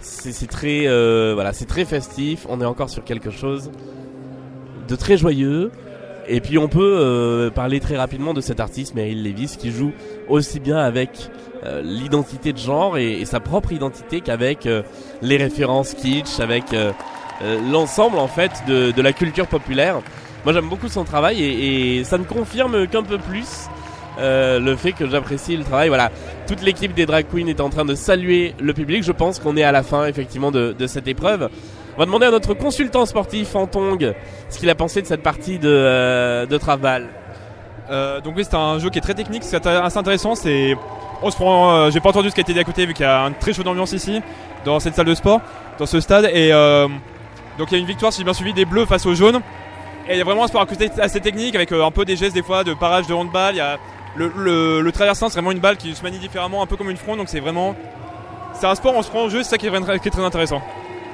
c'est 0.00 0.48
très, 0.48 0.86
euh, 0.86 1.32
voilà, 1.34 1.52
c'est 1.52 1.64
très 1.64 1.84
festif. 1.84 2.46
On 2.48 2.60
est 2.60 2.66
encore 2.66 2.90
sur 2.90 3.04
quelque 3.04 3.30
chose 3.30 3.70
de 4.86 4.96
très 4.96 5.16
joyeux. 5.16 5.70
Et 6.28 6.40
puis 6.40 6.58
on 6.58 6.68
peut 6.68 6.98
euh, 7.00 7.50
parler 7.50 7.78
très 7.80 7.96
rapidement 7.96 8.34
de 8.34 8.40
cet 8.40 8.58
artiste 8.60 8.94
Meryl 8.94 9.22
Levis 9.22 9.56
qui 9.58 9.70
joue 9.70 9.92
aussi 10.28 10.58
bien 10.58 10.78
avec 10.78 11.30
euh, 11.64 11.82
l'identité 11.82 12.52
de 12.52 12.58
genre 12.58 12.98
et, 12.98 13.20
et 13.20 13.24
sa 13.24 13.38
propre 13.40 13.72
identité 13.72 14.20
qu'avec 14.20 14.66
euh, 14.66 14.82
les 15.22 15.36
références 15.36 15.94
kitsch, 15.94 16.40
avec 16.40 16.72
euh, 16.72 16.92
euh, 17.42 17.60
l'ensemble 17.70 18.18
en 18.18 18.28
fait 18.28 18.50
de, 18.66 18.90
de 18.90 19.02
la 19.02 19.12
culture 19.12 19.46
populaire. 19.46 20.00
Moi 20.44 20.52
j'aime 20.52 20.68
beaucoup 20.68 20.88
son 20.88 21.04
travail 21.04 21.42
et, 21.42 21.98
et 21.98 22.04
ça 22.04 22.18
ne 22.18 22.24
confirme 22.24 22.86
qu'un 22.88 23.02
peu 23.02 23.18
plus 23.18 23.68
euh, 24.18 24.58
le 24.58 24.74
fait 24.76 24.92
que 24.92 25.06
j'apprécie 25.08 25.56
le 25.56 25.64
travail. 25.64 25.88
Voilà, 25.88 26.10
toute 26.48 26.62
l'équipe 26.62 26.94
des 26.94 27.06
drag 27.06 27.26
queens 27.32 27.46
est 27.46 27.60
en 27.60 27.68
train 27.70 27.84
de 27.84 27.94
saluer 27.94 28.54
le 28.60 28.72
public. 28.72 29.02
Je 29.04 29.12
pense 29.12 29.38
qu'on 29.38 29.56
est 29.56 29.62
à 29.62 29.72
la 29.72 29.82
fin 29.82 30.06
effectivement 30.06 30.50
de, 30.50 30.74
de 30.76 30.86
cette 30.86 31.06
épreuve. 31.06 31.50
On 31.96 32.00
va 32.00 32.04
demander 32.04 32.26
à 32.26 32.30
notre 32.30 32.52
consultant 32.52 33.06
sportif 33.06 33.56
Antong 33.56 34.14
ce 34.50 34.58
qu'il 34.58 34.68
a 34.68 34.74
pensé 34.74 35.00
de 35.00 35.06
cette 35.06 35.22
partie 35.22 35.58
de, 35.58 35.66
euh, 35.66 36.44
de 36.44 36.58
Traval. 36.58 37.08
Euh, 37.88 38.20
donc 38.20 38.34
oui, 38.36 38.44
c'est 38.44 38.54
un 38.56 38.78
jeu 38.78 38.90
qui 38.90 38.98
est 38.98 39.00
très 39.02 39.14
technique, 39.14 39.42
c'est 39.44 39.64
assez 39.66 39.96
intéressant. 39.96 40.34
C'est, 40.34 40.76
on 41.22 41.30
se 41.30 41.36
prend, 41.36 41.70
euh, 41.74 41.90
j'ai 41.90 42.00
pas 42.00 42.10
entendu 42.10 42.28
ce 42.28 42.34
qui 42.34 42.40
a 42.40 42.42
été 42.42 42.52
dit 42.52 42.60
à 42.60 42.64
côté 42.64 42.84
vu 42.84 42.92
qu'il 42.92 43.06
y 43.06 43.08
a 43.08 43.20
une 43.22 43.34
très 43.34 43.54
chaude 43.54 43.66
ambiance 43.66 43.92
ici 43.92 44.20
dans 44.66 44.78
cette 44.78 44.94
salle 44.94 45.06
de 45.06 45.14
sport, 45.14 45.40
dans 45.78 45.86
ce 45.86 46.00
stade. 46.00 46.26
Et 46.34 46.52
euh, 46.52 46.86
donc 47.56 47.68
il 47.70 47.74
y 47.74 47.76
a 47.76 47.80
une 47.80 47.86
victoire, 47.86 48.12
si 48.12 48.18
j'ai 48.18 48.24
bien 48.24 48.34
suivi, 48.34 48.52
des 48.52 48.66
Bleus 48.66 48.84
face 48.84 49.06
aux 49.06 49.14
jaunes. 49.14 49.40
Et 50.06 50.12
il 50.12 50.18
y 50.18 50.20
a 50.20 50.24
vraiment 50.24 50.44
un 50.44 50.48
sport 50.48 50.66
assez 51.00 51.20
technique 51.20 51.54
avec 51.54 51.72
euh, 51.72 51.82
un 51.82 51.90
peu 51.90 52.04
des 52.04 52.16
gestes 52.16 52.34
des 52.34 52.42
fois 52.42 52.62
de 52.62 52.74
parage 52.74 53.06
de 53.06 53.14
handball. 53.14 53.54
Il 53.54 53.58
y 53.58 53.60
a 53.60 53.78
le, 54.16 54.30
le, 54.36 54.82
le 54.82 54.92
traversant, 54.92 55.30
c'est 55.30 55.36
vraiment 55.36 55.52
une 55.52 55.60
balle 55.60 55.78
qui 55.78 55.94
se 55.94 56.02
manie 56.02 56.18
différemment, 56.18 56.62
un 56.62 56.66
peu 56.66 56.76
comme 56.76 56.90
une 56.90 56.98
fronde. 56.98 57.16
Donc 57.16 57.30
c'est 57.30 57.40
vraiment, 57.40 57.74
c'est 58.52 58.66
un 58.66 58.74
sport, 58.74 58.94
on 58.94 59.02
se 59.02 59.08
prend 59.08 59.22
au 59.22 59.30
jeu, 59.30 59.42
c'est 59.42 59.50
ça 59.50 59.56
qui 59.56 59.66
est, 59.66 60.00
qui 60.00 60.08
est 60.08 60.10
très 60.10 60.24
intéressant. 60.24 60.60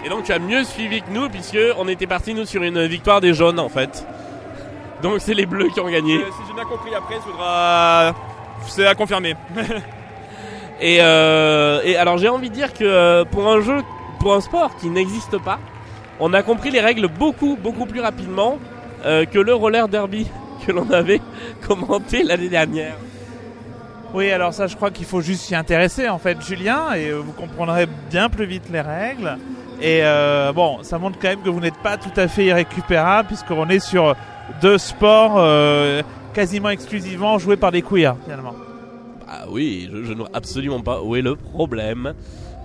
Et 0.05 0.09
donc 0.09 0.25
tu 0.25 0.33
as 0.33 0.39
mieux 0.39 0.65
suivi 0.65 1.01
que 1.03 1.11
nous 1.11 1.29
puisque 1.29 1.59
on 1.79 1.89
était 1.89 2.07
parti 2.07 2.35
nous 2.35 2.45
sur 2.45 2.63
une 2.63 2.87
victoire 2.87 3.21
des 3.21 3.35
jaunes 3.35 3.61
en 3.61 3.69
fait. 3.69 4.07
Donc 5.03 5.21
c'est 5.21 5.35
les 5.35 5.47
bleus 5.47 5.69
qui 5.69 5.81
ont 5.81 5.91
gagné. 5.91 6.17
Euh, 6.17 6.31
si 6.31 6.43
j'ai 6.49 6.55
bien 6.55 6.65
compris, 6.65 6.95
après, 6.95 7.17
il 7.17 7.23
faudra, 7.23 8.15
c'est 8.67 8.87
à 8.87 8.95
confirmer. 8.95 9.35
Et, 10.83 10.99
euh, 11.01 11.81
et 11.85 11.97
alors 11.97 12.19
j'ai 12.19 12.29
envie 12.29 12.51
de 12.51 12.55
dire 12.55 12.75
que 12.75 12.83
euh, 12.83 13.25
pour 13.25 13.47
un 13.47 13.61
jeu, 13.61 13.83
pour 14.19 14.35
un 14.35 14.41
sport 14.41 14.77
qui 14.79 14.89
n'existe 14.89 15.39
pas, 15.39 15.61
on 16.19 16.33
a 16.35 16.43
compris 16.43 16.71
les 16.73 16.81
règles 16.81 17.07
beaucoup 17.07 17.57
beaucoup 17.57 17.87
plus 17.87 18.01
rapidement 18.01 18.59
euh, 19.05 19.25
que 19.25 19.39
le 19.39 19.55
roller 19.55 19.87
derby 19.87 20.29
que 20.67 20.73
l'on 20.73 20.91
avait 20.91 21.21
commenté 21.69 22.25
l'année 22.25 22.49
dernière. 22.49 22.97
Oui, 24.13 24.31
alors 24.33 24.53
ça, 24.53 24.67
je 24.67 24.75
crois 24.75 24.91
qu'il 24.91 25.07
faut 25.07 25.21
juste 25.23 25.43
s'y 25.43 25.55
intéresser, 25.55 26.09
en 26.09 26.19
fait, 26.19 26.39
Julien, 26.43 26.93
et 26.93 27.13
vous 27.13 27.33
comprendrez 27.33 27.87
bien 28.11 28.29
plus 28.29 28.45
vite 28.45 28.65
les 28.71 28.83
règles. 28.83 29.39
Et 29.83 29.99
euh, 30.05 30.53
bon, 30.53 30.79
ça 30.83 30.97
montre 30.97 31.19
quand 31.21 31.27
même 31.27 31.43
que 31.43 31.51
vous 31.51 31.59
n'êtes 31.59 31.79
pas 31.79 31.97
tout 31.97 32.13
à 32.15 32.29
fait 32.29 32.45
irrécupérable, 32.45 33.27
puisqu'on 33.27 33.69
est 33.69 33.81
sur 33.81 34.15
deux 34.61 34.79
sports 34.79 35.35
euh, 35.39 36.03
quasiment 36.33 36.69
exclusivement 36.69 37.37
joués 37.39 37.57
par 37.57 37.73
des 37.73 37.83
queers, 37.83 38.15
finalement. 38.23 38.55
Ah 39.29 39.47
oui, 39.51 39.91
je, 39.93 40.13
ne 40.13 40.19
vois 40.19 40.31
absolument 40.35 40.81
pas 40.81 41.03
où 41.03 41.17
est 41.17 41.23
le 41.23 41.35
problème. 41.35 42.15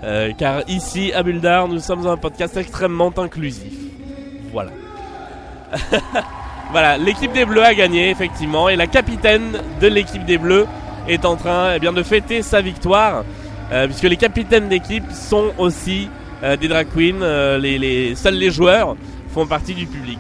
Euh, 0.04 0.32
car 0.38 0.62
ici, 0.68 1.12
à 1.12 1.24
Buldar, 1.24 1.68
nous 1.68 1.80
sommes 1.80 2.06
un 2.06 2.18
podcast 2.18 2.56
extrêmement 2.56 3.12
inclusif. 3.18 3.74
Voilà. 4.52 4.70
voilà, 6.72 7.00
l'équipe 7.00 7.34
des 7.34 7.46
Bleus 7.46 7.64
a 7.64 7.74
gagné, 7.74 8.12
effectivement, 8.12 8.70
et 8.70 8.76
la 8.76 8.86
capitaine 8.86 9.60
de 9.82 9.88
l'équipe 9.88 10.24
des 10.24 10.38
Bleus 10.38 10.68
est 11.08 11.26
en 11.26 11.36
train 11.36 11.74
eh 11.74 11.80
de 11.80 12.04
fêter 12.04 12.44
sa 12.44 12.62
victoire, 12.62 13.24
puisque 13.86 14.04
les 14.04 14.18
capitaines 14.18 14.70
d'équipe 14.70 15.12
sont 15.12 15.52
aussi 15.58 16.10
des 16.42 16.68
drag 16.68 16.88
queens, 16.94 17.22
euh, 17.22 17.58
les, 17.58 17.78
les, 17.78 18.16
seuls 18.16 18.36
les 18.36 18.52
joueurs 18.52 18.96
font 19.30 19.48
partie 19.48 19.74
du 19.74 19.86
public. 19.86 20.20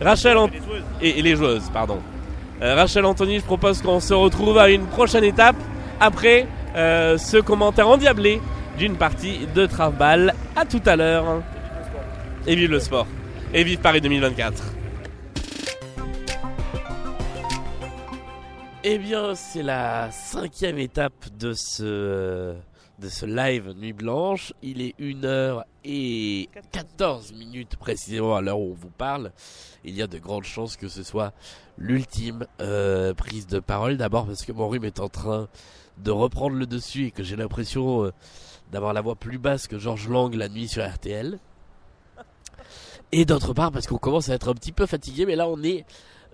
Rachel 0.00 0.36
et, 1.02 1.20
les 1.20 1.36
joueuses, 1.36 1.70
pardon. 1.72 1.98
Euh, 2.62 2.74
Rachel 2.74 3.04
Anthony, 3.04 3.38
je 3.38 3.44
propose 3.44 3.82
qu'on 3.82 4.00
se 4.00 4.14
retrouve 4.14 4.58
à 4.58 4.70
une 4.70 4.86
prochaine 4.86 5.24
étape 5.24 5.56
après 6.00 6.46
euh, 6.76 7.18
ce 7.18 7.36
commentaire 7.36 7.88
endiablé 7.88 8.40
d'une 8.78 8.96
partie 8.96 9.46
de 9.54 9.66
Travball. 9.66 10.34
À 10.56 10.64
tout 10.64 10.80
à 10.86 10.96
l'heure. 10.96 11.42
Et 12.46 12.54
vive 12.54 12.70
le 12.70 12.80
sport. 12.80 13.06
Et 13.52 13.64
vive 13.64 13.78
Paris 13.78 14.00
2024. 14.00 14.62
Eh 18.82 18.96
bien, 18.96 19.34
c'est 19.34 19.62
la 19.62 20.10
cinquième 20.10 20.78
étape 20.78 21.26
de 21.38 21.52
ce, 21.52 22.54
de 23.00 23.08
ce 23.08 23.24
live 23.24 23.72
Nuit 23.78 23.94
Blanche. 23.94 24.52
Il 24.62 24.82
est 24.82 24.94
1h 25.00 25.62
et 25.84 26.50
14 26.70 27.32
minutes 27.32 27.76
précisément 27.76 28.36
à 28.36 28.42
l'heure 28.42 28.60
où 28.60 28.72
on 28.72 28.74
vous 28.74 28.90
parle. 28.90 29.32
Il 29.84 29.96
y 29.96 30.02
a 30.02 30.06
de 30.06 30.18
grandes 30.18 30.44
chances 30.44 30.76
que 30.76 30.88
ce 30.88 31.02
soit 31.02 31.32
l'ultime 31.78 32.46
euh, 32.60 33.14
prise 33.14 33.46
de 33.46 33.58
parole. 33.58 33.96
D'abord 33.96 34.26
parce 34.26 34.44
que 34.44 34.52
mon 34.52 34.68
rhume 34.68 34.84
est 34.84 35.00
en 35.00 35.08
train 35.08 35.48
de 35.98 36.10
reprendre 36.10 36.56
le 36.56 36.66
dessus 36.66 37.06
et 37.06 37.10
que 37.10 37.22
j'ai 37.22 37.36
l'impression 37.36 38.04
euh, 38.04 38.12
d'avoir 38.70 38.92
la 38.92 39.00
voix 39.00 39.16
plus 39.16 39.38
basse 39.38 39.66
que 39.66 39.78
Georges 39.78 40.08
Lang 40.08 40.34
la 40.34 40.50
nuit 40.50 40.68
sur 40.68 40.86
RTL. 40.86 41.38
Et 43.12 43.24
d'autre 43.24 43.54
part 43.54 43.72
parce 43.72 43.86
qu'on 43.86 43.98
commence 43.98 44.28
à 44.28 44.34
être 44.34 44.50
un 44.50 44.54
petit 44.54 44.72
peu 44.72 44.84
fatigué, 44.84 45.24
mais 45.24 45.36
là 45.36 45.48
on 45.48 45.62
est 45.62 45.86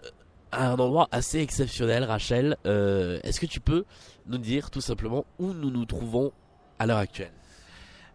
euh, 0.05 0.11
à 0.51 0.71
un 0.71 0.79
endroit 0.79 1.07
assez 1.12 1.39
exceptionnel, 1.39 2.03
Rachel. 2.03 2.57
Est-ce 2.64 3.39
que 3.39 3.47
tu 3.47 3.61
peux 3.61 3.85
nous 4.27 4.39
dire 4.39 4.71
tout 4.71 4.81
simplement 4.81 5.25
où 5.39 5.53
nous 5.53 5.71
nous 5.71 5.85
trouvons 5.85 6.33
à 6.79 6.87
l'heure 6.87 6.99
actuelle 6.99 7.33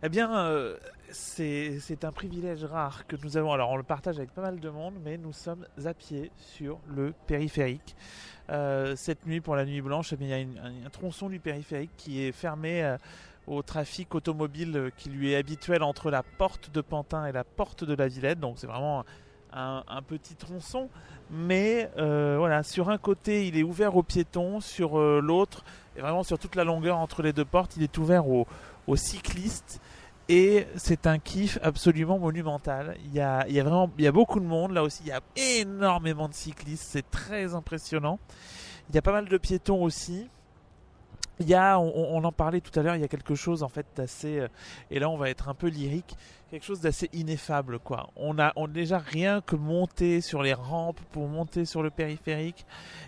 Eh 0.04 0.10
bien, 0.10 0.36
euh, 0.36 0.78
c'est 1.12 2.04
un 2.04 2.12
privilège 2.12 2.64
rare 2.64 3.06
que 3.08 3.16
nous 3.24 3.38
avons. 3.38 3.52
Alors, 3.52 3.72
on 3.72 3.78
le 3.78 3.84
partage 3.84 4.18
avec 4.18 4.32
pas 4.32 4.42
mal 4.42 4.60
de 4.60 4.70
monde, 4.70 4.96
mais 5.04 5.18
nous 5.18 5.34
sommes 5.34 5.66
à 5.84 5.94
pied 5.94 6.32
sur 6.38 6.80
le 6.88 7.14
périphérique. 7.28 7.96
Euh, 8.50 8.96
cette 8.96 9.26
nuit, 9.26 9.42
pour 9.42 9.56
la 9.56 9.66
nuit 9.66 9.82
blanche, 9.82 10.14
eh 10.14 10.16
bien, 10.16 10.38
il 10.38 10.54
y 10.54 10.60
a 10.60 10.64
un, 10.64 10.90
tronçon 10.90 11.30
du 11.30 11.40
périphérique 11.40 11.92
qui 11.98 12.22
est 12.22 12.32
fermé 12.32 12.84
euh, 12.84 12.98
au 13.48 13.62
trafic 13.62 14.14
automobile 14.14 14.92
qui 14.98 15.10
lui 15.10 15.32
est 15.32 15.36
habituel 15.36 15.84
entre 15.84 16.12
la 16.12 16.24
porte 16.24 16.72
de 16.72 16.82
Pantin 16.82 17.26
et 17.26 17.32
la 17.32 17.44
porte 17.44 17.84
de 17.84 17.96
la 17.96 18.08
Villette. 18.08 18.40
Donc, 18.40 18.56
c'est 18.58 18.68
vraiment 18.68 19.06
un, 19.54 20.02
petit 20.08 20.36
tronçon. 20.36 20.90
Mais 21.30 21.90
voilà, 21.96 22.64
sur 22.64 22.90
un 22.90 22.98
côté, 22.98 23.48
il 23.48 23.58
est 23.58 23.64
ouvert 23.64 23.96
aux 23.96 24.04
piétons, 24.04 24.60
sur 24.60 25.00
l'autre, 25.00 25.64
et 25.96 26.02
vraiment 26.02 26.24
sur 26.24 26.40
toute 26.40 26.56
la 26.56 26.64
longueur 26.64 26.98
entre 26.98 27.22
les 27.22 27.34
deux 27.34 27.46
portes, 27.46 27.76
il 27.78 27.84
est 27.84 27.98
ouvert 27.98 28.28
aux, 28.28 28.46
cyclistes. 28.96 29.80
Et 30.30 30.68
c'est 30.76 31.08
un 31.08 31.20
kiff 31.20 31.60
absolument 31.62 32.20
monumental. 32.20 32.96
Il 33.06 33.14
y 33.14 33.20
a, 33.20 33.46
il 33.48 33.54
y 33.54 33.60
a 33.60 33.64
vraiment 33.64 33.90
il 33.98 34.04
y 34.04 34.08
a 34.08 34.12
beaucoup 34.12 34.40
de 34.40 34.46
monde. 34.46 34.72
Là 34.72 34.84
aussi, 34.84 35.02
il 35.04 35.10
y 35.10 35.12
a 35.12 35.22
énormément 35.36 36.30
de 36.30 36.34
cyclistes. 36.34 36.86
C'est 36.88 37.10
très 37.10 37.54
impressionnant. 37.54 38.20
Il 38.90 38.96
y 38.96 38.98
a 38.98 39.02
pas 39.02 39.12
mal 39.12 39.28
de 39.28 39.38
piétons 39.38 39.82
aussi. 39.84 40.30
Il 41.40 41.48
y 41.48 41.56
a, 41.56 41.80
on, 41.80 42.24
en 42.24 42.32
parlait 42.32 42.62
tout 42.62 42.78
à 42.80 42.84
l'heure, 42.84 42.96
il 42.96 43.02
y 43.02 43.06
a 43.06 43.08
quelque 43.08 43.34
chose 43.34 43.64
en 43.64 43.70
fait 43.70 43.88
d'assez, 43.96 44.42
euh, 44.42 44.48
et 44.92 45.00
là 45.00 45.10
on 45.10 45.18
va 45.18 45.30
être 45.30 45.50
un 45.50 45.56
peu 45.56 45.68
lyrique, 45.68 46.16
quelque 46.52 46.66
chose 46.66 46.82
d'assez 46.82 47.10
ineffable 47.14 47.80
quoi. 47.80 48.10
On 48.16 48.38
a, 48.38 48.54
on 48.56 48.68
déjà 48.68 49.00
rien 49.00 49.42
que 49.42 49.56
monter 49.56 50.22
sur 50.22 50.44
les 50.44 50.54
rampes 50.54 51.00
pour 51.12 51.28
monter 51.28 51.66
sur 51.66 51.82
le 51.82 51.90
périphérique, 51.90 52.66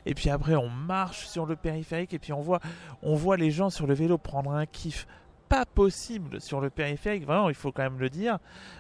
et 0.08 0.16
puis 0.16 0.32
après 0.32 0.56
on 0.56 0.70
marche 0.70 1.28
sur 1.28 1.46
le 1.46 1.56
périphérique, 1.56 2.14
et 2.14 2.20
puis 2.20 2.34
on 2.34 2.42
voit, 2.42 2.60
on 3.04 3.14
voit 3.14 3.38
les 3.38 3.52
gens 3.52 3.70
sur 3.70 3.86
le 3.86 3.94
vélo 3.94 4.18
prendre 4.18 4.52
un 4.52 4.66
kiff 4.66 5.06
pas 5.48 5.66
possible 5.66 6.42
sur 6.42 6.62
le 6.62 6.72
périphérique, 6.72 7.26
vraiment 7.26 7.50
il 7.50 7.56
faut 7.56 7.72
quand 7.72 7.84
même 7.84 8.00
le 8.00 8.10
dire, 8.10 8.40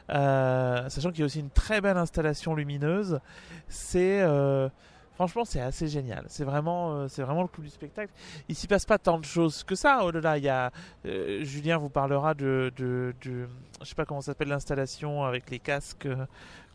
Euh, 0.09 0.89
sachant 0.89 1.11
qu'il 1.11 1.19
y 1.19 1.23
a 1.23 1.25
aussi 1.25 1.39
une 1.39 1.51
très 1.51 1.79
belle 1.79 1.97
installation 1.97 2.55
lumineuse, 2.55 3.19
c'est 3.67 4.21
euh, 4.21 4.69
franchement 5.15 5.45
c'est 5.45 5.61
assez 5.61 5.87
génial, 5.87 6.25
c'est 6.27 6.43
vraiment, 6.43 6.93
euh, 6.93 7.07
c'est 7.07 7.21
vraiment 7.21 7.41
le 7.41 7.47
coup 7.47 7.61
du 7.61 7.69
spectacle. 7.69 8.11
Il 8.49 8.55
s'y 8.55 8.67
passe 8.67 8.85
pas 8.85 8.97
tant 8.97 9.19
de 9.19 9.25
choses 9.25 9.63
que 9.63 9.75
ça 9.75 10.03
au-delà, 10.05 10.37
il 10.37 10.43
y 10.43 10.49
a, 10.49 10.71
euh, 11.05 11.43
Julien 11.43 11.77
vous 11.77 11.89
parlera 11.89 12.33
de, 12.33 12.71
de, 12.75 13.13
de 13.23 13.47
je 13.81 13.85
sais 13.85 13.95
pas 13.95 14.05
comment 14.05 14.21
s'appelle 14.21 14.49
l'installation 14.49 15.23
avec 15.23 15.49
les 15.49 15.59
casques 15.59 16.05
euh, 16.05 16.25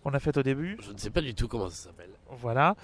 qu'on 0.02 0.14
a 0.14 0.20
fait 0.20 0.36
au 0.36 0.42
début. 0.42 0.78
Je 0.80 0.92
ne 0.92 0.98
sais 0.98 1.10
pas 1.10 1.20
du 1.20 1.34
tout 1.34 1.48
comment 1.48 1.68
ça 1.68 1.88
s'appelle. 1.88 2.10
Voilà, 2.30 2.76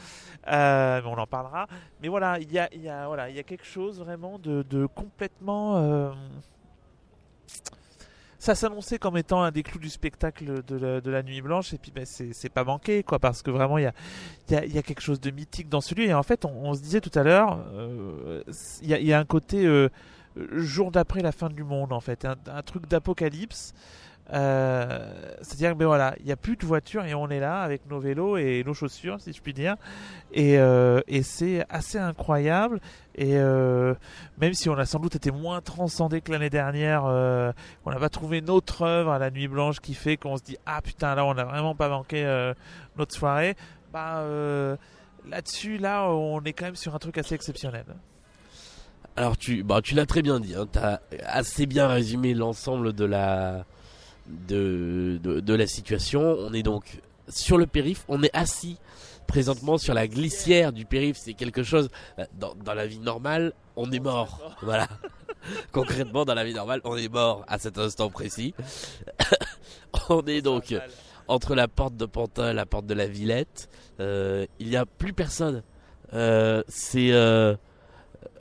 mais 0.47 1.03
on 1.07 1.17
en 1.17 1.27
parlera. 1.27 1.69
Mais 2.03 2.09
voilà, 2.09 2.41
il 2.41 2.51
y 2.51 2.59
a, 2.59 2.69
il 2.75 2.83
y 2.83 2.89
a, 2.89 3.07
voilà, 3.07 3.31
il 3.31 3.37
y 3.37 3.39
a 3.39 3.45
quelque 3.45 3.65
chose 3.65 4.01
vraiment 4.01 4.39
de, 4.39 4.63
de 4.63 4.87
complètement. 4.87 6.13
Ça 8.45 8.55
s'annonçait 8.55 8.99
comme 8.99 9.17
étant 9.17 9.43
un 9.43 9.51
des 9.51 9.63
clous 9.63 9.79
du 9.79 9.89
spectacle 9.89 10.63
de 10.67 11.11
la, 11.11 11.23
Nuit 11.23 11.41
Blanche, 11.41 11.73
et 11.73 11.79
puis 11.79 11.91
ben, 11.91 12.05
c'est 12.05 12.51
pas 12.51 12.63
manqué, 12.63 13.03
quoi, 13.03 13.19
parce 13.19 13.41
que 13.41 13.51
vraiment 13.51 13.79
il 13.79 13.91
y 14.51 14.55
a, 14.55 14.83
quelque 14.83 15.01
chose 15.01 15.19
de 15.19 15.31
mythique 15.31 15.71
dans 15.71 15.81
ce 15.81 15.95
lieu. 15.95 16.05
Et 16.05 16.13
en 16.13 16.23
fait, 16.23 16.45
on, 16.45 16.75
se 16.75 16.83
disait 16.83 17.01
tout 17.01 17.19
à 17.19 17.23
l'heure, 17.23 17.65
euh, 17.73 18.43
il 18.83 18.91
y, 18.91 19.15
a, 19.15 19.19
un 19.19 19.25
côté 19.25 19.65
euh, 19.65 19.89
jour 20.53 20.91
d'après 20.91 21.23
la 21.23 21.33
fin 21.33 21.49
du 21.49 21.65
monde, 21.65 21.91
en 21.91 22.01
fait, 22.01 22.27
un 22.27 22.63
truc 22.63 22.87
d'apocalypse. 22.87 23.73
Euh, 24.33 25.35
C'est-à-dire 25.43 25.73
que 25.73 25.77
ben 25.77 25.87
voilà, 25.87 26.15
il 26.21 26.27
n'y 26.27 26.33
a 26.33 26.37
plus 26.37 26.57
de 26.57 26.65
voitures 26.65 27.05
et 27.05 27.15
on 27.15 27.29
est 27.29 27.41
là 27.41 27.61
avec 27.61 27.89
nos 27.91 28.01
vélos 28.01 28.37
et 28.37 28.63
nos 28.65 28.75
chaussures, 28.75 29.21
si 29.21 29.33
je 29.33 29.41
puis 29.41 29.53
dire. 29.53 29.77
Et, 30.33 30.59
euh, 30.59 31.01
et 31.07 31.23
c'est 31.23 31.65
assez 31.69 31.99
incroyable. 31.99 32.81
Et 33.15 33.37
euh, 33.37 33.95
même 34.39 34.55
si 34.55 34.69
on 34.69 34.79
a 34.79 34.87
sans 34.87 34.99
doute 34.99 35.17
été 35.17 35.31
moins 35.31 35.61
transcendé 35.61 36.21
que 36.21 36.33
l'année 36.33 36.51
dernière, 36.51 37.05
on 37.05 37.91
n'a 37.91 37.99
pas 37.99 38.09
trouvé 38.09 38.41
notre 38.41 38.83
œuvre 38.83 39.13
à 39.13 39.19
la 39.19 39.31
Nuit 39.31 39.49
Blanche 39.49 39.81
qui 39.81 39.95
fait 39.95 40.17
qu'on 40.17 40.37
se 40.37 40.43
dit 40.43 40.57
ah 40.67 40.81
putain 40.83 41.15
là 41.15 41.25
on 41.25 41.35
n'a 41.35 41.45
vraiment 41.45 41.75
pas 41.75 41.89
manqué 41.89 42.25
notre 42.97 43.15
soirée. 43.15 43.55
Bah 43.93 44.25
là-dessus, 45.29 45.79
là, 45.79 46.09
on 46.11 46.43
est 46.43 46.53
quand 46.53 46.67
même 46.67 46.77
sur 46.77 46.95
un 46.95 46.99
truc 46.99 47.19
assez 47.19 47.35
exceptionnel. 47.35 47.85
Alors 49.17 49.37
tu, 49.37 49.63
bah, 49.63 49.81
tu 49.81 49.95
l'as 49.95 50.07
très 50.07 50.23
bien 50.23 50.41
dit, 50.41 50.55
hein, 50.57 50.67
tu 50.71 50.79
as 50.79 51.01
assez 51.25 51.67
bien 51.67 51.87
résumé 51.87 52.35
l'ensemble 52.35 52.93
de 52.93 53.05
la, 53.05 53.65
de, 54.27 55.21
de, 55.23 55.55
la 55.55 55.67
situation. 55.67 56.21
On 56.39 56.53
est 56.53 56.63
donc 56.63 57.01
sur 57.29 57.59
le 57.59 57.67
périph', 57.67 58.05
on 58.09 58.23
est 58.23 58.35
assis 58.35 58.79
présentement 59.27 59.79
sur 59.79 59.95
la 59.95 60.07
glissière 60.07 60.73
du 60.73 60.85
périph'. 60.85 61.17
C'est 61.19 61.35
quelque 61.35 61.63
chose, 61.63 61.89
euh, 62.19 62.25
dans, 62.39 62.55
dans 62.55 62.75
la 62.75 62.87
vie 62.87 62.99
normale, 62.99 63.53
on 63.77 63.91
est 63.91 64.01
mort. 64.01 64.57
Voilà. 64.63 64.89
Concrètement, 65.73 66.25
dans 66.25 66.35
la 66.35 66.45
vie 66.45 66.55
normale, 66.55 66.81
on 66.85 66.97
est 66.97 67.13
mort 67.13 67.45
à 67.49 67.59
cet 67.59 67.79
instant 67.79 68.11
précis. 68.11 68.55
on 70.09 70.23
est 70.27 70.41
donc 70.41 70.75
entre 71.29 71.55
la 71.55 71.69
porte 71.69 71.97
de 71.97 72.07
Pantin 72.07 72.51
et 72.51 72.55
la 72.55 72.67
porte 72.67 72.87
de 72.87 72.95
la 72.95 73.07
Villette. 73.07 73.69
Euh, 74.01 74.47
il 74.59 74.69
n'y 74.69 74.77
a 74.77 74.87
plus 74.87 75.13
personne. 75.13 75.63
Euh, 76.15 76.63
c'est 76.69 77.13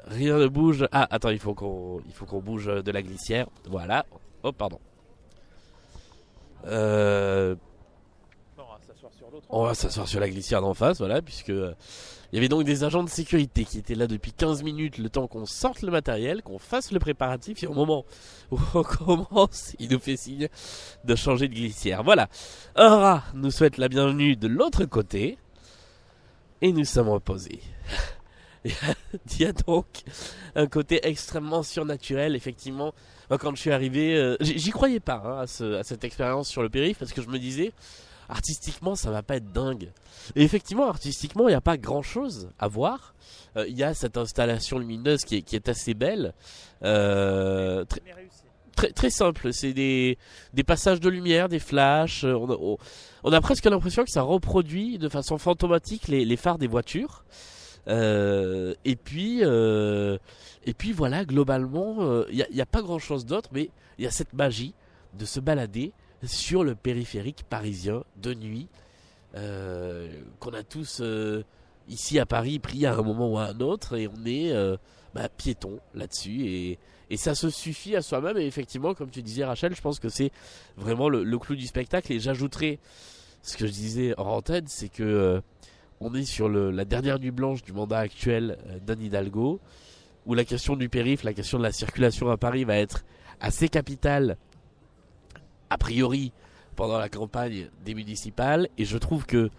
rien 0.08 0.38
ne 0.38 0.48
bouge. 0.48 0.88
Ah, 0.92 1.08
attends, 1.10 1.30
il 1.30 1.40
faut 1.40 1.54
qu'on 1.54 2.02
il 2.06 2.14
faut 2.14 2.26
qu'on 2.26 2.42
bouge 2.42 2.66
de 2.66 2.92
la 2.92 3.02
glissière. 3.02 3.48
Voilà. 3.70 4.06
Oh, 4.44 4.52
pardon. 4.52 4.80
Euh, 6.66 7.56
on 9.50 9.66
va 9.66 9.74
s'asseoir 9.74 10.08
sur 10.08 10.20
la 10.20 10.30
glissière 10.30 10.62
d'en 10.62 10.74
face, 10.74 10.98
voilà, 10.98 11.22
puisque 11.22 11.50
euh, 11.50 11.74
il 12.32 12.36
y 12.36 12.40
avait 12.40 12.50
donc 12.50 12.64
des 12.64 12.84
agents 12.84 13.04
de 13.04 13.10
sécurité 13.10 13.66
qui 13.66 13.78
étaient 13.78 13.96
là 13.96 14.08
depuis 14.08 14.32
15 14.32 14.64
minutes, 14.64 14.98
le 14.98 15.10
temps 15.10 15.28
qu'on 15.28 15.46
sorte 15.46 15.82
le 15.82 15.92
matériel, 15.92 16.42
qu'on 16.42 16.60
fasse 16.60 16.92
le 16.92 17.00
préparatif, 17.00 17.64
et 17.64 17.68
au 17.68 17.74
moment 17.74 18.06
où 18.52 18.58
on 18.74 18.84
commence, 18.84 19.76
il 19.80 19.92
nous 19.92 20.00
fait 20.00 20.18
signe 20.18 20.50
de 21.04 21.16
changer 21.16 21.48
de 21.48 21.54
glissière. 21.54 22.04
Voilà. 22.04 22.30
Aura 22.76 23.24
nous 23.34 23.52
souhaite 23.52 23.78
la 23.78 23.90
bienvenue 23.90 24.36
de 24.36 24.48
l'autre 24.48 24.86
côté, 24.86 25.38
et 26.62 26.72
nous 26.72 26.86
sommes 26.86 27.10
reposés. 27.10 27.62
Il 28.66 29.42
y 29.42 29.46
a 29.46 29.52
donc 29.52 29.86
un 30.56 30.68
côté 30.68 31.06
extrêmement 31.06 31.64
surnaturel, 31.64 32.36
effectivement. 32.36 32.94
Moi, 33.30 33.38
quand 33.40 33.56
je 33.56 33.62
suis 33.62 33.72
arrivé, 33.72 34.16
euh, 34.16 34.36
j'y 34.42 34.72
croyais 34.72 35.00
pas 35.00 35.22
hein, 35.26 35.40
à, 35.42 35.48
ce- 35.48 35.76
à 35.76 35.84
cette 35.84 36.04
expérience 36.04 36.48
sur 36.50 36.62
le 36.62 36.70
périph' 36.70 36.98
parce 37.00 37.14
que 37.14 37.22
je 37.22 37.28
me 37.30 37.40
disais, 37.40 37.72
artistiquement, 38.30 38.96
ça 38.96 39.12
va 39.12 39.22
pas 39.24 39.36
être 39.38 39.52
dingue. 39.52 39.92
Et 40.36 40.44
effectivement, 40.44 40.88
artistiquement, 40.88 41.48
il 41.48 41.52
n'y 41.52 41.56
a 41.58 41.62
pas 41.62 41.78
grand 41.78 42.02
chose 42.02 42.50
à 42.60 42.68
voir. 42.68 43.14
Euh, 43.58 43.66
Il 43.68 43.78
y 43.78 43.84
a 43.84 43.94
cette 43.94 44.18
installation 44.18 44.80
lumineuse 44.80 45.24
qui 45.26 45.38
est, 45.38 45.42
qui 45.42 45.56
est 45.56 45.70
assez 45.70 45.94
belle. 45.94 46.34
Euh, 46.84 47.86
très, 47.86 48.02
très, 48.76 48.92
très 48.92 49.10
simple. 49.10 49.54
C'est 49.54 49.74
des, 49.74 50.18
des 50.54 50.64
passages 50.64 51.00
de 51.00 51.10
lumière, 51.10 51.50
des 51.50 51.60
flashs. 51.60 52.24
On 52.24 52.50
a, 52.50 52.56
on- 52.60 52.78
on 53.24 53.32
a 53.32 53.42
presque 53.42 53.66
l'impression 53.66 54.04
que 54.04 54.12
ça 54.12 54.22
reproduit 54.22 54.98
de 54.98 55.08
façon 55.10 55.38
fantomatique 55.38 56.08
les, 56.08 56.26
les 56.26 56.38
phares 56.38 56.58
des 56.58 56.68
voitures. 56.68 57.24
Euh, 57.88 58.74
et 58.86 58.96
puis, 58.96 59.40
euh, 59.44 60.18
et 60.66 60.74
puis 60.74 60.92
voilà, 60.92 61.26
globalement, 61.26 61.98
euh, 62.02 62.26
il 62.32 62.46
n'y 62.52 62.62
a, 62.62 62.66
pas 62.66 62.82
grand 62.82 63.00
chose 63.00 63.26
d'autre, 63.26 63.50
mais 63.52 63.70
il 63.98 64.06
y 64.06 64.08
a 64.08 64.12
cette 64.12 64.34
magie 64.34 64.74
de 65.18 65.26
se 65.26 65.40
balader 65.40 65.94
sur 66.26 66.64
le 66.64 66.76
périphérique 66.76 67.44
parisien 67.50 68.04
de 68.18 68.34
nuit, 68.34 68.68
euh, 69.36 70.10
qu'on 70.40 70.54
a 70.54 70.64
tous 70.64 71.00
euh, 71.02 71.44
ici 71.88 72.20
à 72.20 72.26
Paris 72.26 72.60
pris 72.60 72.86
à 72.86 72.94
un 72.94 73.02
moment 73.02 73.30
ou 73.32 73.38
à 73.38 73.48
un 73.48 73.60
autre, 73.60 73.98
et 73.98 74.08
on 74.08 74.26
est 74.26 74.52
euh, 74.52 74.78
bah, 75.14 75.30
piéton 75.30 75.80
là-dessus, 75.94 76.48
et, 76.48 76.80
ça 77.16 77.36
se 77.36 77.52
suffit 77.52 77.96
à 77.96 78.02
soi-même. 78.02 78.40
Et 78.40 78.48
effectivement, 78.48 78.96
comme 78.96 79.12
tu 79.12 79.22
disais, 79.22 79.46
Rachel, 79.46 79.76
je 79.76 79.82
pense 79.82 80.00
que 80.00 80.10
c'est 80.10 80.32
vraiment 80.78 81.10
le, 81.10 81.38
clou 81.38 81.56
du 81.56 81.68
spectacle. 81.68 82.12
Et 82.12 82.20
j'ajouterais 82.20 82.80
ce 83.44 83.56
que 83.56 83.68
je 83.68 83.72
disais 83.72 84.18
en 84.18 84.24
antenne, 84.38 84.66
c'est 84.66 84.90
que 84.90 85.04
euh, 85.04 85.40
on 86.04 86.14
est 86.14 86.26
sur 86.26 86.50
la 86.50 86.84
dernière 86.84 87.18
nuit 87.18 87.32
blanche 87.32 87.64
du 87.64 87.72
mandat 87.72 88.00
actuel 88.00 88.58
euh, 88.68 88.80
d'Anne 88.80 89.02
Hidalgo, 89.02 89.62
où 90.26 90.34
la 90.34 90.44
question 90.44 90.76
du 90.76 90.90
périph', 90.90 91.24
la 91.24 91.34
question 91.34 91.58
de 91.58 91.64
la 91.64 91.72
circulation 91.72 92.30
à 92.30 92.38
Paris 92.38 92.66
va 92.66 92.76
être 92.76 93.06
assez 93.40 93.70
capitale, 93.70 94.38
a 95.70 95.78
priori, 95.78 96.34
pendant 96.76 96.98
la 96.98 97.08
campagne 97.08 97.70
des 97.86 97.94
municipales. 97.94 98.68
Et 98.78 98.84
je 98.84 98.98
trouve 98.98 99.26
que, 99.26 99.50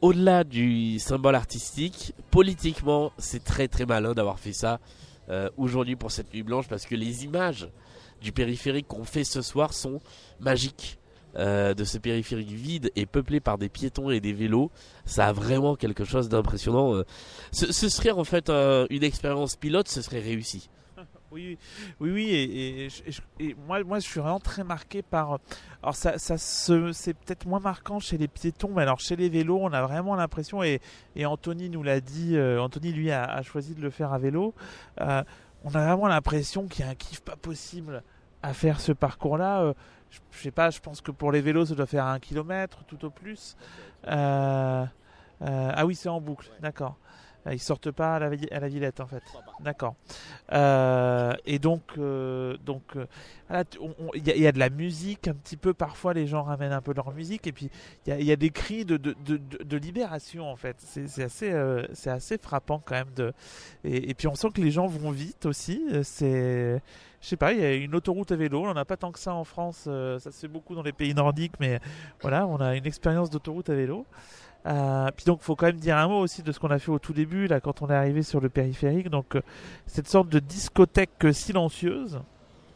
au-delà 0.00 0.44
du 0.44 1.00
symbole 1.00 1.34
artistique, 1.34 2.14
politiquement, 2.30 3.12
c'est 3.18 3.42
très 3.42 3.66
très 3.66 3.84
malin 3.84 4.12
d'avoir 4.12 4.38
fait 4.38 4.52
ça 4.52 4.78
euh, 5.30 5.50
aujourd'hui 5.56 5.96
pour 5.96 6.12
cette 6.12 6.32
nuit 6.32 6.44
blanche, 6.44 6.68
parce 6.68 6.86
que 6.86 6.94
les 6.94 7.24
images 7.24 7.68
du 8.20 8.30
périphérique 8.30 8.86
qu'on 8.86 9.04
fait 9.04 9.24
ce 9.24 9.42
soir 9.42 9.72
sont 9.72 10.00
magiques. 10.38 10.98
Euh, 11.34 11.72
de 11.72 11.84
ce 11.84 11.96
périphérique 11.96 12.50
vide 12.50 12.92
et 12.94 13.06
peuplé 13.06 13.40
par 13.40 13.56
des 13.56 13.70
piétons 13.70 14.10
et 14.10 14.20
des 14.20 14.34
vélos, 14.34 14.70
ça 15.06 15.28
a 15.28 15.32
vraiment 15.32 15.76
quelque 15.76 16.04
chose 16.04 16.28
d'impressionnant. 16.28 16.94
euh. 16.94 17.04
Ce, 17.52 17.88
serait 17.88 18.10
en 18.10 18.24
fait 18.24 18.50
une 18.50 19.02
expérience 19.02 19.56
pilote, 19.56 19.88
ce 19.88 20.02
serait 20.02 20.20
réussi. 20.20 20.68
Oui, 21.32 21.56
oui, 21.98 22.10
oui, 22.10 22.90
et, 23.40 23.56
moi, 23.66 23.82
moi, 23.84 24.00
je 24.00 24.06
suis 24.06 24.20
vraiment 24.20 24.38
très 24.38 24.64
marqué 24.64 25.00
par. 25.00 25.38
Alors, 25.82 25.94
ça, 25.94 26.18
c'est 26.18 27.14
peut-être 27.14 27.46
moins 27.46 27.58
marquant 27.58 27.98
chez 28.00 28.18
les 28.18 28.28
piétons, 28.28 28.68
mais 28.76 28.82
alors 28.82 29.00
chez 29.00 29.16
les 29.16 29.30
vélos, 29.30 29.58
on 29.58 29.72
a 29.72 29.80
vraiment 29.80 30.14
l'impression, 30.14 30.62
et, 30.62 30.82
Anthony 31.24 31.70
nous 31.70 31.82
l'a 31.82 32.00
dit, 32.00 32.36
euh, 32.36 32.60
Anthony 32.60 32.92
lui 32.92 33.10
a, 33.10 33.40
choisi 33.40 33.74
de 33.74 33.80
le 33.80 33.88
faire 33.88 34.12
à 34.12 34.18
vélo. 34.18 34.52
on 34.98 35.04
a 35.04 35.24
vraiment 35.64 36.06
l'impression 36.06 36.66
qu'il 36.66 36.84
y 36.84 36.88
a 36.88 36.90
un 36.90 36.94
kiff 36.94 37.22
pas 37.22 37.36
possible 37.36 38.02
à 38.42 38.52
faire 38.52 38.78
ce 38.78 38.92
parcours-là. 38.92 39.72
Je, 40.12 40.20
je 40.30 40.42
sais 40.42 40.50
pas, 40.50 40.70
je 40.70 40.78
pense 40.80 41.00
que 41.00 41.10
pour 41.10 41.32
les 41.32 41.40
vélos, 41.40 41.66
ça 41.66 41.74
doit 41.74 41.86
faire 41.86 42.06
un 42.06 42.20
kilomètre 42.20 42.84
tout 42.84 43.04
au 43.04 43.10
plus. 43.10 43.56
Euh, 44.06 44.84
euh, 45.42 45.72
ah 45.74 45.86
oui, 45.86 45.94
c'est 45.94 46.08
en 46.08 46.20
boucle, 46.20 46.50
d'accord. 46.60 46.96
Euh, 47.46 47.54
Ils 47.54 47.58
sortent 47.58 47.90
pas 47.90 48.14
à 48.16 48.18
la, 48.20 48.30
à 48.52 48.60
la 48.60 48.68
Villette 48.68 49.00
en 49.00 49.06
fait. 49.06 49.22
D'accord. 49.60 49.96
Euh, 50.52 51.32
et 51.44 51.58
donc, 51.58 51.98
donc, 52.64 52.82
il 54.14 54.26
y, 54.26 54.30
a- 54.30 54.36
il 54.36 54.42
y 54.42 54.46
a 54.46 54.52
de 54.52 54.58
la 54.60 54.70
musique 54.70 55.26
un 55.26 55.34
petit 55.34 55.56
peu. 55.56 55.74
Parfois, 55.74 56.12
les 56.14 56.26
gens 56.28 56.42
ramènent 56.44 56.72
un 56.72 56.82
peu 56.82 56.92
leur 56.94 57.10
musique, 57.12 57.46
et 57.48 57.52
puis 57.52 57.70
il 58.06 58.10
y 58.10 58.12
a, 58.12 58.20
il 58.20 58.26
y 58.26 58.30
a 58.32 58.36
des 58.36 58.50
cris 58.50 58.84
de, 58.84 58.96
de, 58.96 59.16
de, 59.16 59.76
libération 59.76 60.48
en 60.48 60.56
fait. 60.56 60.76
C'est 60.78 61.24
assez, 61.24 61.52
c'est 61.94 62.10
assez 62.10 62.38
frappant 62.38 62.80
quand 62.84 62.94
même. 62.94 63.12
De, 63.16 63.32
et, 63.82 64.10
et 64.10 64.14
puis 64.14 64.28
on 64.28 64.34
sent 64.36 64.50
que 64.54 64.60
les 64.60 64.70
gens 64.70 64.86
vont 64.86 65.10
vite 65.10 65.46
aussi. 65.46 65.82
C'est, 66.04 66.80
je 67.22 67.28
sais 67.28 67.36
pas, 67.36 67.52
il 67.52 67.60
y 67.60 67.64
a 67.64 67.72
une 67.74 67.94
autoroute 67.94 68.32
à 68.32 68.36
vélo. 68.36 68.62
On 68.62 68.66
n'en 68.66 68.76
a 68.76 68.84
pas 68.84 68.96
tant 68.96 69.12
que 69.12 69.18
ça 69.18 69.32
en 69.32 69.44
France. 69.44 69.84
euh, 69.86 70.18
ça 70.18 70.32
se 70.32 70.40
fait 70.40 70.48
beaucoup 70.48 70.74
dans 70.74 70.82
les 70.82 70.92
pays 70.92 71.14
nordiques, 71.14 71.54
mais 71.60 71.80
voilà, 72.20 72.46
on 72.46 72.56
a 72.56 72.74
une 72.76 72.86
expérience 72.86 73.30
d'autoroute 73.30 73.70
à 73.70 73.74
vélo. 73.74 74.04
Euh, 74.66 75.08
puis 75.16 75.24
donc, 75.24 75.40
faut 75.42 75.56
quand 75.56 75.66
même 75.66 75.76
dire 75.76 75.96
un 75.96 76.08
mot 76.08 76.18
aussi 76.18 76.42
de 76.42 76.52
ce 76.52 76.58
qu'on 76.58 76.70
a 76.70 76.78
fait 76.78 76.90
au 76.90 76.98
tout 76.98 77.12
début, 77.12 77.46
là, 77.46 77.60
quand 77.60 77.80
on 77.82 77.88
est 77.90 77.94
arrivé 77.94 78.22
sur 78.22 78.40
le 78.40 78.48
périphérique. 78.48 79.08
Donc, 79.08 79.36
euh, 79.36 79.42
cette 79.86 80.08
sorte 80.08 80.28
de 80.28 80.40
discothèque 80.40 81.32
silencieuse. 81.32 82.20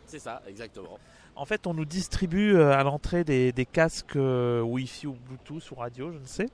C'est 0.07 0.20
ça, 0.20 0.42
exactement. 0.49 0.99
En 1.34 1.44
fait, 1.44 1.66
on 1.66 1.74
nous 1.74 1.84
distribue 1.84 2.59
à 2.59 2.82
l'entrée 2.82 3.22
des, 3.22 3.53
des 3.53 3.66
casques 3.66 4.16
euh, 4.16 4.62
Wi-Fi 4.62 5.09
ou 5.09 5.16
Bluetooth 5.26 5.70
ou 5.70 5.74
radio, 5.74 6.11
je 6.11 6.18
ne 6.18 6.24
sais. 6.24 6.49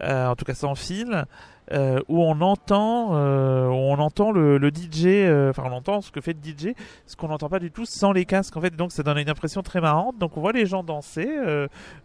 Euh, 0.00 0.26
en 0.26 0.36
tout 0.36 0.44
cas, 0.44 0.54
sans 0.54 0.74
fil, 0.74 1.24
euh, 1.72 2.00
où 2.08 2.22
on 2.22 2.40
entend, 2.40 3.10
euh, 3.12 3.66
on 3.66 3.98
entend 3.98 4.32
le, 4.32 4.58
DJ. 4.68 5.28
Enfin, 5.50 5.64
on 5.66 5.72
entend 5.72 6.00
ce 6.00 6.10
que 6.10 6.20
fait 6.20 6.34
le 6.34 6.40
DJ, 6.40 6.74
ce 7.06 7.16
qu'on 7.16 7.28
n'entend 7.28 7.48
pas 7.48 7.58
du 7.58 7.70
tout 7.70 7.86
sans 7.86 8.12
les 8.12 8.24
casques. 8.24 8.56
En 8.56 8.60
fait, 8.60 8.74
donc 8.74 8.92
ça 8.92 9.02
donne 9.02 9.18
une 9.18 9.30
impression 9.30 9.62
très 9.62 9.80
marrante. 9.80 10.18
Donc, 10.18 10.36
on 10.36 10.40
voit 10.40 10.52
les 10.52 10.66
gens 10.66 10.82
danser, 10.82 11.28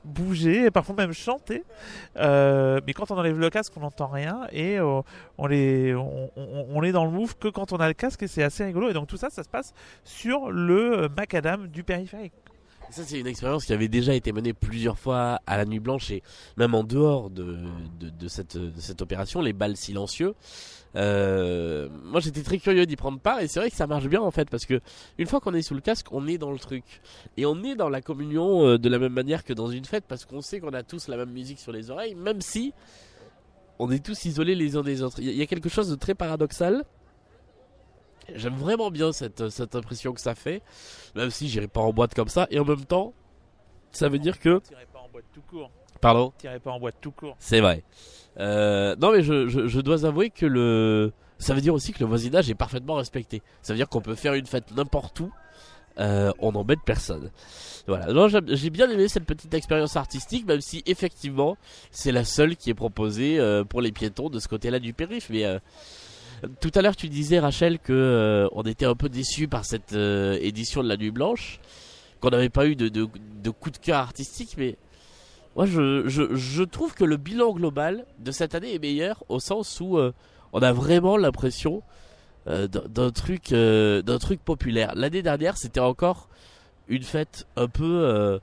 bouger, 0.05 0.65
et 0.65 0.71
parfois 0.71 0.95
même 0.95 1.13
chanter. 1.13 1.63
Mais 2.15 2.93
quand 2.93 3.11
on 3.11 3.17
enlève 3.17 3.39
le 3.39 3.49
casque, 3.49 3.73
on 3.77 3.81
n'entend 3.81 4.07
rien 4.07 4.41
et 4.51 4.79
on, 4.79 5.03
on, 5.38 5.49
est 5.49 6.91
dans 6.91 7.05
le 7.05 7.11
move 7.11 7.38
que 7.38 7.47
quand 7.47 7.73
on 7.73 7.77
a 7.77 7.88
le 7.88 7.93
casque 7.93 8.23
et 8.23 8.27
c'est 8.27 8.43
assez 8.43 8.63
rigolo. 8.65 8.89
Et 8.89 8.93
donc 8.93 9.07
tout 9.07 9.17
ça, 9.17 9.29
ça 9.29 9.43
se 9.43 9.49
passe 9.49 9.73
sur 10.03 10.51
le 10.51 11.09
macadam 11.15 11.67
du 11.67 11.83
périphérique. 11.83 12.33
Ça, 12.89 13.03
c'est 13.03 13.19
une 13.19 13.27
expérience 13.27 13.65
qui 13.65 13.73
avait 13.73 13.89
déjà 13.89 14.13
été 14.13 14.31
menée 14.31 14.53
plusieurs 14.53 14.97
fois 14.97 15.41
à 15.45 15.57
la 15.57 15.65
Nuit 15.65 15.79
Blanche 15.79 16.09
et 16.11 16.23
même 16.55 16.73
en 16.73 16.83
dehors 16.83 17.29
de, 17.29 17.57
cette, 18.27 19.01
opération, 19.01 19.41
les 19.41 19.53
balles 19.53 19.75
silencieux. 19.75 20.35
Euh, 20.95 21.89
moi, 22.05 22.21
j'étais 22.21 22.43
très 22.43 22.57
curieux 22.57 22.85
d'y 22.85 22.95
prendre 22.95 23.19
part 23.19 23.41
et 23.41 23.47
c'est 23.47 23.59
vrai 23.59 23.69
que 23.69 23.75
ça 23.75 23.88
marche 23.88 24.07
bien 24.07 24.21
en 24.21 24.31
fait 24.31 24.49
parce 24.49 24.65
que 24.65 24.79
une 25.17 25.27
fois 25.27 25.41
qu'on 25.41 25.53
est 25.53 25.61
sous 25.61 25.75
le 25.75 25.81
casque, 25.81 26.07
on 26.11 26.27
est 26.27 26.38
dans 26.38 26.51
le 26.51 26.59
truc 26.59 27.01
et 27.35 27.45
on 27.45 27.61
est 27.63 27.75
dans 27.75 27.89
la 27.89 28.01
communion 28.01 28.65
euh, 28.65 28.77
de 28.77 28.89
la 28.89 28.97
même 28.97 29.13
manière 29.13 29.43
que 29.43 29.53
dans 29.53 29.67
une 29.67 29.85
fête 29.85 30.05
parce 30.07 30.25
qu'on 30.25 30.41
sait 30.41 30.59
qu'on 30.59 30.73
a 30.73 30.83
tous 30.83 31.09
la 31.09 31.17
même 31.17 31.31
musique 31.31 31.59
sur 31.59 31.73
les 31.73 31.91
oreilles, 31.91 32.15
même 32.15 32.41
si 32.41 32.73
on 33.79 33.91
est 33.91 34.03
tous 34.03 34.25
isolés 34.25 34.55
les 34.55 34.75
uns 34.75 34.81
des 34.81 35.03
autres. 35.03 35.19
Il 35.19 35.35
y 35.35 35.41
a 35.41 35.45
quelque 35.45 35.69
chose 35.69 35.89
de 35.89 35.95
très 35.95 36.15
paradoxal. 36.15 36.83
J'aime 38.36 38.55
vraiment 38.55 38.91
bien 38.91 39.11
cette, 39.11 39.49
cette 39.49 39.75
impression 39.75 40.13
que 40.13 40.21
ça 40.21 40.36
fait, 40.36 40.61
même 41.15 41.30
si 41.30 41.47
j'irai 41.49 41.67
pas 41.67 41.82
en 41.82 41.93
boîte 41.93 42.13
comme 42.13 42.28
ça, 42.28 42.47
et 42.51 42.59
en 42.59 42.65
même 42.65 42.86
temps, 42.86 43.13
ça 43.91 44.09
veut 44.09 44.19
dire 44.19 44.39
que. 44.39 44.59
Tirez 44.59 44.86
pas 44.91 44.99
en 44.99 45.09
boîte 45.09 45.25
tout 45.34 45.41
court. 45.49 45.71
Pardon? 46.01 46.34
Tirez 46.38 46.59
pas 46.59 46.71
en 46.71 46.80
boîte 46.80 46.95
tout 47.01 47.11
court. 47.11 47.36
C'est 47.39 47.61
vrai. 47.61 47.84
Euh, 48.39 48.95
non, 48.99 49.11
mais 49.11 49.23
je, 49.23 49.47
je, 49.47 49.67
je 49.67 49.80
dois 49.82 50.05
avouer 50.05 50.30
que 50.30 50.45
le. 50.45 51.11
Ça 51.39 51.53
veut 51.53 51.61
dire 51.61 51.73
aussi 51.73 51.93
que 51.93 51.99
le 51.99 52.05
voisinage 52.05 52.49
est 52.49 52.55
parfaitement 52.55 52.95
respecté. 52.95 53.41
Ça 53.61 53.73
veut 53.73 53.78
dire 53.78 53.89
qu'on 53.89 54.01
peut 54.01 54.15
faire 54.15 54.34
une 54.34 54.45
fête 54.45 54.71
n'importe 54.75 55.19
où. 55.19 55.32
euh, 55.99 56.32
on 56.39 56.51
n'embête 56.51 56.80
personne. 56.86 57.32
Voilà. 57.88 58.11
Non, 58.13 58.28
j'ai 58.28 58.69
bien 58.69 58.89
aimé 58.89 59.07
cette 59.07 59.25
petite 59.25 59.53
expérience 59.53 59.95
artistique, 59.95 60.45
même 60.45 60.61
si 60.61 60.84
effectivement 60.86 61.57
c'est 61.91 62.11
la 62.11 62.23
seule 62.25 62.55
qui 62.55 62.69
est 62.69 62.73
proposée 62.75 63.39
euh, 63.39 63.63
pour 63.63 63.82
les 63.82 63.91
piétons 63.91 64.30
de 64.30 64.39
ce 64.39 64.47
côté-là 64.47 64.80
du 64.80 64.93
périph. 64.93 65.30
Mais 65.30 65.45
euh, 65.45 65.59
tout 66.59 66.71
à 66.75 66.81
l'heure, 66.81 66.95
tu 66.95 67.09
disais 67.09 67.39
Rachel 67.39 67.79
que 67.79 67.93
euh, 67.93 68.47
on 68.51 68.63
était 68.63 68.85
un 68.85 68.95
peu 68.95 69.09
déçus 69.09 69.47
par 69.47 69.65
cette 69.65 69.93
euh, 69.93 70.38
édition 70.41 70.83
de 70.83 70.88
la 70.88 70.97
Nuit 70.97 71.11
Blanche, 71.11 71.59
qu'on 72.19 72.29
n'avait 72.29 72.49
pas 72.49 72.67
eu 72.67 72.75
de, 72.75 73.05
coup 73.51 73.71
de 73.71 73.77
cœur 73.77 73.97
artistique, 73.97 74.55
mais 74.57 74.77
moi 75.55 75.65
je, 75.65 76.63
trouve 76.63 76.93
que 76.93 77.03
le 77.03 77.17
bilan 77.17 77.53
global 77.53 78.05
de 78.19 78.31
cette 78.31 78.53
année 78.53 78.75
est 78.75 78.79
meilleur 78.79 79.23
au 79.29 79.39
sens 79.39 79.79
où 79.81 79.97
euh, 79.97 80.13
on 80.53 80.61
a 80.61 80.71
vraiment 80.71 81.17
l'impression 81.17 81.81
d'un 82.45 83.11
truc 83.11 83.51
populaire. 84.45 84.93
L'année 84.95 85.21
dernière, 85.21 85.57
c'était 85.57 85.81
encore 85.81 86.29
une 86.88 87.03
fête 87.03 87.45
un 87.57 87.67
peu 87.67 88.39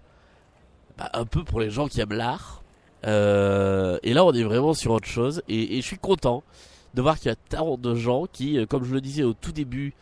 bah, 0.99 1.11
pour 1.47 1.59
les 1.59 1.71
gens 1.71 1.89
qui 1.89 2.03
aiment 2.03 2.13
l'art. 2.13 2.63
Et 3.05 3.07
là, 4.13 4.25
on 4.27 4.33
est 4.33 4.43
vraiment 4.43 4.75
sur 4.75 4.91
autre 4.91 5.09
chose. 5.09 5.43
Et 5.49 5.77
je 5.77 5.87
suis 5.87 5.97
content 5.97 6.43
de 6.95 7.03
voir 7.03 7.19
qu'il 7.19 7.29
y 7.29 7.33
a 7.33 7.37
tant 7.37 7.77
de 7.77 7.95
gens 7.95 8.27
qui, 8.33 8.59
euh, 8.59 8.67
comme 8.67 8.85
je 8.85 8.95
le 8.95 9.01
disais 9.01 9.23
au 9.25 9.35
tout 9.35 9.53
début, 9.53 9.95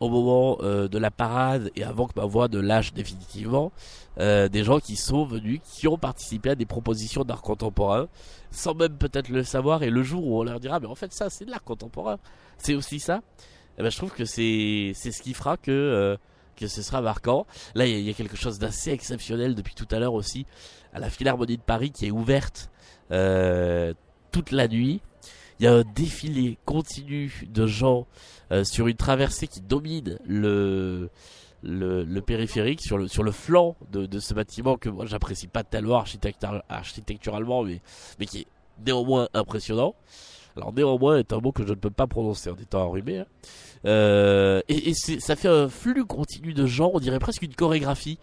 au 0.00 0.08
moment 0.08 0.58
euh, 0.60 0.88
de 0.88 0.98
la 0.98 1.10
parade 1.10 1.70
et 1.76 1.84
avant 1.84 2.06
que 2.08 2.12
ma 2.18 2.26
voix 2.26 2.48
ne 2.48 2.58
lâche 2.58 2.92
définitivement, 2.92 3.70
euh, 4.18 4.48
des 4.48 4.64
gens 4.64 4.80
qui 4.80 4.96
sont 4.96 5.24
venus, 5.24 5.60
qui 5.64 5.86
ont 5.88 5.96
participé 5.96 6.50
à 6.50 6.54
des 6.56 6.66
propositions 6.66 7.22
d'art 7.24 7.42
contemporain, 7.42 8.08
sans 8.50 8.74
même 8.74 8.96
peut-être 8.96 9.28
le 9.28 9.44
savoir. 9.44 9.82
Et 9.84 9.90
le 9.90 10.02
jour 10.02 10.26
où 10.26 10.38
on 10.40 10.42
leur 10.42 10.58
dira, 10.60 10.80
mais 10.80 10.86
en 10.88 10.94
fait, 10.96 11.12
ça, 11.12 11.30
c'est 11.30 11.44
de 11.44 11.50
l'art 11.50 11.62
contemporain, 11.64 12.18
c'est 12.58 12.74
aussi 12.74 12.98
ça. 12.98 13.20
Eh 13.78 13.82
ben, 13.82 13.90
je 13.90 13.96
trouve 13.96 14.12
que 14.12 14.24
c'est 14.24 14.92
ce 14.94 15.22
qui 15.22 15.32
fera 15.34 15.56
que 15.56 16.16
que 16.56 16.68
ce 16.68 16.82
sera 16.82 17.00
marquant. 17.00 17.46
Là, 17.74 17.84
il 17.86 18.00
y, 18.00 18.10
a- 18.10 18.12
quelque 18.12 18.36
chose 18.36 18.60
d'assez 18.60 18.92
exceptionnel 18.92 19.56
depuis 19.56 19.74
tout 19.74 19.88
à 19.90 19.98
l'heure 19.98 20.14
aussi 20.14 20.46
à 20.92 21.00
la 21.00 21.10
Philharmonie 21.10 21.56
de 21.56 21.62
Paris 21.62 21.90
qui 21.90 22.06
est 22.06 22.12
ouverte 22.12 22.70
toute 24.30 24.50
la 24.52 24.68
nuit. 24.68 25.00
Il 25.64 25.68
y 25.68 25.70
a 25.70 25.76
un 25.76 25.84
défilé 25.94 26.58
continu 26.66 27.48
de 27.48 27.66
gens 27.66 28.06
euh, 28.52 28.64
sur 28.64 28.86
une 28.86 28.98
traversée 28.98 29.46
qui 29.46 29.62
domine 29.62 30.18
le 30.26 31.08
périphérique 32.26 32.82
sur 32.82 32.98
le 32.98 33.08
sur 33.08 33.22
le 33.22 33.32
flanc 33.32 33.74
de, 33.90 34.20
ce 34.20 34.34
bâtiment 34.34 34.76
que 34.76 34.90
moi 34.90 35.06
j'apprécie 35.06 35.46
pas 35.46 35.64
tellement 35.64 35.96
architectural- 35.96 36.64
architecturalement 36.68 37.64
mais 37.64 38.26
qui 38.26 38.40
est 38.40 38.46
néanmoins 38.84 39.30
impressionnant. 39.32 39.94
Alors 40.54 40.74
néanmoins 40.74 41.16
est 41.16 41.32
un 41.32 41.38
mot 41.38 41.50
que 41.50 41.62
je 41.64 41.70
ne 41.70 41.76
peux 41.76 41.88
pas 41.88 42.06
prononcer 42.06 42.50
en 42.50 42.56
étant 42.56 42.82
enrhumé. 42.82 43.20
hein. 43.20 43.26
Euh, 43.86 44.60
et 44.68 44.92
ça 44.92 45.34
fait 45.34 45.48
un 45.48 45.70
flux 45.70 46.04
continu 46.04 46.52
de 46.52 46.66
gens, 46.66 46.90
on 46.92 47.00
dirait 47.00 47.18
presque 47.20 47.40
une 47.40 47.54
chorégraphie. 47.54 48.18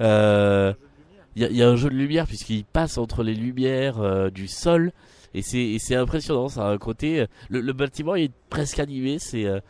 Euh, 0.00 0.72
Il 1.36 1.56
y, 1.56 1.62
a, 1.62 1.68
un 1.68 1.76
jeu 1.76 1.90
de 1.90 1.94
lumière 1.94 2.26
puisqu'il 2.26 2.64
passe 2.64 2.96
entre 2.96 3.22
les 3.22 3.34
lumières 3.34 4.00
euh, 4.00 4.30
du 4.30 4.48
sol 4.48 4.92
et 5.36 5.78
c'est 5.78 5.94
impressionnant. 5.94 6.48
Ça 6.48 6.66
a 6.66 6.70
un 6.70 6.78
côté. 6.78 7.20
euh, 7.20 7.26
Le, 7.50 7.72
bâtiment 7.72 8.14
est 8.14 8.32
presque 8.48 8.78
animé. 8.78 9.18
C'est 9.18 9.44
euh, 9.44 9.60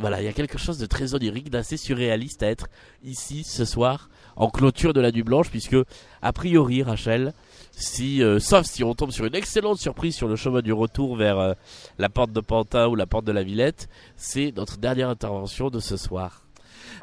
voilà, 0.00 0.22
il 0.22 0.24
y 0.24 0.28
a 0.28 0.32
quelque 0.32 0.58
chose 0.58 0.78
de 0.78 0.86
très 0.86 1.14
onirique, 1.14 1.50
d'assez 1.50 1.76
surréaliste 1.76 2.42
à 2.42 2.48
être 2.48 2.68
ici 3.04 3.44
ce 3.44 3.64
soir 3.66 4.08
en 4.36 4.48
clôture 4.48 4.94
de 4.94 5.00
la 5.02 5.12
nuit 5.12 5.22
blanche 5.22 5.50
puisque 5.50 5.76
a 6.22 6.32
priori 6.32 6.82
Rachel, 6.82 7.34
si 7.72 8.22
euh, 8.22 8.38
sauf 8.38 8.64
si 8.64 8.82
on 8.82 8.94
tombe 8.94 9.10
sur 9.10 9.26
une 9.26 9.34
excellente 9.34 9.78
surprise 9.78 10.16
sur 10.16 10.28
le 10.28 10.36
chemin 10.36 10.62
du 10.62 10.72
retour 10.72 11.16
vers 11.16 11.54
la 11.98 12.08
porte 12.08 12.32
de 12.32 12.40
Pantin 12.40 12.88
ou 12.88 12.94
la 12.94 13.06
porte 13.06 13.26
de 13.26 13.32
la 13.32 13.42
Villette, 13.42 13.90
c'est 14.16 14.52
notre 14.56 14.78
dernière 14.78 15.10
intervention 15.10 15.68
de 15.68 15.80
ce 15.80 15.98
soir. 15.98 16.41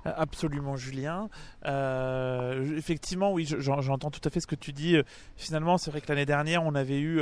Euh, 0.05 0.11
Absolument, 0.15 0.75
Julien. 0.75 1.29
Euh, 1.65 2.75
effectivement, 2.77 3.31
oui, 3.33 3.45
je- 3.45 3.59
j'en- 3.59 3.81
j'entends 3.81 4.11
tout 4.11 4.21
à 4.25 4.29
fait 4.29 4.39
ce 4.39 4.47
que 4.47 4.55
tu 4.55 4.71
dis. 4.73 4.97
Finalement, 5.35 5.77
c'est 5.77 5.91
vrai 5.91 6.01
que 6.01 6.07
l'année 6.09 6.25
dernière, 6.25 6.63
on 6.63 6.75
avait 6.75 6.99
eu 6.99 7.21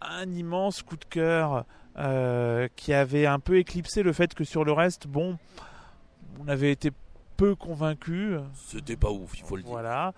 un 0.00 0.30
immense 0.30 0.82
coup 0.82 0.96
de 0.96 1.04
cœur 1.04 1.64
euh, 1.98 2.68
qui 2.76 2.92
avait 2.94 3.26
un 3.26 3.38
peu 3.38 3.58
éclipsé 3.58 4.02
le 4.02 4.12
fait 4.12 4.34
que 4.34 4.44
sur 4.44 4.64
le 4.64 4.72
reste, 4.72 5.06
bon, 5.06 5.36
on 6.40 6.48
avait 6.48 6.72
été 6.72 6.90
peu 7.36 7.54
convaincus. 7.54 8.38
C'était 8.54 8.96
pas 8.96 9.10
ouf, 9.10 9.38
il 9.38 9.44
faut 9.44 9.56
le 9.56 9.62
dire. 9.62 9.70
Voilà. 9.72 10.12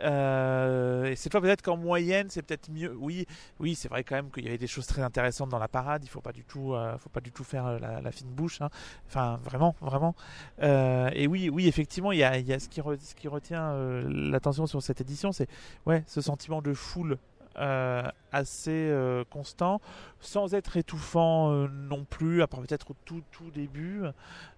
Euh, 0.00 1.06
et 1.06 1.16
cette 1.16 1.32
fois, 1.32 1.40
peut-être 1.40 1.62
qu'en 1.62 1.76
moyenne, 1.76 2.28
c'est 2.30 2.42
peut-être 2.42 2.70
mieux. 2.70 2.94
Oui, 2.98 3.26
oui, 3.60 3.74
c'est 3.74 3.88
vrai 3.88 4.04
quand 4.04 4.16
même 4.16 4.30
qu'il 4.30 4.44
y 4.44 4.48
avait 4.48 4.58
des 4.58 4.66
choses 4.66 4.86
très 4.86 5.02
intéressantes 5.02 5.48
dans 5.48 5.58
la 5.58 5.68
parade. 5.68 6.04
Il 6.04 6.08
faut 6.08 6.20
pas 6.20 6.32
du 6.32 6.44
tout, 6.44 6.74
euh, 6.74 6.96
faut 6.98 7.08
pas 7.08 7.20
du 7.20 7.32
tout 7.32 7.44
faire 7.44 7.66
euh, 7.66 7.78
la, 7.78 8.12
fine 8.12 8.30
bouche. 8.30 8.60
hein. 8.60 8.70
Enfin, 9.06 9.38
vraiment, 9.44 9.74
vraiment. 9.80 10.14
Et 10.60 11.26
oui, 11.26 11.48
oui, 11.50 11.68
effectivement, 11.68 12.12
il 12.12 12.18
y 12.18 12.24
a, 12.24 12.38
y 12.38 12.52
a 12.52 12.58
ce 12.58 12.68
qui, 12.68 12.80
ce 12.80 13.14
qui 13.14 13.28
retient 13.28 13.74
l'attention 14.08 14.66
sur 14.66 14.82
cette 14.82 15.00
édition, 15.00 15.32
c'est 15.32 15.48
ouais, 15.86 16.04
ce 16.06 16.20
sentiment 16.20 16.62
de 16.62 16.74
foule 16.74 17.18
euh, 17.58 18.02
assez 18.32 18.70
euh, 18.70 19.24
constant, 19.30 19.80
sans 20.20 20.54
être 20.54 20.76
étouffant 20.76 21.52
euh, 21.52 21.68
non 21.68 22.04
plus, 22.04 22.42
à 22.42 22.46
part 22.46 22.60
peut-être 22.60 22.90
au 22.90 22.96
tout 23.04 23.50
début. 23.50 24.02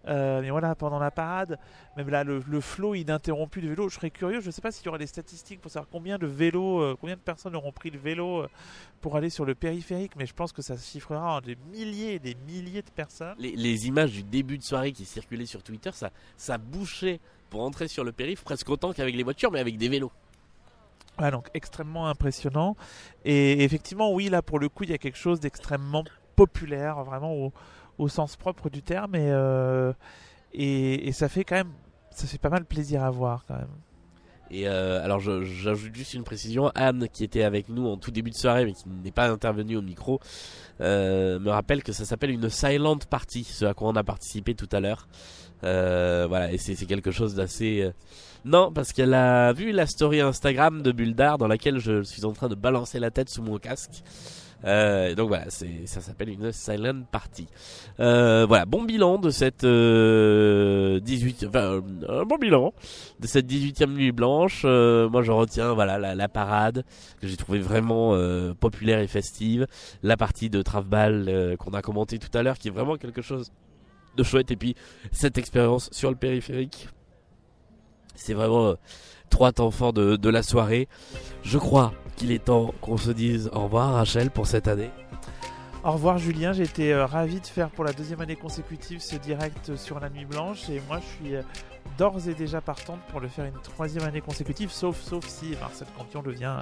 Mais 0.07 0.51
voilà, 0.51 0.75
pendant 0.75 0.99
la 0.99 1.11
parade, 1.11 1.59
même 1.97 2.09
là, 2.09 2.25
le, 2.25 2.43
le 2.49 2.61
flot 2.61 2.95
ininterrompu 2.95 3.61
de 3.61 3.69
vélos, 3.69 3.91
je 3.91 3.97
serais 3.97 4.11
curieux, 4.11 4.41
je 4.41 4.47
ne 4.47 4.51
sais 4.51 4.63
pas 4.63 4.71
s'il 4.71 4.87
y 4.87 4.89
aura 4.89 4.97
des 4.97 5.07
statistiques 5.07 5.61
pour 5.61 5.71
savoir 5.71 5.89
combien 5.91 6.17
de 6.17 6.27
vélos, 6.27 6.97
combien 6.97 7.15
de 7.15 7.21
personnes 7.21 7.55
auront 7.55 7.73
pris 7.73 7.91
le 7.91 7.99
vélo 7.99 8.47
pour 9.03 9.17
aller 9.17 9.29
sur 9.29 9.45
le 9.45 9.55
périphérique, 9.55 10.17
mais 10.17 10.25
je 10.25 10.33
pense 10.33 10.53
que 10.53 10.63
ça 10.63 10.79
se 10.79 10.91
chiffrera 10.91 11.37
en 11.37 11.41
des 11.41 11.57
milliers 11.71 12.15
et 12.15 12.19
des 12.19 12.37
milliers 12.47 12.83
de 12.83 12.91
personnes. 12.91 13.35
les, 13.39 13.55
les 13.55 13.87
images 13.87 14.13
du 14.13 14.23
début 14.23 14.57
de 14.57 14.63
soirée 14.63 14.93
qui 14.93 15.05
circulaient 15.05 15.47
sur 15.47 15.63
Twitter, 15.63 15.91
ça, 15.93 16.11
ça 16.37 16.57
bouchait 16.57 17.21
pour 17.51 17.63
entrer 17.63 17.89
sur 17.89 18.05
le 18.05 18.13
périph' 18.13 18.43
presque 18.43 18.69
autant 18.69 18.93
qu'avec 18.93 19.15
les 19.15 19.23
voitures, 19.23 19.51
mais 19.51 19.61
avec 19.61 19.77
des 19.77 19.89
vélos. 19.89 20.13
Ouais, 21.21 21.31
donc 21.31 21.49
extrêmement 21.55 22.09
impressionnant. 22.09 22.77
Et 23.25 23.64
effectivement, 23.64 24.12
oui, 24.12 24.29
là 24.29 24.43
pour 24.43 24.59
le 24.59 24.69
coup, 24.69 24.85
il 24.85 24.91
y 24.91 24.95
a 24.95 24.99
quelque 24.99 25.19
chose 25.19 25.41
d'extrêmement 25.41 26.05
populaire, 26.37 27.03
vraiment 27.03 27.53
au, 27.99 28.09
sens 28.09 28.37
propre 28.37 28.71
du 28.71 28.83
terme, 28.83 29.16
et, 29.16 29.31
euh, 29.33 29.93
et, 30.53 31.11
ça 31.11 31.29
fait 31.29 31.43
quand 31.43 31.57
même, 31.57 31.73
ça 32.12 32.29
fait 32.29 32.39
pas 32.39 32.49
mal 32.49 32.64
plaisir 32.64 33.03
à 33.03 33.11
voir 33.11 33.45
quand 33.49 33.57
même. 33.57 33.75
Et 34.51 34.66
euh, 34.66 35.05
alors 35.05 35.21
j'ajoute 35.21 35.95
juste 35.95 36.14
une 36.14 36.23
précision, 36.23 36.71
Anne 36.75 37.09
qui 37.12 37.23
était 37.23 37.43
avec 37.43 37.69
nous 37.69 37.87
en 37.87 37.99
tout 37.99 38.11
début 38.11 38.31
de 38.31 38.37
soirée 38.37 38.64
mais 38.64 38.73
qui 38.73 38.89
n'est 38.89 39.11
pas 39.11 39.29
intervenue 39.29 39.77
au 39.77 39.83
micro, 39.83 40.21
euh, 40.81 41.39
me 41.39 41.51
rappelle 41.51 41.83
que 41.83 41.93
ça 41.93 42.07
s'appelle 42.07 42.31
une 42.31 42.49
silent 42.49 42.97
party, 43.11 43.45
ce 43.45 43.66
à 43.66 43.75
quoi 43.75 43.89
on 43.89 43.97
a 43.97 44.05
participé 44.05 44.55
tout 44.55 44.69
à 44.73 44.81
l'heure. 44.81 45.09
Voilà, 45.61 46.53
et 46.53 46.59
c'est 46.59 46.87
quelque 46.87 47.11
chose 47.11 47.35
d'assez... 47.35 47.93
Non, 48.45 48.72
parce 48.72 48.93
qu'elle 48.93 49.14
a 49.14 49.53
vu 49.53 49.72
la 49.72 49.86
story 49.86 50.20
Instagram 50.20 50.82
de 50.82 50.93
Bulldar 50.93 51.39
dans 51.39 51.49
laquelle 51.49 51.78
je 51.78 52.03
suis 52.03 52.24
en 52.24 52.32
train 52.32 52.49
de 52.49 52.55
balancer 52.55 52.99
la 52.99 53.11
tête 53.11 53.28
sous 53.28 53.43
mon 53.43 53.59
casque. 53.59 54.03
Euh, 54.64 55.14
donc 55.14 55.28
voilà, 55.28 55.45
c'est 55.51 55.86
ça 55.86 56.01
s'appelle 56.01 56.30
une 56.30 56.51
silent 56.51 57.03
party. 57.12 57.47
Euh, 58.01 58.45
voilà, 58.47 58.64
bon 58.64 58.82
bilan 58.82 59.18
de 59.18 59.30
cette 59.30 59.62
euh, 59.62 60.99
18 60.99 61.47
enfin 61.49 61.61
euh, 61.61 61.80
un 62.09 62.24
bon 62.24 62.39
bilan 62.39 62.74
de 63.20 63.26
cette 63.28 63.47
18e 63.47 63.93
nuit 63.93 64.11
blanche. 64.11 64.62
Euh, 64.64 65.09
moi 65.09 65.22
je 65.22 65.30
retiens 65.30 65.74
voilà 65.74 65.99
la, 65.99 66.16
la 66.16 66.28
parade 66.28 66.84
que 67.20 67.28
j'ai 67.28 67.36
trouvé 67.36 67.61
vraiment 67.61 68.14
euh, 68.14 68.53
populaire 68.53 68.99
et 68.99 69.07
festive, 69.07 69.66
la 70.03 70.16
partie 70.16 70.51
de 70.51 70.61
Travbal 70.61 71.26
euh, 71.28 71.57
qu'on 71.57 71.70
a 71.70 71.82
commenté 71.82 72.18
tout 72.18 72.36
à 72.36 72.43
l'heure 72.43 72.59
qui 72.59 72.66
est 72.66 72.72
vraiment 72.72 72.97
quelque 72.97 73.22
chose 73.22 73.53
de 74.16 74.22
chouette 74.24 74.51
et 74.51 74.57
puis 74.57 74.74
cette 75.12 75.39
expérience 75.39 75.89
sur 75.93 76.11
le 76.11 76.16
périphérique. 76.16 76.89
C'est 78.19 78.35
vraiment 78.35 78.66
euh, 78.66 78.75
trois 79.31 79.53
temps 79.53 79.71
forts 79.71 79.93
de, 79.93 80.16
de 80.16 80.29
la 80.29 80.43
soirée. 80.43 80.89
Je 81.43 81.59
crois 81.59 81.93
qu'il 82.16 82.33
est 82.33 82.45
temps 82.45 82.75
qu'on 82.81 82.97
se 82.97 83.11
dise 83.11 83.49
au 83.53 83.61
revoir 83.64 83.95
Rachel 83.95 84.31
pour 84.31 84.47
cette 84.47 84.69
année. 84.69 84.91
Au 85.85 85.93
revoir 85.93 86.19
Julien, 86.19 86.53
j'ai 86.53 86.64
été 86.64 86.93
euh, 86.93 87.07
ravi 87.07 87.41
de 87.41 87.47
faire 87.47 87.71
pour 87.71 87.85
la 87.85 87.93
deuxième 87.93 88.21
année 88.21 88.35
consécutive 88.35 89.01
ce 89.01 89.14
direct 89.16 89.77
sur 89.77 90.01
la 90.01 90.11
nuit 90.11 90.25
blanche 90.25 90.69
et 90.69 90.83
moi 90.89 90.99
je 91.01 91.25
suis 91.25 91.37
euh, 91.37 91.43
d'ores 91.97 92.29
et 92.29 92.35
déjà 92.35 92.61
partante 92.61 92.99
pour 93.11 93.21
le 93.21 93.29
faire 93.29 93.45
une 93.45 93.61
troisième 93.62 94.05
année 94.05 94.21
consécutive, 94.21 94.71
sauf, 94.73 95.01
sauf 95.01 95.25
si 95.27 95.55
Marcel 95.61 95.87
Campion 95.97 96.21
devient 96.21 96.57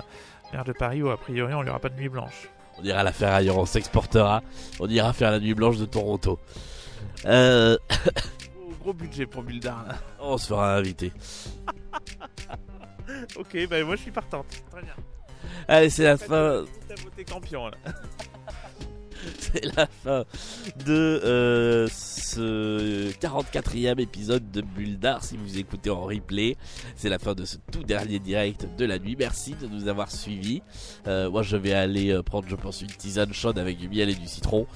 maire 0.53 0.65
de 0.65 0.73
Paris 0.73 1.03
où 1.03 1.09
a 1.09 1.17
priori 1.17 1.55
on 1.55 1.65
n'y 1.65 1.71
aura 1.71 1.81
pas 1.81 1.89
de 1.89 1.97
nuit 1.97 2.11
blanche. 2.11 2.51
On 2.79 2.85
ira 2.85 3.03
la 3.03 3.13
faire 3.13 3.33
ailleurs, 3.33 3.57
on 3.57 3.65
s'exportera. 3.65 4.43
On 4.81 4.89
ira 4.89 5.15
faire 5.15 5.31
la 5.31 5.41
nuit 5.41 5.55
blanche 5.55 5.79
de 5.79 5.87
Toronto. 5.87 6.39
Euh, 7.25 7.79
Gros, 8.87 8.95
budget 8.95 9.27
pour 9.27 9.43
Buldar. 9.43 9.85
là. 9.89 9.97
on 10.21 10.39
se 10.39 10.47
fera 10.47 10.77
inviter. 10.77 11.13
ok, 13.37 13.67
bah 13.69 13.83
moi 13.83 13.97
je 13.97 14.03
suis 14.03 14.13
partante. 14.13 14.47
Très 14.71 14.81
bien. 14.81 14.95
Allez, 15.67 15.91
c'est 15.91 16.05
la 16.05 16.17
fin. 16.17 16.65
T'as 16.87 17.03
voté 17.03 17.25
Campion 17.25 17.67
là. 17.67 17.77
C'est 19.41 19.65
la 19.77 19.87
fin 19.87 20.25
de 20.85 21.21
euh, 21.25 21.89
ce 21.89 23.11
44e 23.13 23.99
épisode 23.99 24.51
de 24.51 24.61
Bulldar 24.61 25.25
si 25.25 25.37
vous 25.37 25.59
écoutez 25.59 25.91
en 25.91 26.03
replay. 26.03 26.57
C'est 26.97 27.09
la 27.09 27.19
fin 27.19 27.35
de 27.35 27.45
ce 27.45 27.57
tout 27.73 27.83
dernier 27.83 28.19
direct 28.19 28.69
de 28.77 28.85
la 28.85 28.99
nuit. 28.99 29.17
Merci 29.19 29.55
de 29.55 29.67
nous 29.67 29.89
avoir 29.89 30.13
suivis. 30.13 30.63
Euh, 31.07 31.31
moi 31.31 31.43
je 31.43 31.57
vais 31.57 31.73
aller 31.73 32.13
euh, 32.13 32.23
prendre 32.23 32.47
je 32.49 32.55
pense 32.57 32.83
une 32.83 32.89
tisane 32.89 33.33
chaude 33.33 33.59
avec 33.59 33.79
du 33.79 33.89
miel 33.89 34.11
et 34.11 34.15
du 34.15 34.29
citron. 34.29 34.67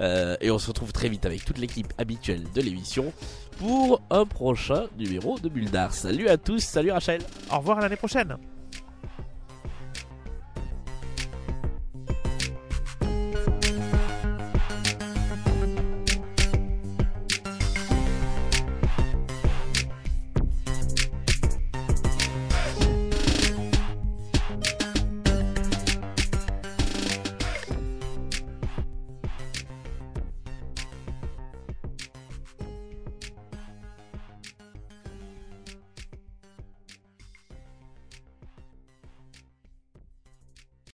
Euh, 0.00 0.36
et 0.40 0.50
on 0.50 0.58
se 0.58 0.68
retrouve 0.68 0.92
très 0.92 1.08
vite 1.08 1.26
avec 1.26 1.44
toute 1.44 1.58
l'équipe 1.58 1.92
habituelle 1.98 2.44
de 2.54 2.60
l'émission 2.62 3.12
pour 3.58 4.00
un 4.10 4.24
prochain 4.24 4.84
numéro 4.96 5.38
de 5.38 5.48
Bulldar. 5.48 5.92
Salut 5.92 6.28
à 6.28 6.36
tous, 6.36 6.60
salut 6.60 6.92
Rachel. 6.92 7.20
Au 7.52 7.58
revoir 7.58 7.78
à 7.78 7.80
l'année 7.82 7.96
prochaine. 7.96 8.36